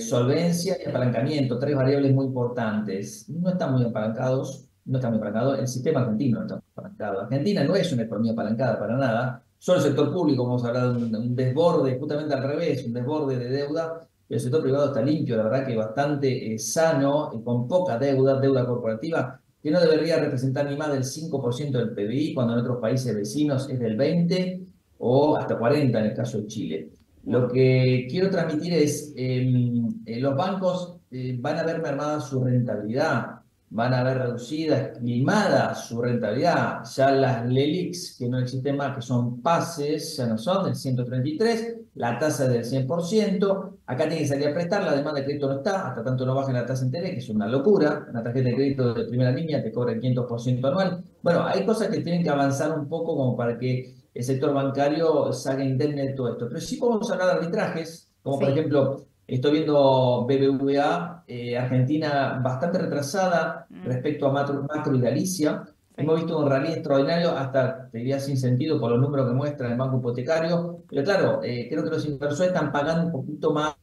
solvencia 0.00 0.76
y 0.82 0.88
apalancamiento, 0.88 1.58
tres 1.58 1.76
variables 1.76 2.12
muy 2.14 2.26
importantes. 2.26 3.28
No 3.28 3.50
están 3.50 3.72
muy 3.72 3.84
apalancados, 3.84 4.69
no 4.86 4.98
están 4.98 5.12
muy 5.12 5.18
apalancados, 5.18 5.58
el 5.58 5.68
sistema 5.68 6.00
argentino 6.00 6.38
no 6.38 6.46
está 6.46 6.62
apalancado. 6.72 7.20
Argentina 7.20 7.64
no 7.64 7.74
es 7.74 7.92
una 7.92 8.02
economía 8.02 8.32
apalancada 8.32 8.78
para 8.78 8.96
nada, 8.96 9.42
solo 9.58 9.78
el 9.78 9.84
sector 9.84 10.12
público, 10.12 10.44
vamos 10.44 10.64
a 10.64 10.68
hablar 10.68 10.94
de 10.94 11.16
un, 11.18 11.36
desborde, 11.36 11.98
justamente 11.98 12.34
al 12.34 12.42
revés, 12.42 12.84
un 12.84 12.92
desborde 12.92 13.38
de 13.38 13.50
deuda, 13.50 14.00
el 14.28 14.40
sector 14.40 14.62
privado 14.62 14.86
está 14.86 15.02
limpio, 15.02 15.36
la 15.36 15.44
verdad 15.44 15.66
que 15.66 15.76
bastante 15.76 16.54
eh, 16.54 16.58
sano, 16.58 17.30
y 17.34 17.42
con 17.42 17.66
poca 17.66 17.98
deuda, 17.98 18.40
deuda 18.40 18.66
corporativa, 18.66 19.40
que 19.62 19.70
no 19.70 19.80
debería 19.80 20.18
representar 20.18 20.68
ni 20.68 20.76
más 20.76 20.92
del 20.92 21.04
5% 21.04 21.72
del 21.72 21.90
PBI, 21.90 22.34
cuando 22.34 22.54
en 22.54 22.60
otros 22.60 22.78
países 22.78 23.14
vecinos 23.14 23.68
es 23.68 23.78
del 23.78 23.96
20%. 23.96 24.66
o 25.02 25.36
hasta 25.36 25.56
40 25.56 25.98
en 25.98 26.04
el 26.06 26.14
caso 26.14 26.38
de 26.38 26.46
Chile. 26.46 26.90
Lo 27.24 27.48
que 27.48 28.06
quiero 28.10 28.30
transmitir 28.30 28.74
es, 28.74 29.12
em, 29.16 30.02
eh, 30.06 30.20
los 30.20 30.36
bancos 30.36 30.96
eh, 31.10 31.36
van 31.40 31.58
a 31.58 31.64
ver 31.64 31.82
mermada 31.82 32.20
su 32.20 32.42
rentabilidad, 32.42 33.39
van 33.70 33.94
a 33.94 34.02
ver 34.02 34.18
reducida, 34.18 34.92
limada 35.00 35.74
su 35.74 36.02
rentabilidad. 36.02 36.84
Ya 36.84 37.10
las 37.12 37.46
LELIX, 37.46 38.16
que 38.18 38.28
no 38.28 38.38
existen 38.40 38.76
más, 38.76 38.96
que 38.96 39.02
son 39.02 39.40
pases, 39.40 40.16
ya 40.16 40.26
no 40.26 40.36
son 40.36 40.64
del 40.64 40.74
133, 40.74 41.76
la 41.94 42.18
tasa 42.18 42.44
es 42.44 42.70
del 42.70 42.86
100%, 42.86 43.78
acá 43.86 44.08
tiene 44.08 44.22
que 44.22 44.28
salir 44.28 44.48
a 44.48 44.54
prestar, 44.54 44.82
la 44.84 44.96
demanda 44.96 45.20
de 45.20 45.26
crédito 45.26 45.48
no 45.48 45.58
está, 45.58 45.88
hasta 45.88 46.02
tanto 46.02 46.26
no 46.26 46.34
baje 46.34 46.52
la 46.52 46.66
tasa 46.66 46.84
interés, 46.84 47.12
que 47.12 47.18
es 47.18 47.28
una 47.28 47.46
locura, 47.46 48.06
una 48.10 48.22
tarjeta 48.22 48.48
de 48.48 48.54
crédito 48.54 48.94
de 48.94 49.04
primera 49.04 49.30
línea 49.30 49.62
te 49.62 49.72
cobra 49.72 49.92
el 49.92 50.00
500% 50.00 50.68
anual. 50.68 51.04
Bueno, 51.22 51.46
hay 51.46 51.64
cosas 51.64 51.88
que 51.88 52.00
tienen 52.00 52.22
que 52.24 52.30
avanzar 52.30 52.76
un 52.78 52.88
poco 52.88 53.16
como 53.16 53.36
para 53.36 53.56
que 53.56 53.94
el 54.12 54.24
sector 54.24 54.52
bancario 54.52 55.32
salga 55.32 55.64
indemne 55.64 56.08
de 56.08 56.12
todo 56.14 56.32
esto. 56.32 56.48
Pero 56.48 56.60
sí 56.60 56.76
podemos 56.76 57.10
hablar 57.10 57.28
de 57.28 57.32
arbitrajes, 57.34 58.10
como 58.22 58.38
por 58.40 58.48
ejemplo, 58.48 59.06
estoy 59.34 59.52
viendo 59.52 60.26
BBVA, 60.26 61.24
eh, 61.26 61.56
Argentina 61.56 62.40
bastante 62.42 62.78
retrasada 62.78 63.66
mm. 63.68 63.84
respecto 63.84 64.26
a 64.26 64.32
Macro, 64.32 64.66
Macro 64.68 64.94
y 64.94 65.00
Galicia. 65.00 65.64
Hemos 65.96 66.16
visto 66.16 66.38
un 66.38 66.48
rally 66.48 66.72
extraordinario, 66.72 67.30
hasta 67.36 67.88
te 67.90 67.98
diría 67.98 68.18
sin 68.18 68.36
sentido 68.38 68.80
por 68.80 68.90
los 68.90 69.00
números 69.00 69.28
que 69.28 69.34
muestra 69.34 69.70
el 69.70 69.76
banco 69.76 69.98
hipotecario. 69.98 70.82
Pero 70.88 71.04
claro, 71.04 71.40
eh, 71.42 71.68
creo 71.68 71.84
que 71.84 71.90
los 71.90 72.06
inversores 72.06 72.52
están 72.52 72.72
pagando 72.72 73.06
un 73.06 73.12
poquito 73.12 73.52
más 73.52 73.74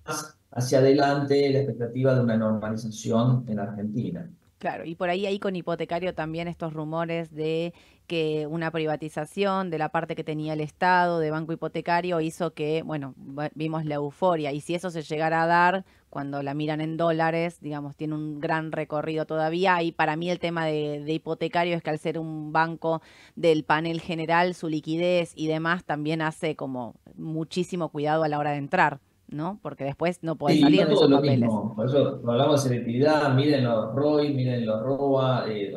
hacia 0.51 0.79
adelante 0.79 1.49
la 1.51 1.59
expectativa 1.59 2.15
de 2.15 2.21
una 2.21 2.35
normalización 2.35 3.45
en 3.47 3.59
Argentina. 3.59 4.27
Claro, 4.57 4.85
y 4.85 4.95
por 4.95 5.09
ahí 5.09 5.27
ahí 5.27 5.37
con 5.37 5.55
hipotecario 5.55 6.15
también 6.15 6.47
estos 6.47 6.73
rumores 6.73 7.31
de 7.33 7.73
que 8.07 8.47
una 8.47 8.71
privatización 8.71 9.69
de 9.69 9.77
la 9.77 9.89
parte 9.89 10.15
que 10.15 10.23
tenía 10.23 10.53
el 10.53 10.61
Estado 10.61 11.19
de 11.19 11.29
banco 11.29 11.53
hipotecario 11.53 12.21
hizo 12.21 12.53
que, 12.53 12.81
bueno, 12.83 13.13
vimos 13.53 13.85
la 13.85 13.95
euforia 13.95 14.53
y 14.53 14.61
si 14.61 14.75
eso 14.75 14.89
se 14.89 15.03
llegara 15.03 15.43
a 15.43 15.47
dar 15.47 15.85
cuando 16.09 16.41
la 16.41 16.53
miran 16.53 16.81
en 16.81 16.97
dólares, 16.97 17.59
digamos, 17.61 17.95
tiene 17.95 18.15
un 18.15 18.39
gran 18.39 18.71
recorrido 18.71 19.25
todavía 19.25 19.83
y 19.83 19.91
para 19.91 20.15
mí 20.15 20.29
el 20.29 20.39
tema 20.39 20.65
de, 20.65 21.01
de 21.03 21.13
hipotecario 21.13 21.75
es 21.75 21.83
que 21.83 21.89
al 21.89 21.99
ser 21.99 22.17
un 22.17 22.53
banco 22.53 23.01
del 23.35 23.63
panel 23.65 24.01
general, 24.01 24.55
su 24.55 24.69
liquidez 24.69 25.33
y 25.35 25.47
demás 25.47 25.83
también 25.83 26.21
hace 26.21 26.55
como 26.55 26.95
muchísimo 27.15 27.89
cuidado 27.89 28.23
a 28.23 28.29
la 28.29 28.39
hora 28.39 28.51
de 28.51 28.57
entrar. 28.57 28.99
¿No? 29.29 29.59
Porque 29.61 29.83
después 29.83 30.19
no 30.21 30.35
puede 30.37 30.59
salir 30.59 30.85
de 30.85 30.93
esos 30.93 31.11
papeles. 31.11 31.49
Por 31.75 31.85
eso 31.85 32.21
hablamos 32.25 32.63
de 32.63 32.69
selectividad, 32.69 33.33
miren 33.33 33.65
los 33.65 33.93
ROI, 33.93 34.33
miren 34.33 34.65
los 34.65 34.81
ROA, 34.81 35.45
eh, 35.49 35.73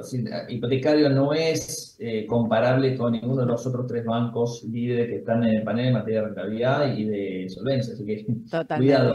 hipotecario 0.48 1.10
no 1.10 1.32
es 1.32 1.96
eh, 1.98 2.26
comparable 2.26 2.96
con 2.96 3.12
ninguno 3.12 3.42
de 3.42 3.46
los 3.46 3.66
otros 3.66 3.86
tres 3.86 4.04
bancos 4.04 4.64
líderes 4.64 5.08
que 5.08 5.16
están 5.16 5.42
en 5.44 5.56
el 5.56 5.62
panel 5.62 5.88
en 5.88 5.94
materia 5.94 6.20
de 6.20 6.26
rentabilidad 6.26 6.96
y 6.96 7.04
de 7.04 7.48
solvencia, 7.48 7.94
así 7.94 8.04
que 8.06 8.26
cuidado, 8.76 9.14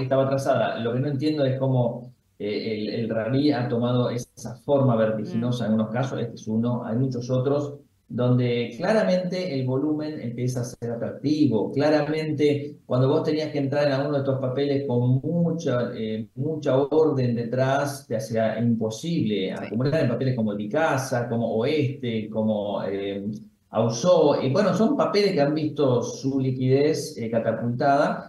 estaba 0.00 0.24
atrasada. 0.24 0.78
Lo 0.80 0.92
que 0.92 1.00
no 1.00 1.08
entiendo 1.08 1.44
es 1.44 1.58
cómo 1.58 2.12
eh, 2.38 2.88
el, 2.88 3.00
el 3.00 3.10
rally 3.10 3.52
ha 3.52 3.68
tomado 3.68 4.10
esa 4.10 4.56
forma 4.56 4.96
vertiginosa 4.96 5.66
en 5.66 5.74
unos 5.74 5.90
casos, 5.90 6.20
este 6.20 6.36
es 6.36 6.48
uno, 6.48 6.84
hay 6.84 6.96
muchos 6.96 7.28
otros 7.30 7.80
donde 8.08 8.74
claramente 8.76 9.54
el 9.54 9.66
volumen 9.66 10.18
empieza 10.20 10.60
a 10.62 10.64
ser 10.64 10.92
atractivo. 10.92 11.70
Claramente, 11.72 12.78
cuando 12.86 13.08
vos 13.08 13.22
tenías 13.22 13.50
que 13.52 13.58
entrar 13.58 13.86
en 13.86 13.92
alguno 13.92 14.14
de 14.14 14.20
estos 14.20 14.40
papeles 14.40 14.86
con 14.86 15.20
mucha, 15.22 15.90
eh, 15.94 16.26
mucha 16.36 16.76
orden 16.76 17.34
detrás, 17.36 18.06
te 18.06 18.16
hacía 18.16 18.58
imposible 18.58 19.52
acumular 19.52 20.02
en 20.02 20.08
papeles 20.08 20.36
como 20.36 20.54
Dicasa, 20.54 21.28
como 21.28 21.54
Oeste, 21.56 22.30
como 22.30 22.82
eh, 22.84 23.26
Ausó. 23.70 24.42
Y 24.42 24.50
bueno, 24.50 24.74
son 24.74 24.96
papeles 24.96 25.32
que 25.32 25.40
han 25.42 25.54
visto 25.54 26.02
su 26.02 26.40
liquidez 26.40 27.16
eh, 27.18 27.30
catapultada 27.30 28.27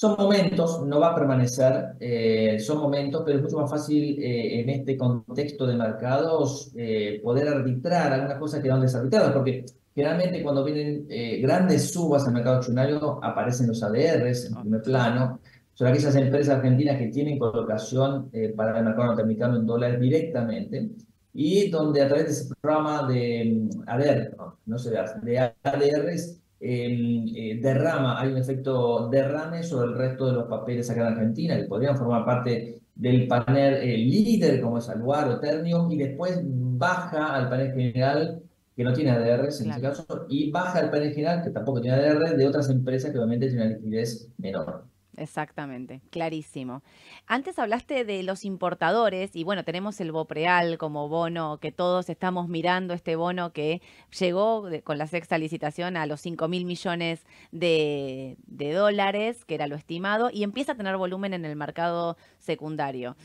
son 0.00 0.16
momentos, 0.16 0.82
no 0.86 0.98
va 0.98 1.08
a 1.08 1.14
permanecer, 1.14 1.94
eh, 2.00 2.58
son 2.58 2.78
momentos, 2.78 3.22
pero 3.22 3.36
es 3.36 3.42
mucho 3.42 3.58
más 3.58 3.70
fácil 3.70 4.18
eh, 4.18 4.60
en 4.60 4.70
este 4.70 4.96
contexto 4.96 5.66
de 5.66 5.76
mercados 5.76 6.72
eh, 6.74 7.20
poder 7.22 7.48
arbitrar 7.48 8.10
algunas 8.10 8.38
cosas 8.38 8.62
que 8.62 8.68
dan 8.70 8.80
desarbitradas, 8.80 9.30
porque 9.32 9.66
generalmente 9.94 10.42
cuando 10.42 10.64
vienen 10.64 11.06
grandes 11.42 11.90
subas 11.92 12.26
al 12.26 12.32
mercado 12.32 12.56
accionario 12.56 13.22
aparecen 13.22 13.66
los 13.66 13.82
ADRs 13.82 14.46
en 14.46 14.54
primer 14.62 14.80
plano, 14.80 15.38
son 15.74 15.88
aquellas 15.88 16.16
empresas 16.16 16.56
argentinas 16.56 16.96
que 16.96 17.08
tienen 17.08 17.38
colocación 17.38 18.30
para 18.56 18.78
el 18.78 18.84
mercado 18.86 19.08
norteamericano 19.08 19.56
en 19.56 19.66
dólares 19.66 20.00
directamente 20.00 20.92
y 21.34 21.68
donde 21.68 22.00
a 22.00 22.08
través 22.08 22.24
de 22.24 22.32
ese 22.32 22.54
programa 22.54 23.06
de 23.06 23.68
mm, 23.70 23.82
ADR, 23.86 24.34
no, 24.38 24.58
no 24.64 24.78
se 24.78 24.92
de 24.92 25.38
ADRs, 25.62 26.40
eh, 26.60 27.58
derrama, 27.62 28.20
hay 28.20 28.32
un 28.32 28.38
efecto 28.38 29.08
derrame 29.08 29.62
sobre 29.62 29.92
el 29.92 29.98
resto 29.98 30.26
de 30.26 30.32
los 30.34 30.44
papeles 30.44 30.90
acá 30.90 31.00
en 31.00 31.14
Argentina, 31.14 31.56
que 31.56 31.64
podrían 31.64 31.96
formar 31.96 32.24
parte 32.24 32.80
del 32.94 33.26
panel 33.26 33.74
eh, 33.74 33.96
líder, 33.96 34.60
como 34.60 34.78
es 34.78 34.88
Aluar 34.90 35.28
o 35.28 35.40
Ternium, 35.40 35.90
y 35.90 35.96
después 35.96 36.38
baja 36.44 37.34
al 37.34 37.48
panel 37.48 37.72
general, 37.72 38.42
que 38.76 38.84
no 38.84 38.92
tiene 38.92 39.10
ADRs 39.10 39.62
en 39.62 39.70
este 39.70 39.82
caso, 39.82 40.26
y 40.28 40.50
baja 40.50 40.80
al 40.80 40.90
panel 40.90 41.14
general, 41.14 41.42
que 41.42 41.50
tampoco 41.50 41.80
tiene 41.80 41.96
ADR, 41.96 42.36
de 42.36 42.46
otras 42.46 42.68
empresas 42.68 43.10
que 43.10 43.18
obviamente 43.18 43.48
tienen 43.48 43.68
una 43.68 43.76
liquidez 43.76 44.28
menor. 44.36 44.84
Exactamente, 45.16 46.00
clarísimo. 46.10 46.82
Antes 47.26 47.58
hablaste 47.58 48.04
de 48.04 48.22
los 48.22 48.44
importadores 48.44 49.34
y 49.34 49.44
bueno, 49.44 49.64
tenemos 49.64 50.00
el 50.00 50.12
Bopreal 50.12 50.78
como 50.78 51.08
bono 51.08 51.58
que 51.58 51.72
todos 51.72 52.08
estamos 52.08 52.48
mirando, 52.48 52.94
este 52.94 53.16
bono 53.16 53.52
que 53.52 53.82
llegó 54.18 54.68
con 54.84 54.98
la 54.98 55.06
sexta 55.06 55.36
licitación 55.36 55.96
a 55.96 56.06
los 56.06 56.20
5 56.20 56.48
mil 56.48 56.64
millones 56.64 57.26
de, 57.50 58.36
de 58.46 58.72
dólares, 58.72 59.44
que 59.44 59.56
era 59.56 59.66
lo 59.66 59.76
estimado, 59.76 60.30
y 60.32 60.44
empieza 60.44 60.72
a 60.72 60.76
tener 60.76 60.96
volumen 60.96 61.34
en 61.34 61.44
el 61.44 61.56
mercado 61.56 62.16
secundario. 62.38 63.16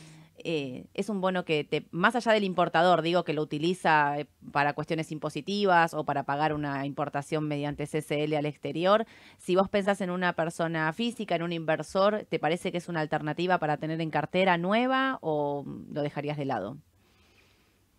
Eh, 0.47 0.85
es 0.93 1.09
un 1.09 1.21
bono 1.21 1.43
que, 1.43 1.63
te, 1.63 1.87
más 1.89 2.15
allá 2.15 2.31
del 2.31 2.43
importador, 2.43 3.01
digo 3.01 3.23
que 3.23 3.33
lo 3.33 3.41
utiliza 3.41 4.19
eh, 4.19 4.27
para 4.51 4.73
cuestiones 4.73 5.11
impositivas 5.11 5.95
o 5.95 6.05
para 6.05 6.21
pagar 6.21 6.53
una 6.53 6.85
importación 6.85 7.47
mediante 7.47 7.87
CCL 7.87 8.35
al 8.35 8.45
exterior, 8.45 9.07
si 9.39 9.55
vos 9.55 9.69
pensás 9.69 10.01
en 10.01 10.11
una 10.11 10.33
persona 10.33 10.93
física, 10.93 11.35
en 11.35 11.41
un 11.41 11.51
inversor, 11.51 12.27
¿te 12.29 12.37
parece 12.37 12.71
que 12.71 12.77
es 12.77 12.87
una 12.87 12.99
alternativa 12.99 13.57
para 13.57 13.77
tener 13.77 13.99
en 14.01 14.11
cartera 14.11 14.59
nueva 14.59 15.17
o 15.21 15.65
lo 15.91 16.03
dejarías 16.03 16.37
de 16.37 16.45
lado? 16.45 16.77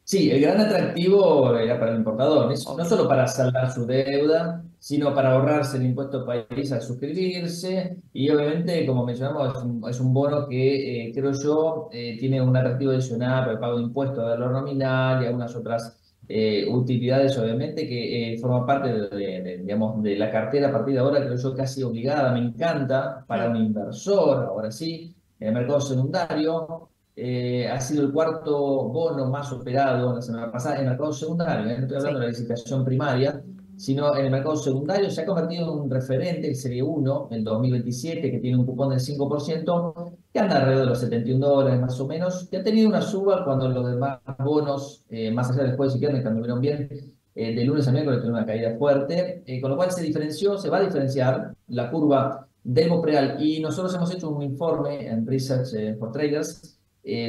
Sí, 0.06 0.30
el 0.30 0.40
gran 0.40 0.60
atractivo 0.60 1.56
era 1.58 1.80
para 1.80 1.90
el 1.90 1.98
importador, 1.98 2.48
no 2.48 2.84
solo 2.84 3.08
para 3.08 3.26
saldar 3.26 3.72
su 3.72 3.84
deuda, 3.86 4.62
sino 4.78 5.12
para 5.12 5.32
ahorrarse 5.32 5.78
el 5.78 5.86
impuesto 5.86 6.24
país 6.24 6.70
al 6.70 6.80
suscribirse. 6.80 7.98
Y 8.12 8.30
obviamente, 8.30 8.86
como 8.86 9.04
mencionamos, 9.04 9.56
es 9.90 9.98
un, 9.98 10.14
bono 10.14 10.46
que 10.48 11.08
eh, 11.08 11.12
creo 11.12 11.32
yo 11.32 11.88
eh, 11.90 12.16
tiene 12.20 12.40
un 12.40 12.56
atractivo 12.56 12.92
adicional 12.92 13.40
para 13.40 13.52
el 13.54 13.58
pago 13.58 13.78
de 13.78 13.82
impuestos 13.82 14.30
de 14.30 14.38
lo 14.38 14.50
nominal 14.50 15.24
y 15.24 15.26
algunas 15.26 15.56
otras 15.56 15.98
eh, 16.28 16.68
utilidades, 16.70 17.36
obviamente, 17.36 17.88
que 17.88 18.38
forman 18.40 18.64
parte 18.64 18.92
de, 19.08 19.58
digamos, 19.58 20.00
de 20.04 20.16
la 20.16 20.30
cartera 20.30 20.68
a 20.68 20.72
partir 20.72 20.94
de 20.94 21.00
ahora, 21.00 21.18
creo 21.24 21.36
yo 21.36 21.52
casi 21.52 21.82
obligada, 21.82 22.30
me 22.30 22.38
encanta 22.38 23.24
para 23.26 23.50
un 23.50 23.56
inversor, 23.56 24.44
ahora 24.44 24.70
sí, 24.70 25.16
en 25.40 25.48
el 25.48 25.54
mercado 25.54 25.80
secundario. 25.80 26.90
Ha 27.16 27.80
sido 27.80 28.02
el 28.04 28.12
cuarto 28.12 28.88
bono 28.88 29.30
más 29.30 29.50
operado 29.52 30.14
la 30.14 30.22
semana 30.22 30.52
pasada 30.52 30.76
en 30.76 30.82
el 30.82 30.88
mercado 30.88 31.12
secundario, 31.12 31.64
no 31.64 31.72
estoy 31.72 31.96
hablando 31.96 32.20
de 32.20 32.26
la 32.26 32.30
licitación 32.30 32.84
primaria, 32.84 33.42
sino 33.76 34.16
en 34.16 34.24
el 34.26 34.30
mercado 34.30 34.56
secundario. 34.56 35.10
Se 35.10 35.22
ha 35.22 35.26
convertido 35.26 35.72
en 35.72 35.80
un 35.80 35.90
referente, 35.90 36.48
el 36.48 36.56
Serie 36.56 36.82
1, 36.82 37.28
el 37.30 37.44
2027, 37.44 38.30
que 38.30 38.38
tiene 38.38 38.56
un 38.56 38.66
cupón 38.66 38.90
del 38.90 39.00
5%, 39.00 40.12
que 40.32 40.38
anda 40.38 40.56
alrededor 40.56 40.84
de 40.84 40.90
los 40.90 41.00
71 41.00 41.46
dólares 41.46 41.80
más 41.80 42.00
o 42.00 42.06
menos, 42.06 42.48
que 42.50 42.56
ha 42.58 42.62
tenido 42.62 42.88
una 42.88 43.02
suba 43.02 43.44
cuando 43.44 43.68
los 43.68 43.90
demás 43.90 44.20
bonos, 44.38 45.04
eh, 45.10 45.30
más 45.30 45.50
allá 45.50 45.64
del 45.64 45.76
jueves 45.76 45.96
y 45.96 45.98
viernes, 45.98 46.22
que 46.22 46.28
anduvieron 46.28 46.60
bien, 46.60 46.88
eh, 47.34 47.54
de 47.54 47.64
lunes 47.64 47.86
a 47.86 47.92
miércoles 47.92 48.20
tuvieron 48.20 48.38
una 48.38 48.46
caída 48.46 48.76
fuerte, 48.78 49.42
eh, 49.46 49.60
con 49.60 49.70
lo 49.70 49.76
cual 49.76 49.90
se 49.90 50.02
diferenció, 50.02 50.56
se 50.56 50.70
va 50.70 50.78
a 50.78 50.82
diferenciar 50.82 51.54
la 51.68 51.90
curva 51.90 52.48
del 52.64 52.88
Bopreal, 52.88 53.42
y 53.42 53.60
nosotros 53.60 53.94
hemos 53.94 54.12
hecho 54.12 54.30
un 54.30 54.42
informe 54.42 55.06
en 55.06 55.26
Research 55.26 55.98
for 55.98 56.10
Traders, 56.10 56.75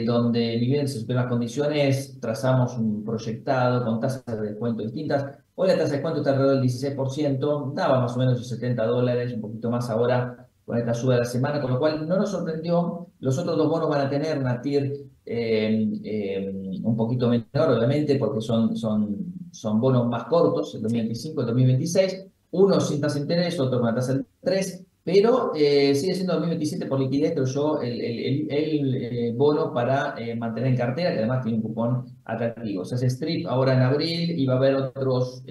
donde, 0.05 0.57
ni 0.59 0.67
bien 0.67 0.87
se 0.87 0.99
superan 0.99 1.23
las 1.23 1.31
condiciones, 1.31 2.17
trazamos 2.19 2.77
un 2.77 3.03
proyectado 3.03 3.85
con 3.85 3.99
tasas 3.99 4.25
de 4.25 4.49
descuento 4.49 4.81
distintas, 4.81 5.37
Hoy 5.59 5.69
la 5.69 5.73
tasa 5.73 5.87
de 5.87 5.93
descuento 5.93 6.19
está 6.19 6.33
alrededor 6.33 6.61
del 6.61 6.69
16%, 6.69 7.73
daba 7.73 7.99
más 7.99 8.15
o 8.15 8.19
menos 8.19 8.37
los 8.37 8.47
70 8.47 8.85
dólares, 8.85 9.33
un 9.33 9.41
poquito 9.41 9.71
más 9.71 9.89
ahora 9.89 10.47
con 10.63 10.77
esta 10.77 10.93
suba 10.93 11.15
de 11.15 11.21
la 11.21 11.25
semana, 11.25 11.59
con 11.59 11.71
lo 11.71 11.79
cual 11.79 12.07
no 12.07 12.15
nos 12.15 12.29
sorprendió. 12.29 13.07
Los 13.19 13.39
otros 13.39 13.57
dos 13.57 13.67
bonos 13.67 13.89
van 13.89 14.05
a 14.05 14.09
tener 14.09 14.37
una 14.37 14.61
TIR 14.61 14.93
eh, 15.25 15.89
eh, 16.03 16.79
un 16.83 16.95
poquito 16.95 17.27
menor, 17.27 17.71
obviamente, 17.71 18.17
porque 18.17 18.39
son, 18.39 18.77
son, 18.77 19.33
son 19.49 19.81
bonos 19.81 20.07
más 20.07 20.25
cortos, 20.25 20.75
el 20.75 20.83
2025 20.83 21.41
y 21.41 21.43
el 21.43 21.47
2026. 21.47 22.27
Uno 22.51 22.79
sin 22.79 23.01
tasa 23.01 23.15
de 23.15 23.21
interés, 23.21 23.59
otro 23.59 23.79
con 23.79 23.87
una 23.87 23.95
tasa 23.95 24.13
de 24.13 24.25
3. 24.41 24.85
Pero 25.07 25.53
eh, 25.55 25.95
sigue 25.95 26.15
siendo 26.15 26.33
2027 26.33 26.85
por 26.85 26.99
liquidez, 26.99 27.31
creo 27.31 27.45
yo, 27.45 27.79
el, 27.81 28.01
el, 28.01 28.51
el, 28.51 28.95
eh, 28.95 29.33
bono 29.33 29.71
para 29.73 30.15
eh, 30.17 30.35
mantener 30.35 30.71
en 30.71 30.75
cartera, 30.75 31.13
que 31.13 31.19
además 31.19 31.43
tiene 31.43 31.59
un 31.59 31.63
cupón 31.63 32.03
atractivo. 32.25 32.83
Se 32.83 32.95
hace 32.95 33.05
strip 33.05 33.47
ahora 33.47 33.75
en 33.75 33.83
abril 33.83 34.37
y 34.37 34.45
va 34.45 34.55
a 34.55 34.57
haber 34.57 34.75
otros 34.75 35.43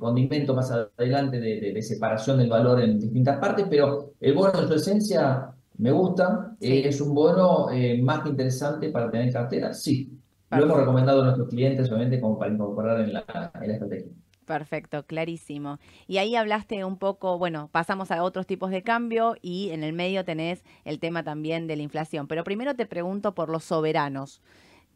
condimentos 0.00 0.56
más 0.56 0.70
adelante 0.70 1.38
de, 1.40 1.60
de, 1.74 1.82
separación 1.82 2.38
del 2.38 2.48
valor 2.48 2.80
en 2.80 2.98
distintas 2.98 3.38
partes, 3.38 3.66
pero 3.68 4.14
el 4.18 4.32
bono 4.32 4.58
en 4.58 4.66
su 4.66 4.74
esencia 4.76 5.52
me 5.76 5.90
gusta, 5.90 6.56
es 6.58 6.98
un 7.02 7.14
bono 7.14 7.66
más 8.00 8.20
que 8.22 8.30
interesante 8.30 8.88
para 8.88 9.10
tener 9.10 9.26
en 9.26 9.32
cartera, 9.34 9.74
sí. 9.74 10.10
Lo 10.50 10.64
hemos 10.64 10.78
recomendado 10.78 11.20
a 11.20 11.24
nuestros 11.24 11.48
clientes, 11.48 11.86
obviamente, 11.90 12.18
como 12.18 12.38
para 12.38 12.54
incorporar 12.54 13.00
en 13.00 13.12
la, 13.12 13.52
en 13.60 13.68
la 13.68 13.74
estrategia. 13.74 14.21
Perfecto, 14.52 15.06
clarísimo. 15.06 15.78
Y 16.06 16.18
ahí 16.18 16.36
hablaste 16.36 16.84
un 16.84 16.98
poco, 16.98 17.38
bueno, 17.38 17.70
pasamos 17.72 18.10
a 18.10 18.22
otros 18.22 18.46
tipos 18.46 18.70
de 18.70 18.82
cambio 18.82 19.34
y 19.40 19.70
en 19.70 19.82
el 19.82 19.94
medio 19.94 20.26
tenés 20.26 20.62
el 20.84 20.98
tema 20.98 21.22
también 21.22 21.66
de 21.66 21.74
la 21.74 21.82
inflación. 21.82 22.28
Pero 22.28 22.44
primero 22.44 22.76
te 22.76 22.84
pregunto 22.84 23.34
por 23.34 23.48
los 23.48 23.64
soberanos. 23.64 24.42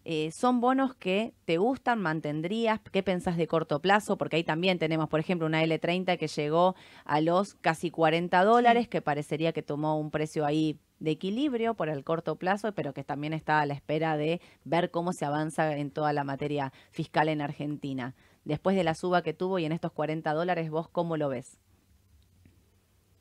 Eh, 0.04 0.30
¿Son 0.30 0.60
bonos 0.60 0.94
que 0.94 1.32
te 1.46 1.56
gustan, 1.56 2.02
mantendrías? 2.02 2.80
¿Qué 2.92 3.02
pensás 3.02 3.38
de 3.38 3.46
corto 3.46 3.80
plazo? 3.80 4.18
Porque 4.18 4.36
ahí 4.36 4.44
también 4.44 4.78
tenemos, 4.78 5.08
por 5.08 5.20
ejemplo, 5.20 5.46
una 5.46 5.64
L30 5.64 6.18
que 6.18 6.28
llegó 6.28 6.74
a 7.06 7.22
los 7.22 7.54
casi 7.54 7.90
40 7.90 8.44
dólares, 8.44 8.88
que 8.88 9.00
parecería 9.00 9.54
que 9.54 9.62
tomó 9.62 9.98
un 9.98 10.10
precio 10.10 10.44
ahí 10.44 10.78
de 10.98 11.12
equilibrio 11.12 11.72
por 11.72 11.88
el 11.88 12.04
corto 12.04 12.36
plazo, 12.36 12.72
pero 12.72 12.92
que 12.92 13.04
también 13.04 13.32
está 13.32 13.60
a 13.60 13.66
la 13.66 13.72
espera 13.72 14.18
de 14.18 14.42
ver 14.64 14.90
cómo 14.90 15.14
se 15.14 15.24
avanza 15.24 15.74
en 15.78 15.90
toda 15.90 16.12
la 16.12 16.24
materia 16.24 16.74
fiscal 16.90 17.30
en 17.30 17.40
Argentina 17.40 18.14
después 18.46 18.76
de 18.76 18.84
la 18.84 18.94
suba 18.94 19.22
que 19.22 19.34
tuvo 19.34 19.58
y 19.58 19.64
en 19.64 19.72
estos 19.72 19.92
40 19.92 20.32
dólares, 20.32 20.70
¿vos 20.70 20.88
cómo 20.88 21.16
lo 21.16 21.28
ves? 21.28 21.58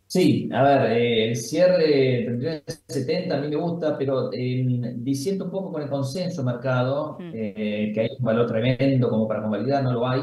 Sí, 0.07 0.47
a 0.53 0.61
ver, 0.61 0.91
eh, 0.91 1.29
el 1.29 1.35
cierre 1.35 2.61
70 2.87 3.35
a 3.35 3.41
mí 3.41 3.49
me 3.49 3.55
gusta, 3.55 3.97
pero 3.97 4.31
eh, 4.31 4.93
diciendo 4.97 5.45
un 5.45 5.51
poco 5.51 5.73
con 5.73 5.81
el 5.81 5.89
consenso 5.89 6.43
mercado, 6.43 7.17
mm. 7.19 7.31
eh, 7.33 7.91
que 7.93 8.01
hay 8.01 8.09
un 8.17 8.23
valor 8.23 8.45
tremendo 8.45 9.09
como 9.09 9.27
para 9.27 9.41
convalidar, 9.41 9.83
no 9.83 9.93
lo 9.93 10.07
hay. 10.07 10.21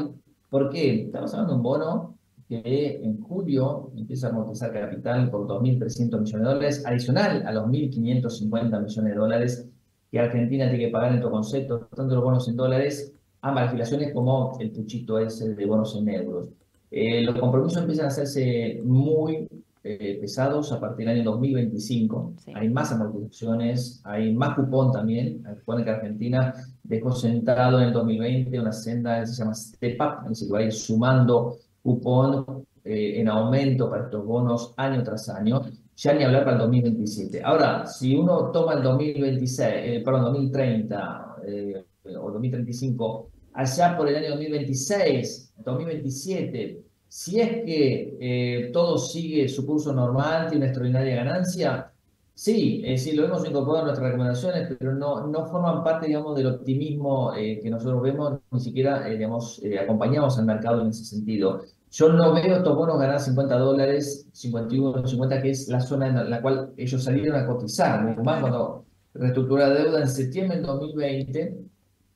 ¿Por 0.49 0.69
qué? 0.69 1.03
Estamos 1.03 1.33
hablando 1.33 1.53
de 1.53 1.57
un 1.57 1.63
bono 1.63 2.17
que 2.47 3.01
en 3.03 3.21
julio 3.21 3.91
empieza 3.97 4.27
a 4.27 4.29
amortizar 4.29 4.71
capital 4.71 5.29
por 5.29 5.47
2.300 5.47 6.21
millones 6.21 6.31
de 6.31 6.39
dólares, 6.39 6.83
adicional 6.85 7.45
a 7.45 7.51
los 7.51 7.65
1.550 7.65 8.81
millones 8.81 9.13
de 9.13 9.19
dólares 9.19 9.69
que 10.09 10.19
Argentina 10.19 10.69
tiene 10.69 10.85
que 10.85 10.91
pagar 10.91 11.13
en 11.13 11.21
tu 11.21 11.29
concepto, 11.29 11.89
tanto 11.93 12.15
los 12.15 12.23
bonos 12.23 12.47
en 12.47 12.55
dólares 12.55 13.13
ambas 13.43 13.65
legislaciones 13.65 14.13
como 14.13 14.57
el 14.59 14.71
puchito 14.71 15.19
ese 15.19 15.53
de 15.53 15.65
bonos 15.65 15.95
en 15.95 16.09
euros. 16.09 16.49
Eh, 16.89 17.21
los 17.23 17.37
compromisos 17.37 17.81
empiezan 17.81 18.05
a 18.05 18.07
hacerse 18.07 18.79
muy 18.83 19.47
eh, 19.83 20.17
pesados 20.21 20.71
a 20.71 20.79
partir 20.79 21.07
del 21.07 21.17
año 21.17 21.31
2025. 21.31 22.35
Hay 22.55 22.69
más 22.69 22.93
amortizaciones, 22.93 24.01
hay 24.05 24.33
más 24.33 24.55
cupón 24.55 24.93
también. 24.93 25.43
Recuerden 25.43 25.83
que 25.83 25.91
Argentina 25.91 26.53
dejó 26.83 27.11
sentado 27.11 27.79
en 27.79 27.87
el 27.87 27.93
2020 27.93 28.59
una 28.59 28.71
senda 28.71 29.19
que 29.19 29.27
se 29.27 29.35
llama 29.35 29.53
Step 29.53 30.01
Up, 30.01 30.23
es 30.23 30.29
decir, 30.29 30.53
va 30.53 30.59
a 30.59 30.63
ir 30.63 30.71
sumando 30.71 31.57
cupón 31.81 32.65
eh, 32.85 33.19
en 33.19 33.27
aumento 33.27 33.89
para 33.89 34.05
estos 34.05 34.25
bonos 34.25 34.73
año 34.77 35.03
tras 35.03 35.27
año. 35.27 35.63
Ya 35.97 36.13
ni 36.13 36.23
hablar 36.23 36.45
para 36.45 36.55
el 36.55 36.61
2027. 36.61 37.41
Ahora, 37.43 37.85
si 37.87 38.15
uno 38.15 38.51
toma 38.51 38.75
el 38.75 38.83
2026, 38.83 40.01
perdón, 40.01 40.23
2030 40.23 41.35
o 42.21 42.31
2035 42.31 43.32
allá 43.53 43.97
por 43.97 44.07
el 44.09 44.15
año 44.15 44.31
2026, 44.31 45.53
2027, 45.63 46.83
si 47.07 47.39
es 47.39 47.49
que 47.63 48.17
eh, 48.19 48.69
todo 48.73 48.97
sigue 48.97 49.47
su 49.47 49.65
curso 49.65 49.93
normal, 49.93 50.47
tiene 50.49 50.57
una 50.57 50.65
extraordinaria 50.67 51.15
ganancia, 51.17 51.91
sí, 52.33 52.81
eh, 52.85 52.97
sí, 52.97 53.13
lo 53.13 53.25
hemos 53.25 53.47
incorporado 53.47 53.79
en 53.79 53.85
nuestras 53.85 54.07
recomendaciones, 54.07 54.75
pero 54.79 54.95
no, 54.95 55.27
no 55.27 55.45
forman 55.45 55.83
parte, 55.83 56.07
digamos, 56.07 56.35
del 56.35 56.47
optimismo 56.47 57.33
eh, 57.35 57.59
que 57.61 57.69
nosotros 57.69 58.01
vemos, 58.01 58.39
ni 58.51 58.59
siquiera, 58.59 59.05
digamos, 59.05 59.61
acompañamos 59.79 60.37
al 60.39 60.45
mercado 60.45 60.81
en 60.81 60.87
ese 60.87 61.05
sentido. 61.05 61.61
Yo 61.91 62.11
no 62.11 62.33
veo 62.33 62.57
estos 62.57 62.75
bonos 62.75 62.99
ganar 62.99 63.19
50 63.19 63.55
dólares, 63.55 64.27
51, 64.31 65.07
50, 65.07 65.41
que 65.43 65.51
es 65.51 65.67
la 65.67 65.79
zona 65.79 66.07
en 66.07 66.27
la 66.27 66.41
cual 66.41 66.73
ellos 66.75 67.03
salieron 67.03 67.39
a 67.39 67.45
cotizar. 67.45 68.19
Más 68.23 68.41
cuando 68.41 68.85
reestructura 69.13 69.69
deuda 69.69 70.01
en 70.01 70.07
septiembre 70.07 70.57
del 70.57 70.65
2020, 70.65 71.57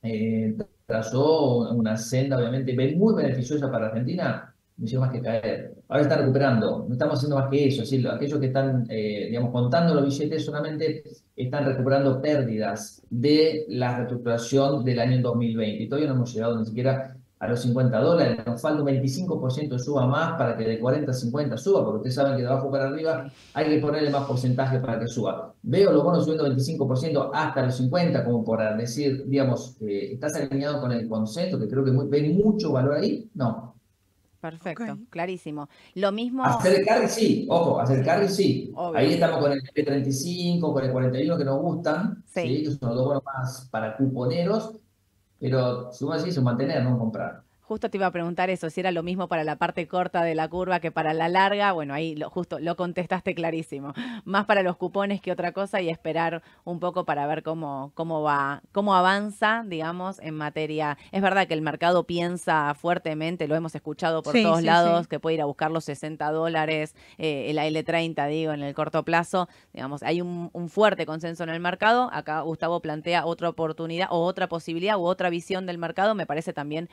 eh, 0.02 0.56
trazó 0.88 1.70
una 1.70 1.98
senda 1.98 2.38
obviamente 2.38 2.72
muy 2.96 3.14
beneficiosa 3.14 3.70
para 3.70 3.88
Argentina, 3.88 4.54
no 4.78 4.86
hizo 4.86 4.98
más 4.98 5.12
que 5.12 5.20
caer. 5.20 5.74
Ahora 5.86 6.02
está 6.02 6.16
recuperando, 6.16 6.86
no 6.88 6.94
estamos 6.94 7.16
haciendo 7.16 7.36
más 7.36 7.50
que 7.50 7.68
eso, 7.68 7.82
es 7.82 7.90
decir, 7.90 8.08
aquellos 8.08 8.40
que 8.40 8.46
están, 8.46 8.86
eh, 8.88 9.26
digamos, 9.28 9.52
contando 9.52 9.94
los 9.94 10.06
billetes 10.06 10.46
solamente 10.46 11.02
están 11.36 11.66
recuperando 11.66 12.22
pérdidas 12.22 13.02
de 13.10 13.66
la 13.68 13.98
reestructuración 13.98 14.82
del 14.82 15.00
año 15.00 15.20
2020 15.20 15.82
y 15.82 15.88
todavía 15.90 16.08
no 16.08 16.14
hemos 16.14 16.32
llegado 16.32 16.58
ni 16.58 16.64
siquiera 16.64 17.17
a 17.40 17.46
los 17.46 17.60
50 17.62 18.00
dólares, 18.00 18.38
nos 18.46 18.60
falta 18.60 18.82
un 18.82 18.88
25% 18.88 19.78
suba 19.78 20.06
más 20.06 20.36
para 20.36 20.56
que 20.56 20.64
de 20.64 20.80
40 20.80 21.10
a 21.10 21.14
50 21.14 21.56
suba, 21.56 21.84
porque 21.84 21.98
ustedes 21.98 22.14
saben 22.16 22.36
que 22.36 22.42
de 22.42 22.48
abajo 22.48 22.70
para 22.70 22.88
arriba 22.88 23.30
hay 23.54 23.68
que 23.68 23.78
ponerle 23.78 24.10
más 24.10 24.24
porcentaje 24.24 24.80
para 24.80 24.98
que 24.98 25.06
suba. 25.06 25.54
Veo 25.62 25.92
los 25.92 26.02
bonos 26.02 26.24
subiendo 26.24 26.46
25% 26.48 27.30
hasta 27.32 27.64
los 27.64 27.76
50, 27.76 28.24
como 28.24 28.44
por 28.44 28.58
decir, 28.76 29.24
digamos, 29.26 29.76
¿estás 29.80 30.34
alineado 30.34 30.80
con 30.80 30.92
el 30.92 31.08
concepto, 31.08 31.58
que 31.58 31.68
creo 31.68 31.84
que 31.84 31.92
ven 31.92 32.36
mucho 32.36 32.72
valor 32.72 32.94
ahí? 32.94 33.30
No. 33.34 33.74
Perfecto, 34.40 34.98
clarísimo. 35.10 35.68
Lo 35.94 36.12
mismo... 36.12 36.44
Hacer 36.44 36.80
el 36.80 36.86
carry 36.86 37.08
sí, 37.08 37.46
ojo, 37.50 37.80
hacer 37.80 37.98
el 37.98 38.04
carry 38.04 38.28
sí. 38.28 38.72
Ahí 38.94 39.14
estamos 39.14 39.38
con 39.40 39.52
el 39.52 39.60
P35, 39.62 40.72
con 40.72 40.84
el 40.84 40.92
41 40.92 41.38
que 41.38 41.44
nos 41.44 41.60
gustan, 41.60 42.22
sí. 42.24 42.64
que 42.64 42.70
son 42.70 42.88
los 42.88 42.96
dos 42.96 43.06
bonos 43.06 43.24
más 43.24 43.68
para 43.70 43.96
cuponeros, 43.96 44.78
pero 45.38 45.92
si 45.92 46.04
vos 46.04 46.18
decís, 46.18 46.40
mantener, 46.42 46.82
no 46.84 46.98
comprar. 46.98 47.44
Justo 47.68 47.90
te 47.90 47.98
iba 47.98 48.06
a 48.06 48.10
preguntar 48.10 48.48
eso, 48.48 48.70
si 48.70 48.80
era 48.80 48.92
lo 48.92 49.02
mismo 49.02 49.28
para 49.28 49.44
la 49.44 49.56
parte 49.56 49.86
corta 49.86 50.22
de 50.22 50.34
la 50.34 50.48
curva 50.48 50.80
que 50.80 50.90
para 50.90 51.12
la 51.12 51.28
larga. 51.28 51.72
Bueno, 51.72 51.92
ahí 51.92 52.16
lo, 52.16 52.30
justo 52.30 52.58
lo 52.60 52.76
contestaste 52.76 53.34
clarísimo. 53.34 53.92
Más 54.24 54.46
para 54.46 54.62
los 54.62 54.78
cupones 54.78 55.20
que 55.20 55.30
otra 55.30 55.52
cosa 55.52 55.82
y 55.82 55.90
esperar 55.90 56.42
un 56.64 56.80
poco 56.80 57.04
para 57.04 57.26
ver 57.26 57.42
cómo, 57.42 57.92
cómo 57.92 58.22
va, 58.22 58.62
cómo 58.72 58.94
avanza, 58.94 59.64
digamos, 59.66 60.18
en 60.20 60.34
materia. 60.34 60.96
Es 61.12 61.20
verdad 61.20 61.46
que 61.46 61.52
el 61.52 61.60
mercado 61.60 62.04
piensa 62.04 62.72
fuertemente, 62.72 63.46
lo 63.46 63.54
hemos 63.54 63.74
escuchado 63.74 64.22
por 64.22 64.32
todos 64.32 64.62
lados, 64.62 65.06
que 65.06 65.20
puede 65.20 65.34
ir 65.34 65.42
a 65.42 65.44
buscar 65.44 65.70
los 65.70 65.84
60 65.84 66.30
dólares, 66.30 66.94
eh, 67.18 67.50
el 67.50 67.58
L30, 67.58 68.28
digo, 68.30 68.52
en 68.54 68.62
el 68.62 68.72
corto 68.72 69.04
plazo. 69.04 69.46
Digamos, 69.74 70.02
hay 70.02 70.22
un, 70.22 70.48
un 70.54 70.70
fuerte 70.70 71.04
consenso 71.04 71.42
en 71.42 71.50
el 71.50 71.60
mercado. 71.60 72.08
Acá 72.14 72.40
Gustavo 72.40 72.80
plantea 72.80 73.26
otra 73.26 73.50
oportunidad 73.50 74.08
o 74.10 74.24
otra 74.24 74.48
posibilidad 74.48 74.96
u 74.96 75.02
otra 75.02 75.28
visión 75.28 75.66
del 75.66 75.76
mercado. 75.76 76.14
Me 76.14 76.24
parece 76.24 76.54
también 76.54 76.88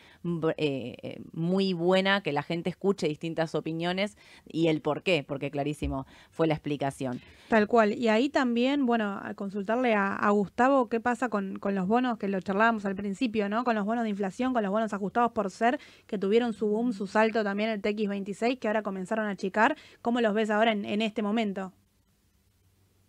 eh, 0.58 0.65
eh, 0.66 1.22
muy 1.34 1.74
buena 1.74 2.22
que 2.22 2.32
la 2.32 2.44
gente 2.44 2.70
escuche 2.70 3.08
distintas 3.08 3.56
opiniones 3.56 4.18
y 4.48 4.68
el 4.68 4.82
por 4.82 5.04
qué, 5.04 5.24
porque 5.28 5.52
clarísimo 5.52 6.06
fue 6.32 6.48
la 6.48 6.54
explicación. 6.54 7.22
Tal 7.50 7.68
cual. 7.68 7.94
Y 7.94 8.08
ahí 8.08 8.30
también, 8.30 8.86
bueno, 8.86 9.20
al 9.22 9.36
consultarle 9.36 9.94
a, 9.94 10.30
Gustavo 10.30 10.90
qué 10.90 11.00
pasa 11.00 11.30
con, 11.30 11.60
con, 11.60 11.76
los 11.76 11.88
bonos 11.88 12.18
que 12.18 12.28
lo 12.28 12.42
charlábamos 12.42 12.86
al 12.86 12.96
principio, 12.96 13.48
¿no? 13.50 13.64
Con 13.64 13.76
los 13.76 13.86
bonos 13.86 14.04
de 14.04 14.10
inflación, 14.10 14.54
con 14.54 14.64
los 14.64 14.72
bonos 14.72 14.94
ajustados 14.94 15.32
por 15.32 15.50
ser, 15.52 15.80
que 16.08 16.18
tuvieron 16.18 16.54
su 16.54 16.68
boom, 16.68 16.94
su 16.94 17.08
salto 17.08 17.44
también 17.44 17.70
el 17.70 17.82
TX26, 17.82 18.60
que 18.60 18.68
ahora 18.68 18.82
comenzaron 18.82 19.26
a 19.28 19.32
achicar. 19.32 19.76
¿Cómo 20.02 20.22
los 20.22 20.34
ves 20.34 20.50
ahora 20.50 20.72
en, 20.72 21.02
este 21.02 21.22
momento? 21.22 21.72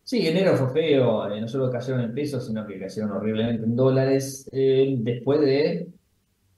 Sí, 0.03 0.27
enero 0.27 0.57
fue 0.57 0.71
feo, 0.71 1.29
eh, 1.29 1.41
no 1.41 1.49
solo 1.49 1.71
cayeron 1.71 2.03
en 2.03 2.15
pesos, 2.15 2.47
sino 2.47 2.67
que 2.67 2.79
cayeron 2.79 3.11
horriblemente 3.11 3.65
en 3.65 3.75
dólares. 3.75 4.49
después 4.53 5.41
de 5.41 5.89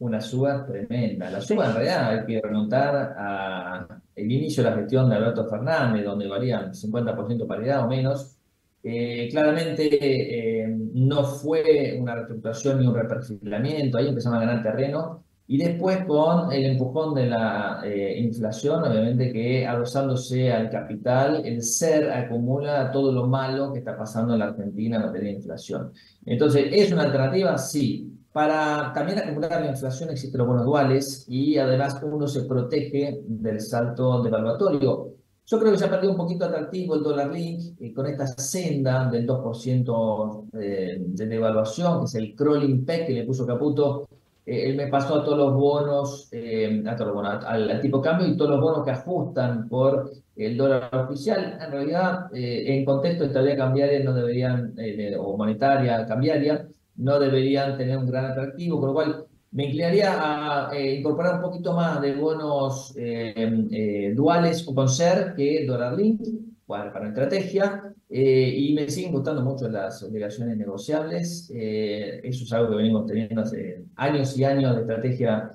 una 0.01 0.21
suba 0.21 0.65
tremenda. 0.65 1.31
La 1.31 1.41
suba 1.41 1.67
en 1.67 1.75
realidad 1.75 2.11
hay 2.11 2.27
que 2.27 2.41
remontar 2.41 3.15
a 3.17 4.01
el 4.15 4.33
inicio 4.33 4.63
de 4.63 4.71
la 4.71 4.77
gestión 4.77 5.09
de 5.09 5.17
Alberto 5.17 5.47
Fernández, 5.49 6.05
donde 6.05 6.29
valían 6.29 6.73
50% 6.73 7.47
paridad 7.47 7.85
o 7.85 7.89
menos. 7.89 8.37
Eh, 8.83 9.29
claramente 9.31 10.63
eh, 10.63 10.69
no 10.95 11.25
fue 11.25 11.97
una 12.01 12.15
reestructuración 12.15 12.81
ni 12.81 12.87
un 12.87 12.95
reperfilamiento, 12.95 13.99
ahí 13.99 14.09
empezaron 14.09 14.39
a 14.39 14.47
ganar 14.47 14.63
terreno. 14.63 15.25
Y 15.51 15.57
después 15.57 16.05
con 16.05 16.53
el 16.53 16.67
empujón 16.67 17.15
de 17.15 17.27
la 17.27 17.81
eh, 17.83 18.19
inflación, 18.19 18.85
obviamente 18.85 19.33
que 19.33 19.67
adosándose 19.67 20.53
al 20.53 20.69
capital, 20.69 21.43
el 21.45 21.63
ser 21.63 22.13
acumula 22.13 22.91
todo 22.93 23.13
lo 23.13 23.27
malo 23.27 23.73
que 23.73 23.79
está 23.79 23.97
pasando 23.97 24.35
en 24.35 24.41
la 24.41 24.47
Argentina 24.49 24.97
en 24.97 25.03
materia 25.07 25.31
de 25.31 25.37
inflación. 25.37 25.93
Entonces, 26.27 26.67
¿es 26.71 26.93
una 26.93 27.05
alternativa? 27.05 27.57
Sí. 27.57 28.18
Para 28.39 28.93
también 28.93 29.19
acumular 29.19 29.61
la 29.61 29.71
inflación 29.71 30.11
existen 30.11 30.39
los 30.39 30.47
bonos 30.47 30.65
duales 30.65 31.25
y 31.27 31.59
además 31.59 32.01
uno 32.05 32.29
se 32.29 32.45
protege 32.45 33.21
del 33.27 33.61
salto 33.61 34.23
devaluatorio. 34.23 35.09
Yo 35.45 35.59
creo 35.59 35.73
que 35.73 35.79
se 35.79 35.87
ha 35.87 35.91
perdido 35.91 36.13
un 36.13 36.19
poquito 36.19 36.45
atractivo 36.45 36.95
el 36.95 37.03
dólar 37.03 37.33
link 37.33 37.75
eh, 37.81 37.93
con 37.93 38.07
esta 38.07 38.29
senda 38.29 39.11
del 39.11 39.27
2% 39.27 40.51
eh, 40.53 40.99
de 41.01 41.27
devaluación, 41.27 41.99
que 41.99 42.05
es 42.05 42.15
el 42.15 42.37
crawling 42.37 42.85
peg 42.85 43.09
que 43.09 43.13
le 43.15 43.25
puso 43.25 43.45
Caputo. 43.45 44.07
Eh, 44.47 44.71
él 44.71 44.77
me 44.77 44.87
pasó 44.87 45.17
a 45.17 45.25
todos 45.25 45.37
los 45.37 45.55
bonos, 45.55 46.31
a 46.33 46.95
todos 46.95 47.09
los 47.09 47.15
bonos 47.17 47.45
al, 47.45 47.81
tipo 47.81 48.01
cambio 48.01 48.29
y 48.29 48.37
todos 48.37 48.53
los 48.53 48.61
bonos 48.61 48.85
que 48.85 48.93
ajustan 48.93 49.69
por 49.69 50.13
el 50.37 50.57
dólar 50.57 50.95
oficial, 50.95 51.59
en 51.61 51.73
realidad, 51.73 52.29
en 52.33 52.85
contexto 52.85 53.25
de 53.25 53.31
estabilidad 53.31 53.65
cambiaria 53.65 54.05
no 54.05 54.15
deberían, 54.15 54.77
o 55.19 55.37
monetaria, 55.37 56.07
cambiaria, 56.07 56.69
no 56.99 57.19
deberían 57.19 57.77
tener 57.79 57.97
un 57.97 58.07
gran 58.07 58.27
atractivo, 58.27 58.79
con 58.79 58.89
lo 58.89 58.95
cual 58.95 59.27
me 59.51 59.65
inclinaría 59.67 60.69
a 60.69 60.77
eh, 60.77 60.97
incorporar 60.97 61.37
un 61.37 61.43
poquito 61.43 61.73
más 61.73 62.03
de 62.03 62.15
bonos 62.15 62.95
eh, 62.97 63.67
eh, 63.71 64.13
duales 64.15 64.67
o 64.69 64.75
con 64.75 64.89
ser 64.89 65.35
que 65.35 65.65
dólar 65.67 65.97
link 65.97 66.21
para, 66.67 66.93
para 66.93 67.09
estrategia 67.09 67.95
y 68.11 68.73
me 68.75 68.89
siguen 68.89 69.13
gustando 69.13 69.43
mucho 69.43 69.69
las 69.69 70.03
obligaciones 70.03 70.57
negociables. 70.57 71.51
eso 71.51 72.45
es 72.45 72.53
algo 72.53 72.71
que 72.71 72.77
venimos 72.77 73.07
teniendo 73.07 73.43
hace 73.43 73.85
años 73.97 74.37
y 74.39 74.45
años 74.45 74.75
de 74.75 74.81
estrategia 74.81 75.51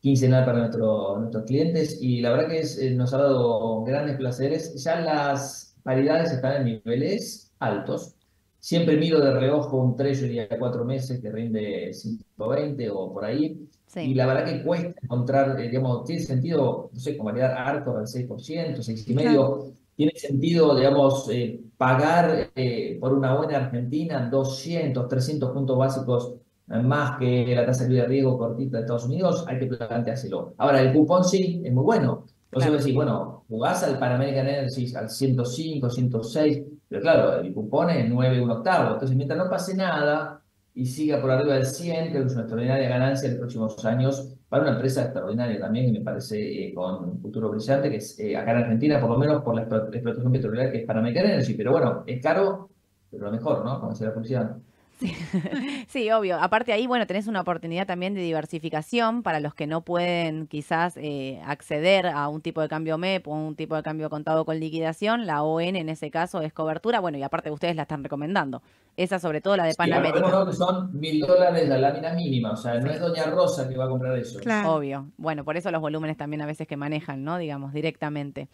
quincenal 0.00 0.44
para 0.44 0.58
nuestro, 0.58 1.18
nuestros 1.18 1.44
clientes 1.44 1.98
y 2.02 2.20
la 2.20 2.32
verdad 2.32 2.48
que 2.48 2.90
nos 2.90 3.14
ha 3.14 3.18
dado 3.18 3.82
grandes 3.84 4.16
placeres. 4.16 4.82
Ya 4.82 5.00
las 5.00 5.74
paridades 5.82 6.32
están 6.32 6.56
en 6.56 6.82
niveles 6.84 7.52
altos. 7.58 8.15
Siempre 8.58 8.96
miro 8.96 9.20
de 9.20 9.32
reojo 9.32 9.76
un 9.76 9.96
treasury 9.96 10.40
a 10.40 10.58
cuatro 10.58 10.84
meses 10.84 11.20
que 11.20 11.30
rinde 11.30 11.92
120 11.92 12.90
o 12.90 13.12
por 13.12 13.24
ahí. 13.24 13.68
Y 13.94 14.14
la 14.14 14.26
verdad 14.26 14.44
que 14.44 14.62
cuesta 14.62 14.94
encontrar, 15.02 15.58
eh, 15.60 15.68
digamos, 15.68 16.04
tiene 16.04 16.22
sentido, 16.22 16.90
no 16.92 16.98
sé, 16.98 17.16
validar 17.16 17.52
Arcor 17.52 17.98
al 17.98 18.06
6%, 18.06 18.82
6,5%. 18.82 19.72
Tiene 19.94 20.12
sentido, 20.16 20.76
digamos, 20.76 21.28
eh, 21.30 21.60
pagar 21.78 22.50
eh, 22.54 22.98
por 23.00 23.14
una 23.14 23.34
buena 23.34 23.56
Argentina 23.56 24.28
200, 24.28 25.08
300 25.08 25.50
puntos 25.52 25.78
básicos 25.78 26.34
más 26.66 27.16
que 27.18 27.54
la 27.54 27.64
tasa 27.64 27.86
de 27.86 28.04
riesgo 28.04 28.36
cortita 28.36 28.78
de 28.78 28.82
Estados 28.82 29.04
Unidos, 29.04 29.44
hay 29.46 29.60
que 29.60 29.66
planteárselo. 29.66 30.54
Ahora, 30.58 30.82
el 30.82 30.92
cupón 30.92 31.24
sí 31.24 31.62
es 31.64 31.72
muy 31.72 31.84
bueno. 31.84 32.24
Entonces 32.46 32.70
claro. 32.70 32.78
decís, 32.78 32.94
bueno, 32.94 33.44
jugás 33.48 33.82
al 33.82 33.98
Panamerican 33.98 34.48
Energy 34.48 34.94
al 34.94 35.10
105, 35.10 35.90
106, 35.90 36.62
pero 36.88 37.02
claro, 37.02 37.40
el 37.40 37.52
cupón 37.52 37.90
es 37.90 38.08
9 38.08 38.40
un 38.40 38.50
octavo. 38.50 38.94
Entonces, 38.94 39.16
mientras 39.16 39.38
no 39.38 39.50
pase 39.50 39.74
nada 39.74 40.42
y 40.74 40.86
siga 40.86 41.20
por 41.20 41.30
arriba 41.30 41.54
del 41.54 41.66
100, 41.66 42.12
que 42.12 42.18
es 42.18 42.32
una 42.32 42.42
extraordinaria 42.42 42.88
ganancia 42.88 43.26
en 43.26 43.32
los 43.32 43.40
próximos 43.40 43.84
años 43.84 44.36
para 44.48 44.62
una 44.62 44.72
empresa 44.72 45.02
extraordinaria 45.02 45.58
también, 45.58 45.88
y 45.88 45.92
me 45.92 46.00
parece 46.02 46.38
eh, 46.38 46.74
con 46.74 47.04
un 47.04 47.20
futuro 47.20 47.50
brillante, 47.50 47.90
que 47.90 47.96
es 47.96 48.18
eh, 48.20 48.36
acá 48.36 48.52
en 48.52 48.58
Argentina, 48.58 49.00
por 49.00 49.10
lo 49.10 49.18
menos 49.18 49.42
por 49.42 49.54
la 49.54 49.62
explotación 49.62 50.30
petrolera, 50.32 50.70
que 50.70 50.78
es 50.78 50.86
Panamerican 50.86 51.26
Energy. 51.26 51.54
Pero 51.54 51.72
bueno, 51.72 52.04
es 52.06 52.22
caro, 52.22 52.70
pero 53.10 53.24
lo 53.24 53.32
mejor, 53.32 53.64
¿no? 53.64 53.80
Como 53.80 53.92
decía 53.92 54.08
la 54.08 54.14
publicidad. 54.14 54.56
Sí. 55.88 56.10
obvio. 56.10 56.38
Aparte 56.40 56.72
ahí, 56.72 56.86
bueno, 56.86 57.06
tenés 57.06 57.26
una 57.26 57.40
oportunidad 57.40 57.86
también 57.86 58.14
de 58.14 58.20
diversificación 58.20 59.22
para 59.22 59.40
los 59.40 59.54
que 59.54 59.66
no 59.66 59.82
pueden 59.82 60.46
quizás 60.46 60.96
eh, 60.96 61.40
acceder 61.44 62.06
a 62.06 62.28
un 62.28 62.40
tipo 62.40 62.60
de 62.60 62.68
cambio 62.68 62.98
MEP 62.98 63.26
o 63.28 63.32
un 63.32 63.56
tipo 63.56 63.76
de 63.76 63.82
cambio 63.82 64.10
contado 64.10 64.44
con 64.44 64.58
liquidación. 64.58 65.26
La 65.26 65.42
ON 65.42 65.76
en 65.76 65.88
ese 65.88 66.10
caso 66.10 66.40
es 66.40 66.52
cobertura. 66.52 67.00
Bueno, 67.00 67.18
y 67.18 67.22
aparte 67.22 67.50
ustedes 67.50 67.76
la 67.76 67.82
están 67.82 68.02
recomendando. 68.02 68.62
Esa 68.96 69.18
sobre 69.18 69.42
todo 69.42 69.56
la 69.58 69.64
de 69.64 69.74
Panamérica. 69.74 70.46
Sí, 70.50 70.56
son 70.56 70.98
mil 70.98 71.20
dólares 71.20 71.68
la 71.68 71.76
lámina 71.76 72.14
mínima, 72.14 72.52
o 72.52 72.56
sea, 72.56 72.80
no 72.80 72.90
es 72.90 72.98
Doña 72.98 73.24
Rosa 73.24 73.68
que 73.68 73.76
va 73.76 73.84
a 73.84 73.88
comprar 73.88 74.16
eso. 74.16 74.38
Obvio. 74.66 75.10
Bueno, 75.18 75.44
por 75.44 75.58
eso 75.58 75.70
los 75.70 75.82
volúmenes 75.82 76.16
también 76.16 76.40
a 76.40 76.46
veces 76.46 76.66
que 76.66 76.78
manejan, 76.78 77.22
¿no? 77.22 77.36
Digamos, 77.36 77.74
directamente. 77.74 78.48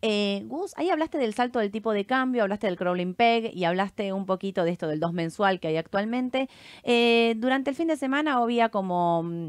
Eh, 0.00 0.44
Gus, 0.46 0.72
ahí 0.76 0.88
hablaste 0.88 1.18
del 1.18 1.34
salto 1.34 1.58
del 1.58 1.70
tipo 1.70 1.92
de 1.92 2.06
cambio, 2.06 2.42
hablaste 2.42 2.68
del 2.68 2.76
crawling 2.76 3.14
peg 3.14 3.50
y 3.54 3.64
hablaste 3.64 4.14
un 4.14 4.24
poquito 4.24 4.64
de 4.64 4.70
esto 4.70 4.88
del 4.88 4.98
dos 4.98 5.12
mensual 5.12 5.60
que 5.60 5.68
hay 5.68 5.76
actualmente. 5.82 6.48
Eh, 6.82 7.34
durante 7.36 7.70
el 7.70 7.76
fin 7.76 7.88
de 7.88 7.96
semana 7.96 8.34
había 8.34 8.70
como 8.70 9.22
mm, 9.22 9.48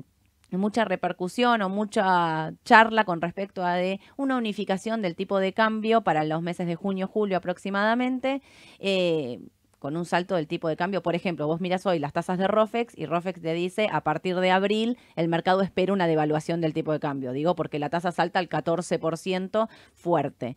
mucha 0.51 0.85
repercusión 0.85 1.61
o 1.61 1.69
mucha 1.69 2.53
charla 2.65 3.05
con 3.05 3.21
respecto 3.21 3.65
a 3.65 3.77
una 4.17 4.37
unificación 4.37 5.01
del 5.01 5.15
tipo 5.15 5.39
de 5.39 5.53
cambio 5.53 6.01
para 6.01 6.23
los 6.23 6.41
meses 6.41 6.67
de 6.67 6.75
junio, 6.75 7.07
julio 7.07 7.37
aproximadamente. 7.37 8.41
Eh, 8.79 9.39
con 9.83 9.97
un 9.97 10.05
salto 10.05 10.35
del 10.35 10.47
tipo 10.47 10.69
de 10.69 10.77
cambio. 10.77 11.03
Por 11.03 11.13
ejemplo, 11.13 11.45
vos 11.45 11.59
miras 11.59 11.85
hoy 11.85 11.99
las 11.99 12.13
tasas 12.13 12.37
de 12.37 12.47
Rofex 12.47 12.97
y 12.97 13.05
Rofex 13.05 13.41
te 13.41 13.53
dice 13.53 13.89
a 13.91 13.99
partir 13.99 14.37
de 14.37 14.49
abril 14.49 14.97
el 15.17 15.27
mercado 15.27 15.61
espera 15.61 15.91
una 15.91 16.07
devaluación 16.07 16.61
del 16.61 16.73
tipo 16.73 16.93
de 16.93 17.01
cambio. 17.01 17.33
Digo, 17.33 17.53
porque 17.57 17.79
la 17.79 17.89
tasa 17.89 18.13
salta 18.13 18.39
al 18.39 18.47
14% 18.47 19.67
fuerte. 19.93 20.55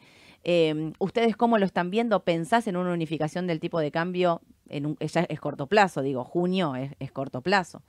Em, 0.49 0.93
¿Ustedes 1.01 1.37
cómo 1.37 1.59
lo 1.59 1.67
están 1.67 1.91
viendo? 1.91 2.21
¿Pensás 2.21 2.69
en 2.69 2.77
una 2.77 2.93
unificación 2.93 3.49
del 3.49 3.59
tipo 3.59 3.81
de 3.81 3.91
cambio? 3.91 4.43
En 4.69 4.87
un, 4.87 4.97
es 5.01 5.41
corto 5.41 5.67
plazo, 5.67 6.03
digo, 6.03 6.23
junio 6.23 6.75
es, 6.77 7.11
corto 7.11 7.41
plazo. 7.41 7.83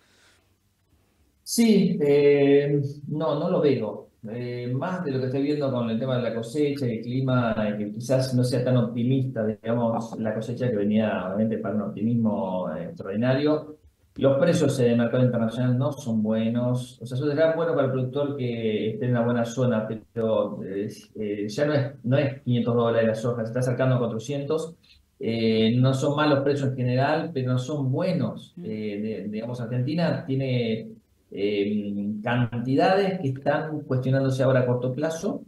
Sí, 1.44 2.00
eh, 2.02 2.82
no, 3.10 3.40
no 3.40 3.52
lo 3.52 3.62
veo. 3.62 4.10
Eh, 4.28 4.74
más 4.74 5.06
de 5.06 5.12
lo 5.12 5.20
que 5.20 5.28
estoy 5.28 5.44
viendo 5.44 5.72
con 5.72 5.88
el 5.88 6.00
tema 6.00 6.18
de 6.18 6.24
la 6.24 6.34
cosecha 6.34 6.88
y 6.88 6.98
el 6.98 7.04
clima, 7.04 7.76
que 7.78 7.92
quizás 7.92 8.34
no 8.34 8.44
sea 8.44 8.64
tan 8.64 8.78
optimista, 8.78 9.46
digamos, 9.46 10.18
la 10.18 10.34
cosecha 10.34 10.68
que 10.68 10.78
venía 10.78 11.28
obviamente 11.28 11.60
para 11.60 11.76
un 11.76 11.82
optimismo 11.82 12.76
extraordinario. 12.76 13.78
Los 14.18 14.38
precios 14.40 14.80
en 14.80 14.92
el 14.92 14.98
mercado 14.98 15.24
internacional 15.24 15.78
no 15.78 15.92
son 15.92 16.24
buenos, 16.24 17.00
o 17.02 17.06
sea, 17.06 17.18
será 17.18 17.56
bueno 17.56 17.74
para 17.74 17.88
el 17.88 17.92
productor 17.92 18.36
que 18.36 18.92
esté 18.92 19.06
en 19.06 19.12
una 19.12 19.26
buena 19.26 19.46
zona, 19.46 19.88
pero 19.88 20.60
eh, 20.64 21.48
ya 21.48 21.66
no 21.66 21.74
es, 21.74 21.92
no 22.04 22.18
es 22.18 22.42
500 22.42 22.76
dólares 22.76 23.08
la 23.08 23.16
soja, 23.16 23.42
se 23.44 23.48
está 23.48 23.60
acercando 23.60 23.96
a 23.96 24.00
400. 24.00 24.76
no 25.76 25.94
son 25.94 26.16
malos 26.16 26.40
precios 26.40 26.70
en 26.70 26.76
general, 26.76 27.32
pero 27.34 27.52
no 27.52 27.60
son 27.60 27.92
buenos. 27.92 28.54
Mm. 28.58 29.32
digamos, 29.32 29.62
Argentina 29.62 30.26
tiene 30.26 30.98
eh, 31.32 32.14
cantidades 32.24 33.20
que 33.20 33.30
están 33.30 33.82
cuestionándose 33.82 34.44
ahora 34.44 34.62
a 34.62 34.66
corto 34.66 34.94
plazo. 34.94 35.44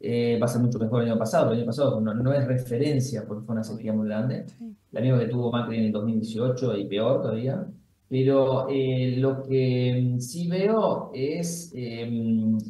Eh, 0.00 0.38
va 0.40 0.46
a 0.46 0.48
ser 0.48 0.60
mucho 0.60 0.78
mejor 0.78 1.02
el 1.02 1.10
año 1.10 1.18
pasado. 1.18 1.52
El 1.52 1.58
año 1.58 1.66
pasado 1.66 2.00
no, 2.00 2.32
es 2.32 2.46
referencia 2.46 3.24
porque 3.26 3.44
fue 3.44 3.54
una 3.54 3.64
sequía 3.64 3.92
muy 3.92 4.06
grande. 4.06 4.46
La 4.92 5.00
misma 5.00 5.20
que 5.20 5.26
tuvo 5.26 5.50
Macri 5.50 5.78
en 5.78 5.84
el 5.84 5.92
2018 5.92 6.76
y 6.76 6.86
peor 6.86 7.22
todavía. 7.22 7.66
Pero 8.14 8.68
eh, 8.70 9.16
lo 9.16 9.42
que 9.42 10.14
sí 10.20 10.46
veo 10.46 11.10
es, 11.12 11.72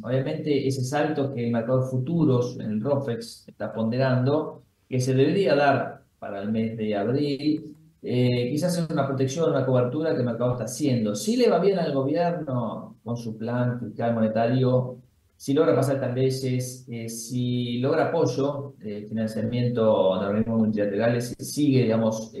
obviamente, 0.01 0.67
ese 0.67 0.83
salto 0.83 1.35
que 1.35 1.45
el 1.45 1.51
mercado 1.51 1.83
de 1.83 1.87
futuros, 1.87 2.57
el 2.59 2.81
ROFEX, 2.81 3.47
está 3.47 3.71
ponderando, 3.71 4.63
que 4.89 4.99
se 4.99 5.13
debería 5.13 5.53
dar 5.53 6.01
para 6.17 6.41
el 6.41 6.51
mes 6.51 6.75
de 6.75 6.95
abril, 6.95 7.75
eh, 8.01 8.49
quizás 8.49 8.75
es 8.79 8.89
una 8.89 9.05
protección, 9.05 9.51
una 9.51 9.67
cobertura 9.67 10.13
que 10.13 10.21
el 10.21 10.25
mercado 10.25 10.53
está 10.53 10.63
haciendo. 10.63 11.13
Si 11.13 11.37
le 11.37 11.47
va 11.47 11.59
bien 11.59 11.77
al 11.77 11.93
gobierno 11.93 12.97
con 13.03 13.15
su 13.15 13.37
plan 13.37 13.79
fiscal 13.79 14.15
monetario, 14.15 14.97
si 15.37 15.53
logra 15.53 15.75
pasar 15.75 15.99
tan 15.99 16.15
veces, 16.15 16.87
eh, 16.89 17.07
si 17.07 17.77
logra 17.77 18.07
apoyo, 18.07 18.73
eh, 18.81 19.05
financiamiento 19.07 20.19
de 20.19 20.25
organismos 20.25 20.57
multilaterales, 20.57 21.35
sigue, 21.37 21.83
digamos, 21.83 22.33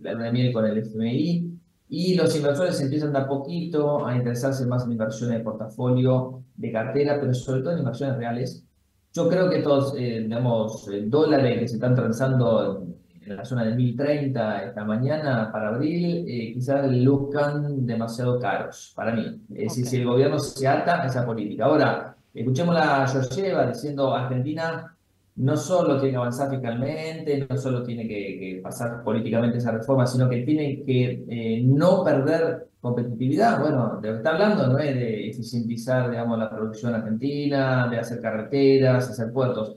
la 0.00 0.12
luna 0.14 0.24
de 0.24 0.32
miel 0.32 0.52
con 0.52 0.66
el 0.66 0.78
FMI, 0.78 1.51
y 1.94 2.14
los 2.14 2.34
inversores 2.34 2.80
empiezan 2.80 3.12
de 3.12 3.18
a 3.18 3.28
poquito 3.28 4.06
a 4.06 4.16
interesarse 4.16 4.64
más 4.64 4.86
en 4.86 4.92
inversiones 4.92 5.36
de 5.36 5.44
portafolio, 5.44 6.42
de 6.56 6.72
cartera, 6.72 7.18
pero 7.20 7.34
sobre 7.34 7.60
todo 7.60 7.74
en 7.74 7.80
inversiones 7.80 8.16
reales. 8.16 8.64
Yo 9.12 9.28
creo 9.28 9.50
que 9.50 9.58
todos, 9.58 9.94
digamos, 9.94 10.88
dólares 11.08 11.58
que 11.58 11.68
se 11.68 11.74
están 11.74 11.94
transando 11.94 12.86
en 13.20 13.36
la 13.36 13.44
zona 13.44 13.66
de 13.66 13.74
1030 13.74 14.64
esta 14.64 14.84
mañana 14.86 15.52
para 15.52 15.68
abril, 15.68 16.24
eh, 16.26 16.54
quizás 16.54 16.90
luzcan 16.90 17.84
demasiado 17.84 18.40
caros 18.40 18.94
para 18.96 19.12
mí. 19.12 19.42
Es 19.50 19.64
decir, 19.64 19.86
si 19.86 19.96
el 19.98 20.06
gobierno 20.06 20.38
se 20.38 20.66
ata 20.66 21.02
a 21.02 21.06
esa 21.08 21.26
política. 21.26 21.66
Ahora, 21.66 22.16
escuchemos 22.32 22.74
a 22.74 23.06
Georgieva 23.06 23.66
diciendo 23.66 24.14
Argentina 24.14 24.96
no 25.36 25.56
solo 25.56 25.96
tiene 25.96 26.10
que 26.10 26.16
avanzar 26.16 26.50
fiscalmente, 26.50 27.46
no 27.48 27.56
solo 27.56 27.82
tiene 27.82 28.06
que, 28.06 28.60
pasar 28.62 29.02
políticamente 29.02 29.58
esa 29.58 29.72
reforma, 29.72 30.06
sino 30.06 30.28
que 30.28 30.42
tiene 30.42 30.82
que 30.84 31.24
eh, 31.28 31.62
no 31.64 32.04
perder 32.04 32.68
competitividad. 32.80 33.60
Bueno, 33.60 33.98
de 34.00 34.08
lo 34.08 34.14
que 34.14 34.18
está 34.18 34.30
hablando 34.30 34.66
no 34.66 34.78
es 34.78 34.94
de 34.94 35.28
eficientizar, 35.30 36.10
digamos, 36.10 36.38
la 36.38 36.50
producción 36.50 36.94
argentina, 36.94 37.88
de 37.88 37.98
hacer 37.98 38.20
carreteras, 38.20 39.10
hacer 39.10 39.32
puertos 39.32 39.76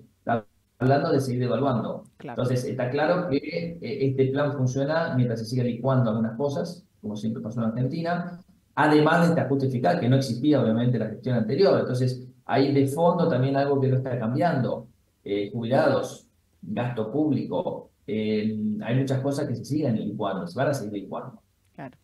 hablando 0.80 1.12
de 1.12 1.22
seguir 1.22 1.42
devaluando. 1.42 2.04
Entonces, 2.20 2.64
está 2.66 2.90
claro 2.90 3.30
que 3.30 3.38
eh, 3.38 3.78
este 3.82 4.28
plan 4.28 4.54
funciona 4.54 5.14
mientras 5.16 5.40
se 5.40 5.46
sigue 5.46 5.64
licuando 5.64 6.10
algunas 6.10 6.38
cosas, 6.38 6.86
como 7.02 7.16
siempre 7.16 7.42
pasó 7.42 7.62
en 7.62 7.68
Argentina, 7.68 8.40
además 8.76 9.22
de 9.22 9.28
este 9.30 9.42
ajuste 9.42 9.70
fiscal, 9.70 10.00
que 10.00 10.10
no 10.10 10.18
existía 10.18 10.62
obviamente 10.62 10.98
en 10.98 11.04
la 11.04 11.10
gestión 11.10 11.38
anterior. 11.38 11.80
Entonces, 11.80 12.28
hay 12.46 12.74
de 12.74 12.88
fondo 12.88 13.28
también 13.28 13.56
algo 13.56 13.80
que 13.80 13.88
no 13.88 13.98
está 13.98 14.18
cambiando. 14.20 14.88
Eh, 15.26 15.50
jubilados, 15.52 16.28
gasto 16.62 17.12
público, 17.12 17.90
eh, 18.06 18.56
hay 18.84 18.96
muchas 18.96 19.20
cosas 19.22 19.48
que 19.48 19.56
se 19.56 19.66
siguen 19.66 19.96
licuando, 19.96 20.48
se 20.48 20.58
van 20.58 20.68
a 20.68 20.74
seguir 20.74 20.94
licuando. 20.94 21.42
Claro. 21.74 21.98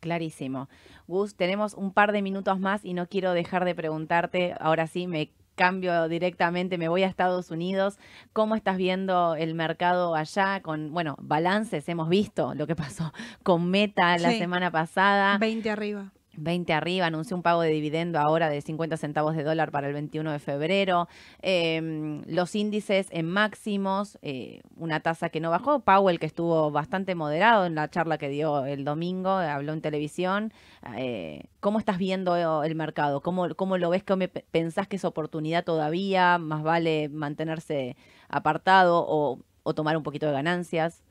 Clarísimo. 0.00 0.68
Gus, 1.06 1.36
tenemos 1.36 1.74
un 1.74 1.92
par 1.92 2.12
de 2.12 2.22
minutos 2.22 2.58
más 2.58 2.84
y 2.84 2.94
no 2.94 3.06
quiero 3.06 3.34
dejar 3.34 3.64
de 3.64 3.74
preguntarte, 3.74 4.54
ahora 4.58 4.86
sí, 4.86 5.06
me 5.06 5.32
cambio 5.54 6.08
directamente, 6.08 6.78
me 6.78 6.88
voy 6.88 7.02
a 7.02 7.08
Estados 7.08 7.50
Unidos. 7.50 7.98
¿Cómo 8.32 8.54
estás 8.54 8.78
viendo 8.78 9.36
el 9.36 9.54
mercado 9.54 10.14
allá? 10.14 10.60
Con, 10.62 10.92
bueno, 10.92 11.16
balances, 11.20 11.88
hemos 11.88 12.08
visto 12.08 12.54
lo 12.54 12.66
que 12.66 12.74
pasó 12.74 13.12
con 13.42 13.70
Meta 13.70 14.16
la 14.18 14.30
semana 14.30 14.70
pasada. 14.70 15.38
20 15.38 15.70
arriba. 15.70 16.12
20 16.36 16.72
arriba, 16.72 17.06
anunció 17.06 17.36
un 17.36 17.42
pago 17.42 17.62
de 17.62 17.70
dividendo 17.70 18.18
ahora 18.18 18.48
de 18.48 18.60
50 18.60 18.96
centavos 18.96 19.36
de 19.36 19.44
dólar 19.44 19.70
para 19.70 19.88
el 19.88 19.92
21 19.92 20.32
de 20.32 20.38
febrero. 20.38 21.08
Em, 21.40 22.22
los 22.26 22.54
índices 22.54 23.08
en 23.10 23.26
máximos, 23.26 24.18
eh, 24.22 24.62
una 24.76 25.00
tasa 25.00 25.28
que 25.28 25.40
no 25.40 25.50
bajó. 25.50 25.80
Powell, 25.80 26.18
que 26.18 26.26
estuvo 26.26 26.70
bastante 26.70 27.14
moderado 27.14 27.66
en 27.66 27.74
la 27.74 27.88
charla 27.90 28.18
que 28.18 28.28
dio 28.28 28.64
el 28.64 28.84
domingo, 28.84 29.30
habló 29.30 29.72
en 29.72 29.80
televisión. 29.80 30.52
Eh, 30.96 31.44
¿Cómo 31.60 31.78
estás 31.78 31.98
viendo 31.98 32.62
el 32.64 32.74
mercado? 32.74 33.20
¿Cómo, 33.20 33.54
cómo 33.54 33.78
lo 33.78 33.90
ves? 33.90 34.02
¿Cómo 34.04 34.24
pensás 34.50 34.88
que 34.88 34.96
es 34.96 35.04
oportunidad 35.04 35.64
todavía? 35.64 36.38
¿Más 36.38 36.62
vale 36.62 37.08
mantenerse 37.08 37.96
apartado 38.28 39.04
o, 39.06 39.38
o 39.62 39.74
tomar 39.74 39.96
un 39.96 40.02
poquito 40.02 40.26
de 40.26 40.32
ganancias? 40.32 41.02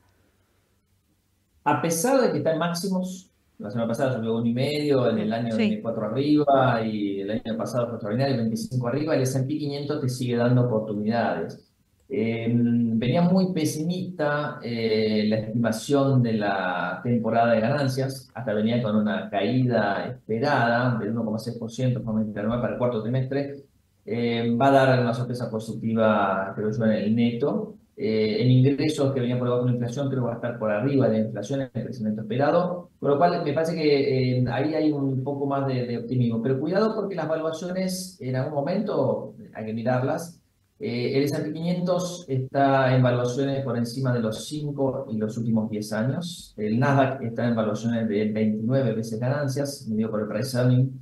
A 1.64 1.80
pesar 1.80 2.20
de 2.20 2.32
que 2.32 2.38
está 2.38 2.52
en 2.52 2.58
máximos, 2.58 3.31
la 3.62 3.70
semana 3.70 3.88
pasada 3.88 4.14
subió 4.14 4.36
un 4.36 4.46
y 4.46 4.52
medio, 4.52 5.08
en 5.08 5.18
el 5.18 5.32
año 5.32 5.54
sí. 5.56 5.78
4 5.80 6.04
arriba 6.06 6.82
y 6.84 7.20
el 7.20 7.30
año 7.30 7.56
pasado 7.56 7.86
fue 7.86 7.94
extraordinario, 7.94 8.36
25 8.38 8.88
arriba, 8.88 9.14
el 9.14 9.22
S&P 9.22 9.56
500 9.56 10.00
te 10.00 10.08
sigue 10.08 10.36
dando 10.36 10.62
oportunidades. 10.62 11.72
Eh, 12.08 12.52
venía 12.54 13.22
muy 13.22 13.54
pesimista 13.54 14.58
eh, 14.62 15.24
la 15.28 15.36
estimación 15.36 16.22
de 16.22 16.34
la 16.34 17.00
temporada 17.02 17.52
de 17.52 17.60
ganancias, 17.60 18.30
hasta 18.34 18.52
venía 18.52 18.82
con 18.82 18.96
una 18.96 19.30
caída 19.30 20.06
esperada 20.06 20.98
del 20.98 21.14
1,6% 21.14 22.60
para 22.60 22.72
el 22.72 22.78
cuarto 22.78 23.02
trimestre. 23.02 23.64
Eh, 24.04 24.54
va 24.60 24.68
a 24.68 24.70
dar 24.72 25.00
una 25.00 25.14
sorpresa 25.14 25.48
positiva, 25.48 26.52
creo 26.56 26.70
yo, 26.70 26.84
en 26.84 26.92
el 26.92 27.14
neto. 27.14 27.76
Eh, 27.94 28.42
en 28.42 28.50
ingresos 28.50 29.12
que 29.12 29.20
venía 29.20 29.38
por 29.38 29.48
debajo 29.48 29.64
de 29.64 29.72
la 29.72 29.76
inflación, 29.76 30.08
creo 30.08 30.22
que 30.22 30.26
va 30.26 30.32
a 30.32 30.36
estar 30.36 30.58
por 30.58 30.70
arriba 30.70 31.08
de 31.08 31.18
la 31.18 31.24
inflación 31.26 31.60
en 31.60 31.70
el 31.74 31.84
crecimiento 31.84 32.22
esperado, 32.22 32.90
con 32.98 33.10
lo 33.10 33.18
cual 33.18 33.44
me 33.44 33.52
parece 33.52 33.74
que 33.74 34.38
eh, 34.38 34.44
ahí 34.50 34.74
hay 34.74 34.92
un 34.92 35.22
poco 35.22 35.46
más 35.46 35.66
de, 35.66 35.98
optimismo. 35.98 36.42
Pero 36.42 36.58
cuidado 36.58 36.94
porque 36.94 37.14
las 37.14 37.28
valuaciones 37.28 38.16
en 38.20 38.36
algún 38.36 38.54
momento 38.54 39.34
hay 39.54 39.66
que 39.66 39.74
mirarlas. 39.74 40.40
Eh, 40.80 41.16
el 41.16 41.24
S&P 41.24 41.52
500 41.52 42.24
está 42.28 42.96
en 42.96 43.02
valuaciones 43.02 43.62
por 43.62 43.76
encima 43.76 44.12
de 44.12 44.20
los 44.20 44.46
5 44.48 45.06
y 45.10 45.18
los 45.18 45.36
últimos 45.36 45.70
10 45.70 45.92
años. 45.92 46.54
El 46.56 46.80
Nasdaq 46.80 47.22
está 47.22 47.46
en 47.46 47.54
valuaciones 47.54 48.08
de 48.08 48.32
29 48.32 48.94
veces 48.94 49.20
ganancias, 49.20 49.86
medido 49.88 50.10
por 50.10 50.22
el 50.22 50.28
price 50.28 50.56
earning. 50.56 50.98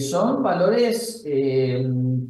son 0.00 0.42
valores 0.42 1.24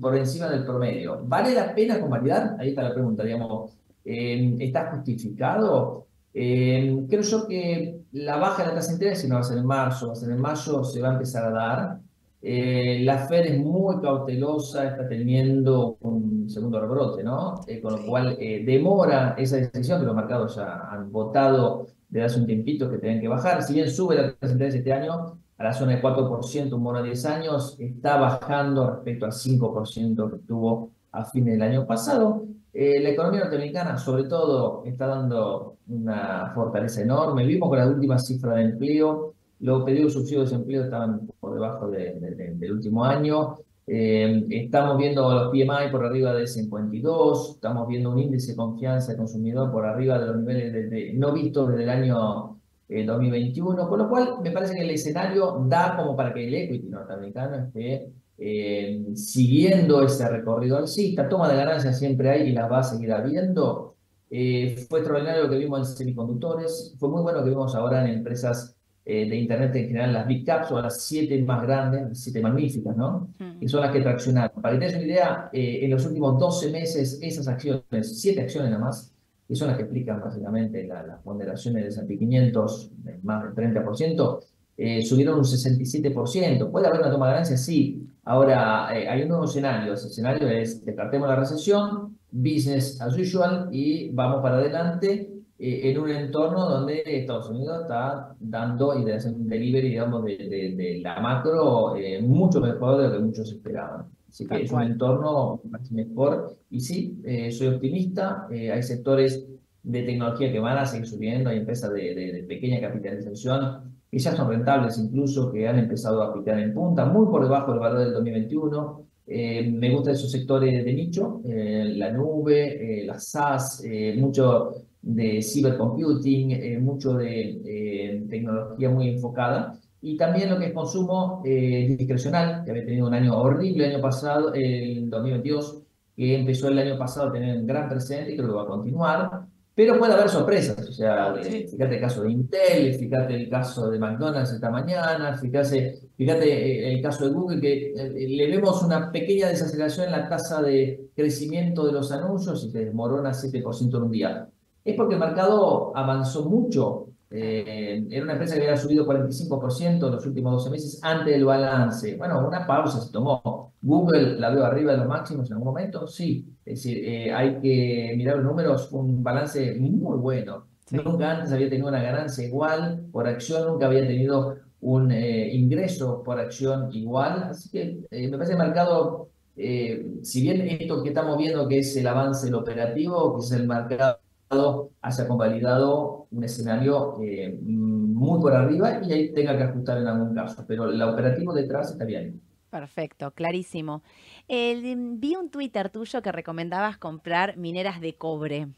por 0.01 0.17
encima 0.17 0.49
del 0.49 0.65
promedio. 0.65 1.23
¿Vale 1.25 1.55
la 1.55 1.75
pena 1.75 1.99
convalidar? 1.99 2.57
Ahí 2.61 2.69
está 2.69 2.83
la 2.83 2.95
pregunta, 2.95 3.25
digamos. 3.25 3.77
¿Está 4.07 4.91
justificado? 4.93 6.07
creo 6.33 7.23
yo 7.23 7.49
que 7.49 8.03
la 8.13 8.37
baja 8.37 8.63
de 8.63 8.69
la 8.69 8.75
tasa 8.75 8.89
de 8.89 8.95
interés, 8.95 9.21
si 9.21 9.29
no 9.29 9.37
va 9.37 9.41
a 9.41 9.45
ser 9.45 9.59
en 9.59 9.67
marzo, 9.67 10.09
va 10.09 10.13
a 10.13 10.17
ser 10.17 10.31
en 10.31 10.41
mayo, 10.41 10.85
se 10.85 11.01
va 11.01 11.09
a 11.09 11.13
empezar 11.13 11.45
a 11.45 11.51
dar. 11.51 12.01
Eh, 12.43 13.01
la 13.03 13.27
Fed 13.27 13.47
es 13.47 13.59
muy 13.59 14.01
cautelosa, 14.01 14.87
está 14.87 15.09
teniendo 15.09 15.97
un 16.01 16.49
segundo 16.49 16.81
rebrote, 16.81 17.25
¿no? 17.25 17.61
Eh, 17.67 17.81
con 17.81 17.95
lo 17.95 18.07
cual 18.07 18.37
eh, 18.39 18.63
demora 18.65 19.35
esa 19.37 19.57
decisión 19.57 20.01
que 20.01 20.07
los 20.07 20.15
mercados 20.15 20.55
ya 20.55 20.89
han 20.91 21.11
votado 21.11 21.87
desde 22.09 22.25
hace 22.25 22.41
un 22.41 22.47
tiempito 22.47 22.89
que 22.91 22.99
tienen 22.99 23.21
que 23.21 23.29
bajar. 23.29 23.63
Si 23.63 23.75
bien 23.75 23.91
sube 23.91 24.15
la 24.15 24.33
tasa 24.35 24.47
de 24.47 24.53
interés 24.53 24.75
este 24.77 24.93
año 24.93 25.39
a 25.59 25.65
la 25.65 25.73
zona 25.73 25.97
de 25.97 26.03
4%, 26.03 26.73
un 26.73 26.85
bono 26.85 27.03
de 27.03 27.07
10 27.07 27.27
años, 27.27 27.77
está 27.81 28.17
bajando 28.19 28.91
respecto 28.91 29.25
al 29.27 29.33
5% 29.33 30.31
que 30.31 30.39
tuvo 30.47 30.91
a 31.11 31.25
fin 31.25 31.47
del 31.47 31.63
año 31.63 31.87
pasado. 31.87 32.45
Eh, 32.79 33.01
la 33.01 33.09
economía 33.09 33.41
norteamericana, 33.41 33.97
sobre 33.97 34.25
todo, 34.25 34.85
está 34.85 35.07
dando 35.07 35.79
una 35.89 36.53
fortaleza 36.55 37.01
enorme. 37.01 37.47
Vimos 37.47 37.71
con 37.71 37.79
las 37.79 37.89
últimas 37.89 38.27
cifras 38.27 38.57
de 38.57 38.63
empleo, 38.65 39.33
los 39.61 39.83
pedidos 39.83 40.13
de 40.13 40.21
subsidio 40.21 40.41
de 40.41 40.45
desempleo 40.45 40.85
estaban 40.85 41.27
por 41.41 41.55
debajo 41.55 41.89
del 41.89 42.73
último 42.73 43.03
año. 43.03 43.57
Eh, 43.87 44.45
estamos 44.51 44.99
viendo 44.99 45.33
los 45.33 45.49
PMI 45.49 45.91
por 45.91 46.05
arriba 46.05 46.35
de 46.35 46.47
52, 46.47 47.55
estamos 47.55 47.89
viendo 47.89 48.11
un 48.11 48.19
índice 48.19 48.51
de 48.51 48.57
confianza 48.57 49.13
del 49.13 49.19
consumidor 49.21 49.73
por 49.73 49.87
arriba 49.87 50.19
de 50.19 50.27
los 50.27 50.37
niveles 50.37 51.15
no 51.15 51.33
vistos 51.33 51.71
desde 51.71 51.85
el 51.85 51.89
año 51.89 52.59
2021, 52.91 53.85
eh, 53.85 53.89
con 53.89 53.99
lo 54.01 54.09
cual 54.11 54.35
me 54.43 54.51
parece 54.51 54.75
que 54.75 54.83
el 54.83 54.91
escenario 54.91 55.65
da 55.67 55.97
como 55.97 56.15
para 56.15 56.35
que 56.35 56.47
el 56.47 56.55
equity 56.55 56.89
norteamericano 56.91 57.57
esté 57.57 58.13
eh, 58.39 59.03
siguiendo 59.15 60.03
ese 60.03 60.29
recorrido 60.29 60.77
alcista, 60.77 61.29
toma 61.29 61.49
de 61.49 61.57
ganancias 61.57 61.99
siempre 61.99 62.31
hay 62.31 62.49
y 62.49 62.53
las 62.53 62.71
va 62.71 62.81
a 62.81 62.83
seguir 62.83 63.13
habiendo. 63.13 63.97
Eh, 64.31 64.85
fue 64.89 65.01
extraordinario 65.01 65.45
lo 65.45 65.51
que 65.51 65.59
vimos 65.59 65.91
en 65.91 65.97
semiconductores, 65.97 66.95
fue 66.99 67.09
muy 67.09 67.23
bueno 67.23 67.39
lo 67.39 67.45
que 67.45 67.51
vimos 67.51 67.75
ahora 67.75 68.05
en 68.05 68.19
empresas 68.19 68.77
eh, 69.05 69.29
de 69.29 69.37
Internet 69.37 69.75
en 69.77 69.87
general, 69.87 70.13
las 70.13 70.27
Big 70.27 70.45
Caps 70.45 70.71
o 70.73 70.83
las 70.83 71.03
siete 71.03 71.41
más 71.43 71.63
grandes, 71.63 72.09
las 72.09 72.21
siete 72.21 72.41
magníficas, 72.41 72.97
¿no? 72.97 73.29
Mm. 73.39 73.61
Que 73.61 73.69
son 73.69 73.81
las 73.81 73.93
que 73.93 74.01
traccionaron. 74.01 74.61
Para 74.61 74.75
que 74.75 74.81
tengas 74.81 74.97
una 74.97 75.05
idea, 75.05 75.51
en 75.53 75.91
los 75.91 76.05
últimos 76.05 76.39
12 76.39 76.73
meses, 76.73 77.19
esas 77.23 77.47
acciones, 77.49 78.21
siete 78.21 78.43
acciones 78.43 78.71
nada 78.71 78.85
más, 78.85 79.15
que 79.47 79.55
son 79.55 79.69
las 79.69 79.77
que 79.77 79.85
explican 79.85 80.21
básicamente 80.21 80.85
las 80.87 81.07
la 81.07 81.19
ponderaciones 81.19 81.83
de 81.85 81.89
S&P 81.89 82.19
500, 82.19 82.91
más 83.23 83.45
del 83.45 83.73
30%, 83.73 84.41
subieron 84.77 85.39
un 85.39 85.45
67%. 85.45 86.71
¿Puede 86.71 86.87
haber 86.87 87.01
una 87.01 87.11
toma 87.11 87.27
de 87.27 87.33
ganancias? 87.33 87.65
Sí, 87.65 88.07
Ahora, 88.27 88.89
eh, 88.93 89.09
hay 89.09 89.23
un 89.23 89.29
nuevo 89.29 89.45
escenario. 89.45 89.93
Ese 89.93 90.09
escenario 90.09 90.49
es 90.49 90.85
descartemos 90.85 91.29
la 91.29 91.37
recesión, 91.37 92.19
business 92.33 93.01
as 93.01 93.17
usual 93.17 93.69
y 93.71 94.11
vamos 94.11 94.43
para 94.43 94.57
adelante 94.57 95.31
eh, 95.57 95.81
en 95.85 95.99
un 95.99 96.11
entorno 96.11 96.69
donde 96.69 97.05
Estados 97.07 97.49
Unidos 97.51 97.83
está 97.83 98.35
dando 98.41 98.99
y 98.99 99.05
de 99.05 99.15
hacer 99.15 99.33
un 99.33 99.47
delivery, 99.47 99.91
digamos, 99.91 100.25
de, 100.25 100.37
de, 100.77 100.99
la 101.05 101.21
macro 101.21 101.95
eh, 101.97 102.21
mucho 102.21 102.61
mejor 102.61 103.01
de 103.01 103.09
lo 103.09 103.13
que 103.13 103.19
muchos 103.21 103.53
esperaban. 103.53 104.07
Así 104.29 104.45
que 104.45 104.63
es 104.63 104.73
un 104.73 104.83
entorno 104.83 105.61
mejor. 105.93 106.57
Y 106.69 106.81
sí, 106.81 107.23
soy 107.53 107.69
optimista. 107.69 108.49
hay 108.51 108.83
sectores 108.83 109.47
de 109.85 110.03
tecnología 110.03 110.51
que 110.51 110.59
van 110.59 110.79
a 110.79 110.85
seguir 110.85 111.07
subiendo, 111.07 111.49
hay 111.49 111.59
empresas 111.59 111.93
de, 111.93 112.13
de 112.13 112.43
pequeña 112.43 112.81
capitalización 112.81 113.96
que 114.11 114.19
ya 114.19 114.35
son 114.35 114.49
rentables 114.49 114.99
incluso, 114.99 115.53
que 115.53 115.67
han 115.67 115.79
empezado 115.79 116.23
a 116.23 116.33
picar 116.35 116.59
en 116.59 116.73
punta, 116.73 117.05
muy 117.07 117.27
por 117.27 117.43
debajo 117.43 117.73
del 117.73 117.81
valor 117.81 117.99
del 118.01 118.13
2021. 118.13 119.07
Eh, 119.29 119.69
me 119.73 119.91
gustan 119.91 120.15
esos 120.15 120.31
sectores 120.31 120.85
de 120.85 120.93
nicho, 120.93 121.41
eh, 121.45 121.93
la 121.97 122.13
nube, 122.13 123.01
eh, 123.01 123.07
las 123.07 123.29
SaaS, 123.29 123.83
mucho 124.17 124.87
de 125.03 125.43
cybercomputing, 125.43 126.83
mucho 126.83 127.15
de 127.15 128.25
tecnología 128.29 128.91
muy 128.91 129.09
enfocada. 129.09 129.79
Y 130.01 130.17
también 130.17 130.51
lo 130.51 130.59
que 130.59 130.67
es 130.67 130.73
consumo 130.73 131.43
discrecional, 131.45 132.65
que 132.65 132.71
había 132.71 132.85
tenido 132.85 133.09
un 133.09 133.15
año 133.15 133.37
horrible 133.37 133.87
el 133.87 133.95
año 133.95 134.03
pasado, 134.03 134.55
el 134.55 135.11
2022, 135.11 135.83
que 136.17 136.37
empezó 136.37 136.69
el 136.69 136.79
año 136.79 136.99
pasado 136.99 137.29
a 137.29 137.33
tener 137.33 137.59
un 137.59 137.67
gran 137.67 137.89
presente 137.89 138.33
y 138.33 138.37
creo 138.37 138.49
que 138.49 138.55
va 138.55 138.63
a 138.63 138.67
continuar. 138.67 139.47
Pero 139.77 139.99
puede 139.99 140.15
haber 140.15 140.31
sorpresas, 140.31 140.89
o 140.89 140.91
sea, 140.91 141.35
eh, 141.35 141.69
fíjate 141.69 141.97
el 141.97 142.01
caso 142.01 142.23
de 142.23 142.33
Intel, 142.33 142.95
fíjate 142.95 143.35
el 143.35 143.51
caso 143.51 143.91
de 143.91 143.99
McDonald's 143.99 144.53
esta 144.53 144.71
mañana, 144.71 145.37
fíjate, 145.37 146.01
fíjate 146.17 146.47
eh, 146.47 146.95
el 146.95 147.03
caso 147.03 147.27
de 147.27 147.35
Google, 147.35 147.61
que 147.61 147.93
eh, 147.93 148.27
le 148.27 148.47
vemos 148.47 148.83
una 148.83 149.13
pequeña 149.13 149.49
desaceleración 149.49 150.07
en 150.07 150.13
la 150.13 150.31
tasa 150.31 150.63
de 150.63 151.11
crecimiento 151.15 151.85
de 151.85 151.93
los 151.93 152.11
anuncios 152.11 152.65
y 152.65 152.71
se 152.71 152.87
desmorona 152.87 153.33
7% 153.33 153.97
en 153.99 154.03
un 154.03 154.11
día. 154.11 154.49
Es 154.83 154.97
porque 154.97 155.17
el 155.17 155.21
mercado 155.21 155.95
avanzó 155.95 156.49
mucho 156.49 157.09
eh, 157.31 158.07
era 158.09 158.23
una 158.23 158.35
empresa 158.35 158.55
que 158.55 158.63
había 158.63 158.77
subido 158.77 159.05
45% 159.05 160.07
en 160.07 160.13
los 160.13 160.27
últimos 160.27 160.53
12 160.53 160.71
meses 160.71 161.01
antes 161.03 161.33
del 161.33 161.45
balance. 161.45 162.17
Bueno, 162.17 162.47
una 162.47 162.67
pausa 162.67 163.01
se 163.01 163.13
tomó. 163.13 163.73
Google 163.83 164.39
la 164.39 164.51
veo 164.51 164.65
arriba 164.65 164.93
de 164.93 164.99
los 164.99 165.09
máximos 165.09 165.49
en 165.49 165.55
algún 165.55 165.69
momento, 165.69 166.07
sí. 166.07 166.49
Es 166.65 166.83
decir, 166.83 167.05
eh, 167.05 167.33
hay 167.33 167.61
que 167.61 168.15
mirar 168.17 168.37
los 168.37 168.45
números, 168.45 168.93
un 168.93 169.23
balance 169.23 169.75
muy 169.79 170.19
bueno. 170.19 170.67
Nunca 170.91 171.33
antes 171.33 171.53
había 171.53 171.69
tenido 171.69 171.89
una 171.89 172.03
ganancia 172.03 172.45
igual 172.47 173.07
por 173.11 173.27
acción, 173.27 173.67
nunca 173.67 173.87
había 173.87 174.07
tenido 174.07 174.57
un 174.81 175.11
eh, 175.11 175.53
ingreso 175.53 176.23
por 176.23 176.39
acción 176.39 176.93
igual. 176.93 177.49
Así 177.51 177.71
que 177.71 178.07
me 178.11 178.31
parece 178.31 178.53
el 178.53 178.59
mercado, 178.59 179.31
si 179.57 180.43
bien 180.43 180.69
esto 180.69 181.03
que 181.03 181.09
estamos 181.09 181.37
viendo 181.39 181.67
que 181.67 181.81
es 181.81 181.97
el 181.97 182.07
avance 182.07 182.47
del 182.47 182.55
operativo, 182.55 183.37
que 183.37 183.45
es 183.45 183.53
el 183.53 183.67
mercado 183.67 184.21
haya 184.49 185.29
convalidado 185.29 186.26
un 186.37 186.45
escenario 186.45 187.19
eh, 187.23 187.59
muy 187.63 188.41
por 188.41 188.53
arriba 188.53 189.01
y 189.03 189.13
ahí 189.13 189.33
tenga 189.33 189.57
que 189.57 189.65
ajustar 189.65 189.99
en 189.99 190.07
algún 190.07 190.35
caso, 190.35 190.65
pero 190.69 190.91
el 190.91 191.01
operativo 191.03 191.55
detrás 191.55 191.93
está 191.93 192.05
bien. 192.05 192.41
Perfecto, 192.71 193.31
clarísimo. 193.31 194.03
vi 194.49 195.37
un 195.37 195.51
Twitter 195.51 195.89
tuyo 195.89 196.21
que 196.21 196.33
recomendabas 196.33 196.99
comprar 196.99 197.57
mineras 197.57 198.01
de 198.01 198.15
cobre. 198.17 198.69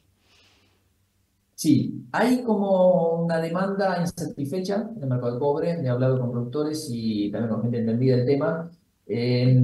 Sí, 1.54 2.06
hay 2.12 2.44
como 2.44 3.24
una 3.24 3.40
demanda 3.40 4.00
insatisfecha 4.00 4.88
en 4.96 5.02
el 5.02 5.08
mercado 5.08 5.32
de 5.34 5.38
cobre. 5.40 5.70
He 5.82 5.88
hablado 5.88 6.20
con 6.20 6.30
productores 6.30 6.88
y 6.92 7.32
también 7.32 7.52
con 7.52 7.62
gente 7.62 7.78
entendida 7.80 8.16
del 8.16 8.26
tema. 8.26 8.70
Eh, 9.08 9.58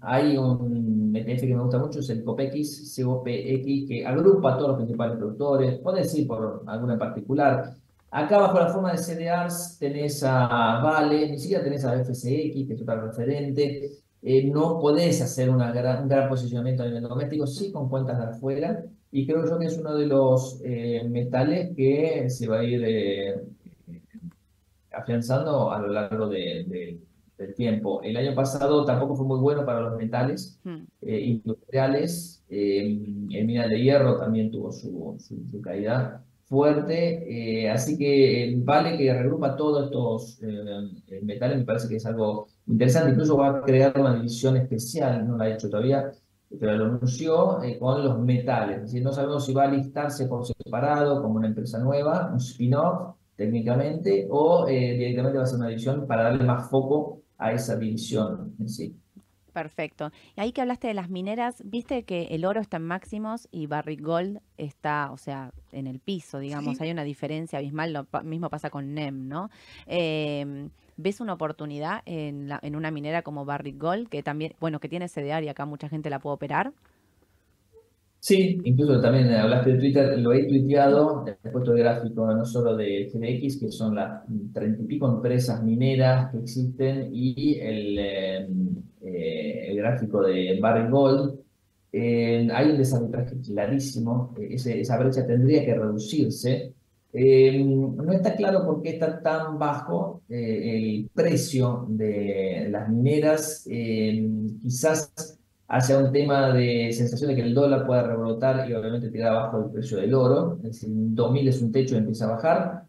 hay 0.00 0.36
un 0.38 1.14
ETF 1.14 1.40
que 1.42 1.54
me 1.54 1.62
gusta 1.62 1.78
mucho 1.78 2.00
es 2.00 2.08
el 2.10 2.24
COPX, 2.24 3.00
COPX, 3.04 3.86
que 3.86 4.04
agrupa 4.06 4.54
a 4.54 4.56
todos 4.56 4.70
los 4.70 4.76
principales 4.78 5.16
productores, 5.18 5.78
puede 5.80 6.02
decir 6.02 6.26
por 6.26 6.62
alguno 6.66 6.94
en 6.94 6.98
particular. 6.98 7.74
Acá 8.10 8.38
bajo 8.38 8.58
la 8.58 8.68
forma 8.68 8.92
de 8.92 8.98
CDRs 8.98 9.78
tenés 9.78 10.22
a 10.22 10.80
Vale, 10.82 11.30
ni 11.30 11.38
siquiera 11.38 11.62
tenés 11.64 11.84
a 11.84 12.02
FCX, 12.04 12.66
que 12.66 12.74
es 12.74 12.82
otro 12.82 13.00
referente. 13.06 14.02
Eh, 14.22 14.44
no 14.50 14.78
podés 14.78 15.20
hacer 15.20 15.50
una 15.50 15.72
gran, 15.72 16.02
un 16.04 16.08
gran 16.08 16.28
posicionamiento 16.28 16.82
a 16.82 16.86
nivel 16.86 17.02
doméstico, 17.02 17.46
sí 17.46 17.72
con 17.72 17.88
cuentas 17.88 18.18
de 18.18 18.24
afuera, 18.24 18.84
y 19.10 19.26
creo 19.26 19.44
yo 19.46 19.58
que 19.58 19.66
es 19.66 19.78
uno 19.78 19.94
de 19.96 20.06
los 20.06 20.60
eh, 20.64 21.02
metales 21.08 21.74
que 21.76 22.30
se 22.30 22.46
va 22.48 22.60
a 22.60 22.64
ir 22.64 22.82
eh, 22.84 23.42
afianzando 24.92 25.72
a 25.72 25.80
lo 25.80 25.88
largo 25.88 26.28
de, 26.28 26.98
del 27.42 27.54
tiempo. 27.54 28.02
El 28.02 28.16
año 28.16 28.34
pasado 28.34 28.84
tampoco 28.84 29.16
fue 29.16 29.26
muy 29.26 29.38
bueno 29.40 29.64
para 29.64 29.80
los 29.80 29.96
metales 29.96 30.58
hmm. 30.64 30.84
industriales, 31.02 32.44
el 32.48 33.28
mineral 33.28 33.70
de 33.70 33.82
hierro 33.82 34.18
también 34.18 34.50
tuvo 34.50 34.72
su, 34.72 35.16
su 35.18 35.60
caída 35.62 36.22
fuerte, 36.44 37.70
así 37.70 37.96
que 37.96 38.54
vale 38.58 38.98
que 38.98 39.12
regrupa 39.14 39.56
todos 39.56 39.86
estos 39.86 40.40
metales, 41.22 41.58
me 41.58 41.64
parece 41.64 41.88
que 41.88 41.96
es 41.96 42.04
algo 42.04 42.48
interesante, 42.66 43.12
incluso 43.12 43.38
va 43.38 43.48
a 43.48 43.62
crear 43.62 43.98
una 43.98 44.14
división 44.16 44.58
especial, 44.58 45.26
no 45.26 45.38
la 45.38 45.44
ha 45.44 45.54
hecho 45.54 45.70
todavía, 45.70 46.12
pero 46.58 46.76
lo 46.76 46.84
anunció 46.86 47.62
eh, 47.62 47.78
con 47.78 48.04
los 48.04 48.18
metales. 48.20 48.76
Es 48.76 48.82
decir, 48.84 49.02
no 49.02 49.12
sabemos 49.12 49.44
si 49.46 49.52
va 49.52 49.64
a 49.64 49.68
listarse 49.68 50.26
por 50.26 50.46
separado 50.46 51.22
como 51.22 51.36
una 51.36 51.48
empresa 51.48 51.78
nueva, 51.78 52.30
un 52.32 52.38
spin-off 52.38 53.16
técnicamente, 53.36 54.28
o 54.30 54.68
eh, 54.68 54.92
directamente 54.92 55.38
va 55.38 55.44
a 55.44 55.46
ser 55.46 55.58
una 55.58 55.68
división 55.68 56.06
para 56.06 56.24
darle 56.24 56.44
más 56.44 56.68
foco 56.68 57.21
a 57.42 57.52
esa 57.52 57.76
división 57.76 58.54
en 58.58 58.68
sí. 58.68 58.94
Perfecto. 59.52 60.10
Y 60.36 60.40
ahí 60.40 60.52
que 60.52 60.62
hablaste 60.62 60.88
de 60.88 60.94
las 60.94 61.10
mineras, 61.10 61.62
viste 61.64 62.04
que 62.04 62.28
el 62.30 62.44
oro 62.44 62.60
está 62.60 62.78
en 62.78 62.84
máximos 62.84 63.48
y 63.52 63.66
Barrick 63.66 64.00
Gold 64.00 64.40
está, 64.56 65.10
o 65.12 65.18
sea, 65.18 65.52
en 65.72 65.86
el 65.86 66.00
piso, 66.00 66.38
digamos. 66.38 66.80
Hay 66.80 66.90
una 66.90 67.04
diferencia 67.04 67.58
abismal, 67.58 67.92
lo 67.92 68.06
mismo 68.24 68.48
pasa 68.48 68.70
con 68.70 68.94
NEM, 68.94 69.28
¿no? 69.28 69.50
Eh, 69.86 70.68
¿Ves 70.96 71.20
una 71.20 71.34
oportunidad 71.34 72.02
en, 72.06 72.48
la, 72.48 72.60
en 72.62 72.76
una 72.76 72.90
minera 72.90 73.22
como 73.22 73.44
Barrick 73.44 73.78
Gold, 73.78 74.08
que 74.08 74.22
también, 74.22 74.54
bueno, 74.60 74.80
que 74.80 74.88
tiene 74.88 75.08
CDR 75.08 75.42
y 75.42 75.48
acá 75.48 75.66
mucha 75.66 75.88
gente 75.88 76.10
la 76.10 76.18
puede 76.18 76.34
operar? 76.34 76.72
Sí, 78.24 78.60
incluso 78.62 79.00
también 79.00 79.32
hablaste 79.32 79.72
de 79.72 79.78
Twitter, 79.80 80.16
lo 80.20 80.32
he 80.32 80.44
tuiteado, 80.46 81.24
he 81.42 81.50
puesto 81.50 81.72
el 81.72 81.78
gráfico 81.80 82.24
no 82.32 82.44
solo 82.44 82.76
de 82.76 83.10
GDX, 83.12 83.56
que 83.58 83.72
son 83.72 83.96
las 83.96 84.22
treinta 84.52 84.80
y 84.80 84.86
pico 84.86 85.08
empresas 85.08 85.60
mineras 85.64 86.30
que 86.30 86.38
existen, 86.38 87.10
y 87.12 87.58
el, 87.58 87.98
eh, 87.98 88.48
eh, 89.02 89.74
gráfico 89.76 90.22
de 90.22 90.56
Barrick 90.60 90.90
Gold. 90.90 91.40
Eh, 91.92 92.48
hay 92.52 92.70
un 92.70 92.78
desarbitraje 92.78 93.40
clarísimo, 93.40 94.32
esa 94.38 94.98
brecha 94.98 95.26
tendría 95.26 95.64
que 95.64 95.74
reducirse, 95.74 96.74
no 97.12 98.12
está 98.12 98.36
claro 98.36 98.64
por 98.64 98.82
qué 98.82 98.90
está 98.90 99.20
tan 99.20 99.58
bajo 99.58 100.22
el 100.28 101.10
precio 101.12 101.86
de 101.88 102.68
las 102.70 102.88
mineras, 102.88 103.64
quizás 104.62 105.31
hacia 105.72 105.98
un 105.98 106.12
tema 106.12 106.52
de 106.52 106.92
sensación 106.92 107.30
de 107.30 107.36
que 107.36 107.42
el 107.42 107.54
dólar 107.54 107.86
pueda 107.86 108.02
rebrotar 108.02 108.68
y 108.68 108.74
obviamente 108.74 109.10
tirar 109.10 109.34
abajo 109.34 109.64
el 109.64 109.70
precio 109.70 109.96
del 109.96 110.12
oro, 110.12 110.58
es 110.58 110.64
decir, 110.64 110.90
2000 110.92 111.48
es 111.48 111.62
un 111.62 111.72
techo 111.72 111.94
y 111.94 111.98
empieza 111.98 112.26
a 112.26 112.32
bajar. 112.32 112.84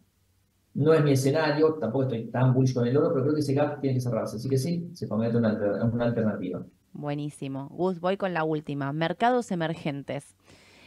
No 0.74 0.92
es 0.92 1.02
mi 1.02 1.12
escenario, 1.12 1.78
tampoco 1.80 2.04
estoy 2.04 2.26
tan 2.26 2.52
bullish 2.52 2.74
con 2.74 2.86
el 2.86 2.94
oro, 2.94 3.08
pero 3.08 3.22
creo 3.22 3.34
que 3.34 3.40
ese 3.40 3.54
gap 3.54 3.80
tiene 3.80 3.94
que 3.94 4.02
cerrarse, 4.02 4.36
así 4.36 4.50
que 4.50 4.58
sí, 4.58 4.90
se 4.92 5.08
convierte 5.08 5.38
en 5.38 5.46
una, 5.46 6.04
alternativa. 6.04 6.62
Buenísimo. 6.92 7.68
Gus, 7.70 8.00
voy 8.00 8.18
con 8.18 8.34
la 8.34 8.44
última. 8.44 8.92
Mercados 8.92 9.50
emergentes. 9.50 10.36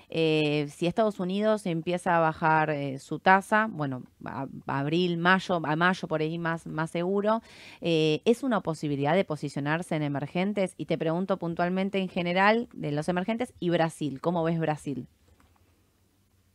Eh, 0.10 0.68
si 0.74 0.88
Estados 0.88 1.20
Unidos 1.20 1.66
empieza 1.66 2.16
a 2.16 2.20
bajar 2.20 2.70
eh, 2.70 2.98
su 3.00 3.20
tasa, 3.20 3.68
bueno, 3.70 4.04
a, 4.24 4.48
abril, 4.66 5.18
mayo, 5.18 5.62
a 5.64 5.76
mayo 5.76 6.08
por 6.08 6.22
ahí 6.22 6.38
más, 6.38 6.66
más 6.66 6.92
seguro, 6.92 7.42
eh, 7.82 8.22
¿es 8.26 8.44
una 8.44 8.62
posibilidad 8.62 9.16
de 9.16 9.26
posicionarse 9.26 9.96
en 9.96 10.04
emergentes? 10.04 10.74
Y 10.78 10.86
te 10.86 10.98
pregunto 10.98 11.38
puntualmente 11.38 12.00
en 12.00 12.08
general 12.08 12.70
de 12.74 12.92
los 12.92 13.10
emergentes 13.10 13.54
y 13.60 13.70
Brasil, 13.70 14.22
¿cómo 14.22 14.44
ves 14.44 14.60
Brasil? 14.60 15.08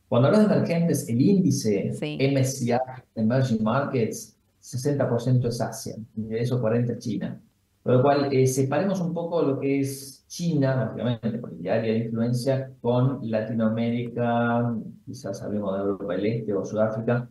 Cuando 0.09 0.29
hablas 0.29 0.49
de 0.49 0.55
emergentes, 0.55 1.09
el 1.09 1.21
índice 1.21 1.91
MSCI, 1.91 2.73
Emerging 3.15 3.63
Markets, 3.63 4.37
60% 4.63 5.49
es 5.49 5.61
Asia, 5.61 5.97
y 6.17 6.23
de 6.23 6.41
eso 6.41 6.63
40% 6.63 6.99
China. 6.99 7.41
Por 7.83 7.95
lo 7.95 8.03
cual, 8.03 8.47
separemos 8.47 9.01
un 9.01 9.13
poco 9.13 9.43
lo 9.43 9.59
que 9.59 9.81
es 9.81 10.25
China, 10.29 10.77
básicamente, 10.77 11.39
por 11.39 11.53
el 11.53 11.69
área 11.69 11.93
de 11.93 11.99
influencia, 11.99 12.73
con 12.81 13.19
Latinoamérica, 13.29 14.75
quizás 15.05 15.43
hablemos 15.43 15.75
de 15.75 15.81
Europa 15.81 16.15
del 16.15 16.27
Este 16.27 16.55
o 16.55 16.65
Sudáfrica, 16.65 17.29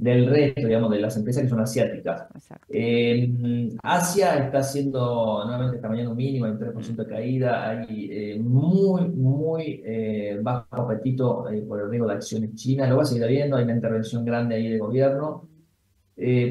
del 0.00 0.26
resto, 0.26 0.66
digamos, 0.66 0.90
de 0.90 1.00
las 1.00 1.16
empresas 1.18 1.42
que 1.42 1.50
son 1.50 1.60
asiáticas. 1.60 2.24
Eh, 2.70 3.68
Asia 3.82 4.46
está 4.46 4.58
haciendo 4.58 5.42
nuevamente 5.44 5.76
esta 5.76 5.90
mañana 5.90 6.08
un 6.08 6.16
mínimo, 6.16 6.46
hay 6.46 6.52
un 6.52 6.58
3% 6.58 6.96
de 6.96 7.06
caída, 7.06 7.68
hay 7.68 8.08
eh, 8.10 8.38
muy, 8.40 9.08
muy 9.10 9.82
eh, 9.84 10.38
bajo 10.42 10.66
apetito 10.70 11.44
por 11.68 11.80
el 11.80 11.90
riesgo 11.90 12.08
de 12.08 12.14
acciones 12.14 12.54
chinas, 12.54 12.88
lo 12.88 12.96
va 12.96 13.02
a 13.02 13.06
seguir 13.06 13.24
habiendo, 13.24 13.56
hay 13.56 13.64
una 13.64 13.74
intervención 13.74 14.24
grande 14.24 14.54
ahí 14.54 14.68
del 14.70 14.78
gobierno. 14.78 15.46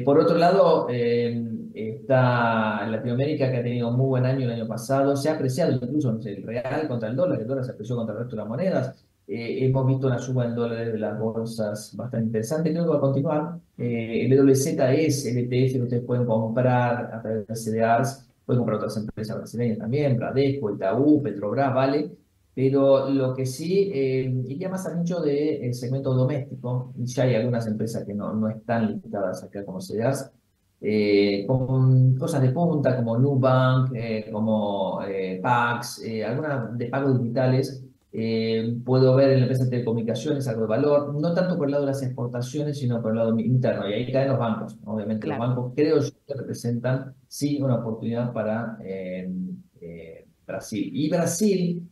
por 0.04 0.20
otro 0.20 0.38
lado, 0.38 0.86
está 1.74 2.86
Latinoamérica, 2.86 3.50
que 3.50 3.58
ha 3.58 3.62
tenido 3.62 3.88
un 3.88 3.96
muy 3.96 4.06
buen 4.06 4.26
año 4.26 4.44
el 4.46 4.52
año 4.52 4.66
pasado, 4.66 5.16
se 5.16 5.28
ha 5.28 5.34
apreciado 5.34 5.72
incluso 5.72 6.10
el 6.24 6.42
real 6.42 6.88
contra 6.88 7.08
el 7.08 7.16
dólar, 7.16 7.40
el 7.40 7.46
dólar 7.46 7.64
se 7.64 7.72
apreció 7.72 7.96
contra 7.96 8.14
el 8.14 8.20
resto 8.20 8.36
de 8.36 8.42
las 8.42 8.48
monedas. 8.48 9.04
Eh, 9.32 9.64
hemos 9.64 9.86
visto 9.86 10.08
una 10.08 10.18
suba 10.18 10.44
en 10.44 10.56
dólares 10.56 10.92
de 10.92 10.98
las 10.98 11.16
bolsas 11.18 11.94
bastante 11.96 12.26
interesante, 12.26 12.72
creo 12.72 12.84
que 12.84 12.90
va 12.90 12.96
a 12.96 13.00
continuar. 13.00 13.58
Eh, 13.78 14.26
el 14.26 14.36
WZ 14.36 14.66
es 14.90 15.24
el 15.26 15.38
ETF 15.38 15.72
que 15.74 15.82
ustedes 15.82 16.04
pueden 16.04 16.26
comprar 16.26 17.14
a 17.14 17.22
través 17.22 17.46
de 17.46 17.54
CDRs, 17.54 18.28
pueden 18.44 18.58
comprar 18.58 18.78
otras 18.78 18.96
empresas 18.96 19.36
brasileñas 19.36 19.78
también, 19.78 20.16
Bradesco, 20.16 20.74
Itaú, 20.74 21.22
Petrobras, 21.22 21.72
Vale, 21.72 22.10
pero 22.54 23.08
lo 23.08 23.34
que 23.34 23.46
sí 23.46 23.92
eh, 23.94 24.22
iría 24.48 24.68
más 24.68 24.84
al 24.86 24.98
nicho 24.98 25.20
del 25.20 25.72
segmento 25.74 26.12
doméstico, 26.12 26.92
ya 26.96 27.22
hay 27.22 27.36
algunas 27.36 27.66
empresas 27.68 28.04
que 28.04 28.14
no, 28.14 28.34
no 28.34 28.48
están 28.48 28.94
listadas 28.94 29.44
acá 29.44 29.64
como 29.64 29.80
CDRs, 29.80 30.30
eh, 30.82 31.44
con 31.46 32.16
cosas 32.16 32.40
de 32.40 32.50
punta 32.50 32.96
como 32.96 33.18
Nubank, 33.18 33.92
eh, 33.94 34.28
como 34.32 35.02
eh, 35.06 35.38
Pax, 35.42 36.02
eh, 36.04 36.24
algunas 36.24 36.76
de 36.78 36.86
pagos 36.86 37.20
digitales. 37.20 37.84
puedo 38.84 39.14
ver 39.14 39.30
en 39.30 39.36
la 39.36 39.42
empresa 39.42 39.64
de 39.64 39.70
telecomunicaciones 39.70 40.48
algo 40.48 40.62
de 40.62 40.68
valor, 40.68 41.14
no 41.20 41.34
tanto 41.34 41.56
por 41.56 41.66
el 41.66 41.72
lado 41.72 41.84
de 41.84 41.92
las 41.92 42.02
exportaciones, 42.02 42.78
sino 42.78 43.00
por 43.02 43.12
el 43.12 43.18
lado 43.18 43.38
interno. 43.38 43.88
Y 43.88 43.92
ahí 43.92 44.10
caen 44.10 44.28
los 44.28 44.38
bancos. 44.38 44.78
Obviamente 44.84 45.26
los 45.26 45.38
bancos 45.38 45.72
creo 45.76 46.00
yo 46.00 46.10
que 46.26 46.34
representan 46.34 47.14
sí 47.28 47.60
una 47.62 47.76
oportunidad 47.76 48.32
para 48.32 48.78
Brasil. 50.46 50.90
Y 50.92 51.08
Brasil, 51.10 51.88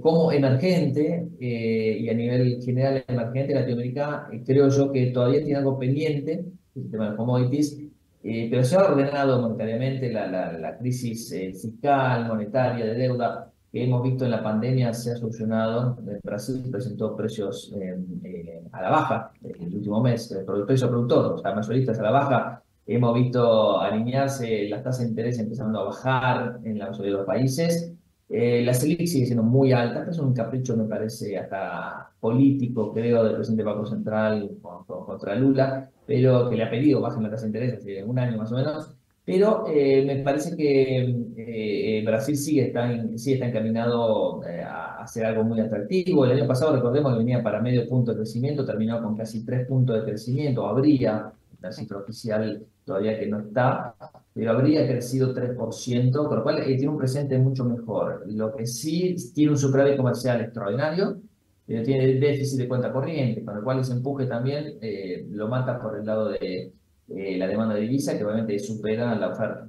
como 0.00 0.32
emergente 0.32 1.28
y 1.38 2.08
a 2.08 2.14
nivel 2.14 2.62
general 2.62 3.04
emergente, 3.06 3.54
Latinoamérica, 3.54 4.30
creo 4.46 4.68
yo 4.68 4.90
que 4.92 5.06
todavía 5.08 5.42
tiene 5.42 5.58
algo 5.58 5.78
pendiente, 5.78 6.46
el 6.74 6.90
tema 6.90 7.10
de 7.10 7.16
commodities, 7.16 7.81
eh, 8.24 8.46
pero 8.48 8.62
se 8.62 8.76
ha 8.76 8.84
ordenado 8.84 9.40
monetariamente 9.40 10.12
la, 10.12 10.26
la, 10.52 10.78
crisis 10.78 11.32
eh, 11.32 11.52
fiscal, 11.52 12.26
monetaria, 12.28 12.84
de 12.84 12.94
deuda 12.94 13.50
que 13.72 13.82
hemos 13.82 14.02
visto 14.02 14.24
en 14.24 14.30
la 14.30 14.42
pandemia 14.42 14.92
se 14.94 15.12
ha 15.12 15.16
solucionado. 15.16 15.98
Brasil 16.22 16.62
presentó 16.70 17.16
precios 17.16 17.74
eh, 17.80 18.62
a 18.70 18.82
la 18.82 18.90
baja 18.90 19.32
el 19.42 19.74
último 19.74 20.00
mes, 20.00 20.30
el 20.30 20.44
precio 20.66 20.88
productor, 20.88 21.32
o 21.32 21.38
sea, 21.38 21.54
mayoristas 21.54 21.98
a 21.98 22.02
la 22.02 22.10
baja. 22.10 22.62
Hemos 22.86 23.14
visto 23.14 23.80
alinearse 23.80 24.68
las 24.68 24.82
tasas 24.82 25.02
de 25.02 25.08
interés 25.08 25.38
empezando 25.38 25.80
a 25.80 25.84
bajar 25.84 26.60
en 26.64 26.78
la 26.78 26.90
mayoría 26.90 27.12
de 27.12 27.18
los 27.18 27.26
países. 27.26 27.92
la 28.28 28.74
Selic 28.74 29.06
sigue 29.06 29.26
siendo 29.26 29.42
muy 29.42 29.72
alta, 29.72 30.06
es 30.08 30.18
un 30.18 30.34
capricho, 30.34 30.76
me 30.76 30.84
parece, 30.84 31.38
hasta 31.38 32.10
político, 32.20 32.92
creo, 32.92 33.24
del 33.24 33.34
presidente 33.34 33.64
Banco 33.64 33.86
Central 33.86 34.50
contra 34.86 35.34
Lula 35.34 35.91
pero 36.06 36.48
que 36.50 36.56
le 36.56 36.64
ha 36.64 36.70
pedido 36.70 37.00
bajen 37.00 37.22
la 37.22 37.30
tasa 37.30 37.42
de 37.42 37.48
interés 37.48 37.74
hace 37.74 38.04
un 38.04 38.18
año 38.18 38.36
más 38.38 38.52
o 38.52 38.56
menos, 38.56 38.94
pero 39.24 39.66
eh, 39.68 40.04
me 40.04 40.16
parece 40.16 40.56
que 40.56 40.98
eh, 41.36 42.02
Brasil 42.04 42.36
sigue 42.36 42.66
está, 42.66 42.90
sigue 43.16 43.34
está 43.34 43.46
encaminado 43.46 44.42
eh, 44.44 44.62
a 44.62 45.02
hacer 45.02 45.24
algo 45.24 45.44
muy 45.44 45.60
atractivo. 45.60 46.24
El 46.24 46.32
año 46.32 46.46
pasado, 46.48 46.74
recordemos 46.74 47.12
que 47.12 47.18
venía 47.18 47.42
para 47.42 47.60
medio 47.60 47.88
punto 47.88 48.12
de 48.12 48.18
crecimiento, 48.18 48.64
terminó 48.64 49.00
con 49.00 49.16
casi 49.16 49.44
tres 49.44 49.66
puntos 49.66 49.96
de 49.96 50.04
crecimiento, 50.04 50.66
habría, 50.66 51.32
la 51.60 51.72
cifra 51.72 51.98
oficial 51.98 52.66
todavía 52.84 53.18
que 53.18 53.26
no 53.28 53.38
está, 53.38 53.94
pero 54.34 54.50
habría 54.50 54.86
crecido 54.88 55.32
3%, 55.32 56.12
con 56.12 56.36
lo 56.36 56.42
cual 56.42 56.64
tiene 56.64 56.88
un 56.88 56.98
presente 56.98 57.38
mucho 57.38 57.64
mejor. 57.64 58.24
Lo 58.26 58.52
que 58.56 58.66
sí 58.66 59.14
tiene 59.32 59.52
un 59.52 59.58
superávit 59.58 59.96
comercial 59.96 60.40
extraordinario, 60.40 61.18
tiene 61.66 62.06
déficit 62.14 62.58
de 62.58 62.68
cuenta 62.68 62.92
corriente, 62.92 63.44
con 63.44 63.56
lo 63.56 63.64
cual 63.64 63.80
ese 63.80 63.92
empuje 63.92 64.26
también 64.26 64.78
eh, 64.80 65.26
lo 65.30 65.48
mata 65.48 65.80
por 65.80 65.96
el 65.98 66.04
lado 66.04 66.28
de 66.30 66.72
eh, 67.08 67.36
la 67.38 67.46
demanda 67.46 67.74
de 67.74 67.82
divisa, 67.82 68.16
que 68.16 68.24
obviamente 68.24 68.58
supera 68.58 69.14
la 69.14 69.28
oferta. 69.28 69.68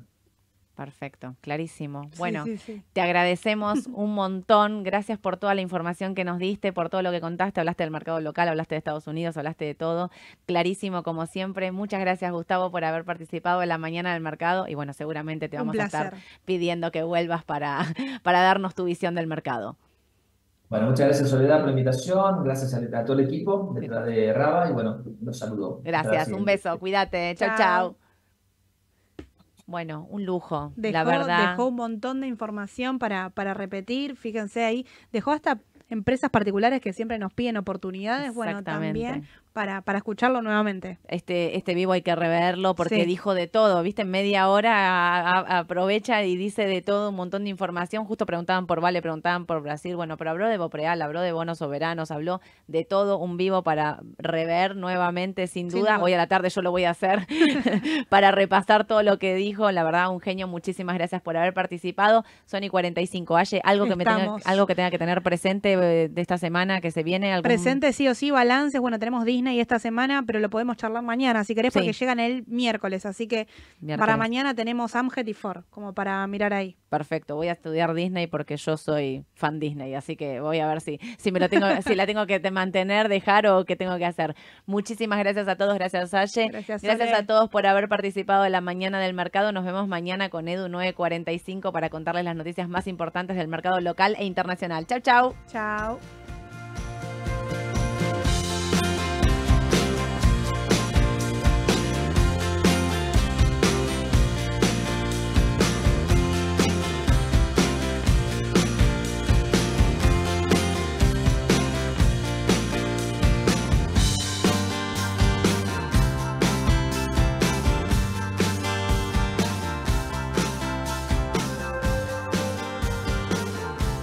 Perfecto, 0.75 1.35
clarísimo. 1.41 2.09
Bueno, 2.17 2.45
sí, 2.45 2.57
sí. 2.57 2.81
te 2.93 3.01
agradecemos 3.01 3.85
un 3.93 4.15
montón. 4.15 4.81
Gracias 4.83 5.19
por 5.19 5.37
toda 5.37 5.53
la 5.53 5.61
información 5.61 6.15
que 6.15 6.23
nos 6.23 6.39
diste, 6.39 6.73
por 6.73 6.89
todo 6.89 7.03
lo 7.03 7.11
que 7.11 7.21
contaste. 7.21 7.59
Hablaste 7.59 7.83
del 7.83 7.91
mercado 7.91 8.19
local, 8.21 8.49
hablaste 8.49 8.73
de 8.73 8.79
Estados 8.79 9.05
Unidos, 9.05 9.37
hablaste 9.37 9.65
de 9.65 9.75
todo. 9.75 10.09
Clarísimo, 10.47 11.03
como 11.03 11.27
siempre. 11.27 11.71
Muchas 11.71 11.99
gracias, 11.99 12.31
Gustavo, 12.31 12.71
por 12.71 12.83
haber 12.85 13.05
participado 13.05 13.61
en 13.61 13.69
la 13.69 13.77
mañana 13.77 14.13
del 14.13 14.23
mercado. 14.23 14.67
Y 14.67 14.73
bueno, 14.73 14.93
seguramente 14.93 15.47
te 15.47 15.57
vamos 15.57 15.77
a 15.77 15.85
estar 15.85 16.15
pidiendo 16.43 16.91
que 16.91 17.03
vuelvas 17.03 17.43
para, 17.43 17.85
para 18.23 18.41
darnos 18.41 18.73
tu 18.73 18.85
visión 18.85 19.13
del 19.13 19.27
mercado. 19.27 19.77
Bueno, 20.73 20.87
muchas 20.87 21.05
gracias 21.05 21.29
Soledad 21.29 21.57
por 21.57 21.65
la 21.65 21.71
invitación, 21.73 22.43
gracias 22.43 22.73
a, 22.73 22.77
a 22.97 23.05
todo 23.05 23.19
el 23.19 23.25
equipo 23.27 23.75
detrás 23.79 24.07
de 24.07 24.33
Raba 24.33 24.67
y 24.67 24.73
bueno, 24.73 25.03
los 25.21 25.37
saludo. 25.37 25.81
Gracias, 25.83 26.29
un 26.29 26.45
beso, 26.45 26.79
cuídate. 26.79 27.35
Chau, 27.35 27.49
Chao. 27.49 27.57
chau. 27.57 27.97
Bueno, 29.67 30.07
un 30.09 30.25
lujo, 30.25 30.73
Dejó, 30.75 30.93
la 30.93 31.03
verdad. 31.03 31.51
dejó 31.51 31.67
un 31.67 31.75
montón 31.75 32.21
de 32.21 32.27
información 32.27 32.97
para, 32.97 33.29
para 33.29 33.53
repetir, 33.53 34.15
fíjense 34.15 34.63
ahí, 34.63 34.87
dejó 35.11 35.29
hasta 35.29 35.59
empresas 35.89 36.31
particulares 36.31 36.81
que 36.81 36.91
siempre 36.91 37.19
nos 37.19 37.31
piden 37.31 37.57
oportunidades, 37.57 38.33
bueno, 38.33 38.63
también 38.63 39.27
para, 39.53 39.81
para 39.81 39.99
escucharlo 39.99 40.41
nuevamente. 40.41 40.97
Este, 41.07 41.55
este 41.57 41.73
vivo 41.75 41.91
hay 41.93 42.01
que 42.01 42.15
reverlo 42.15 42.73
porque 42.75 42.95
Sí. 42.95 43.05
dijo 43.05 43.34
de 43.35 43.47
todo, 43.47 43.81
¿viste? 43.84 44.01
En 44.01 44.09
media 44.09 44.49
hora 44.49 44.73
a- 44.75 45.39
a- 45.39 45.59
aprovecha 45.59 46.23
y 46.23 46.35
dice 46.35 46.65
de 46.65 46.81
todo, 46.81 47.09
un 47.09 47.15
montón 47.15 47.43
de 47.43 47.51
información. 47.51 48.03
Justo 48.05 48.25
preguntaban 48.25 48.65
por 48.65 48.81
Vale, 48.81 49.01
preguntaban 49.01 49.45
por 49.45 49.61
Brasil. 49.61 49.95
Bueno, 49.95 50.17
pero 50.17 50.31
habló 50.31 50.47
de 50.47 50.57
Bopreal, 50.57 51.01
habló 51.01 51.21
de 51.21 51.31
bonos 51.31 51.59
soberanos, 51.59 52.09
habló 52.11 52.41
de 52.67 52.84
todo 52.84 53.17
un 53.19 53.38
vivo 53.38 53.61
para 53.63 53.99
rever 54.17 54.75
nuevamente, 54.75 55.45
sin 55.47 55.69
Sin 55.69 55.81
duda. 55.81 55.93
duda. 55.97 56.03
Hoy 56.03 56.13
a 56.13 56.17
la 56.17 56.27
tarde 56.27 56.49
yo 56.49 56.61
lo 56.63 56.71
voy 56.71 56.85
a 56.85 56.89
hacer 56.89 57.27
para 58.09 58.31
repasar 58.31 58.85
todo 58.85 59.03
lo 59.03 59.19
que 59.19 59.35
dijo. 59.35 59.71
La 59.71 59.84
verdad, 59.84 60.09
un 60.09 60.19
genio. 60.19 60.47
Muchísimas 60.47 60.95
gracias 60.95 61.21
por 61.21 61.38
haber 61.38 61.53
participado. 61.53 62.23
Sony 62.45 62.69
45. 62.71 63.38
Aye, 63.38 63.61
algo 63.63 63.85
que, 63.85 63.95
me 63.95 64.03
tenga, 64.03 64.38
algo 64.45 64.65
que 64.67 64.73
tenga 64.75 64.89
que 64.89 64.97
tener 64.97 65.21
presente 65.21 65.73
eh, 65.73 66.09
de 66.09 66.21
esta 66.21 66.38
semana 66.38 66.81
que 66.81 66.89
se 66.91 67.03
viene. 67.03 67.31
¿Algún- 67.31 67.43
Presente 67.43 67.93
sí 67.93 68.07
o 68.07 68.15
sí, 68.15 68.31
balances, 68.31 68.81
bueno, 68.81 68.97
tenemos 68.97 69.25
Disney 69.25 69.42
esta 69.47 69.79
semana, 69.79 70.23
pero 70.25 70.39
lo 70.39 70.49
podemos 70.49 70.77
charlar 70.77 71.03
mañana, 71.03 71.43
si 71.43 71.55
querés, 71.55 71.73
porque 71.73 71.93
llegan 71.93 72.19
el 72.19 72.43
miércoles, 72.47 73.05
así 73.05 73.27
que 73.27 73.47
para 73.97 74.13
mañana 74.17 74.53
tenemos 74.53 74.95
Amjet 74.95 75.27
y 75.27 75.33
Ford, 75.33 75.63
como 75.69 75.93
para 75.93 76.25
mirar 76.27 76.53
ahí. 76.53 76.75
Perfecto, 76.89 77.35
voy 77.35 77.47
a 77.47 77.53
estudiar 77.53 77.93
Disney 77.93 78.27
porque 78.27 78.55
yo 78.57 78.77
soy 78.77 79.25
fan 79.33 79.59
Disney, 79.59 79.95
así 79.95 80.15
que 80.15 80.39
voy 80.39 80.59
a 80.59 80.67
ver 80.67 80.79
si, 80.81 80.99
si 81.17 81.31
me 81.31 81.39
lo 81.39 81.49
tengo, 81.49 81.65
si 81.81 81.95
la 81.95 82.05
tengo 82.05 82.25
que 82.27 82.39
te- 82.39 82.51
mantener, 82.51 83.09
dejar 83.09 83.47
o 83.47 83.65
qué 83.65 83.75
tengo 83.75 83.97
que 83.97 84.05
hacer. 84.05 84.35
Muchísimas 84.65 85.19
gracias 85.19 85.47
a 85.47 85.55
todos, 85.55 85.73
gracias 85.75 86.11
Salle. 86.11 86.49
Gracias, 86.49 87.13
a 87.13 87.25
todos 87.25 87.49
por 87.49 87.65
haber 87.65 87.87
participado 87.89 88.45
en 88.45 88.51
la 88.51 88.61
mañana 88.61 88.99
del 88.99 89.13
mercado. 89.13 89.51
Nos 89.51 89.65
vemos 89.65 89.87
mañana 89.87 90.29
con 90.29 90.47
Edu 90.47 90.69
945 90.69 91.71
para 91.71 91.89
contarles 91.89 92.23
las 92.25 92.35
noticias 92.35 92.69
más 92.69 92.87
importantes 92.87 93.35
del 93.37 93.47
mercado 93.47 93.79
local 93.81 94.15
e 94.19 94.25
internacional. 94.25 94.85
Chau, 94.85 94.99
chau. 94.99 95.33
Chao. 95.47 96.22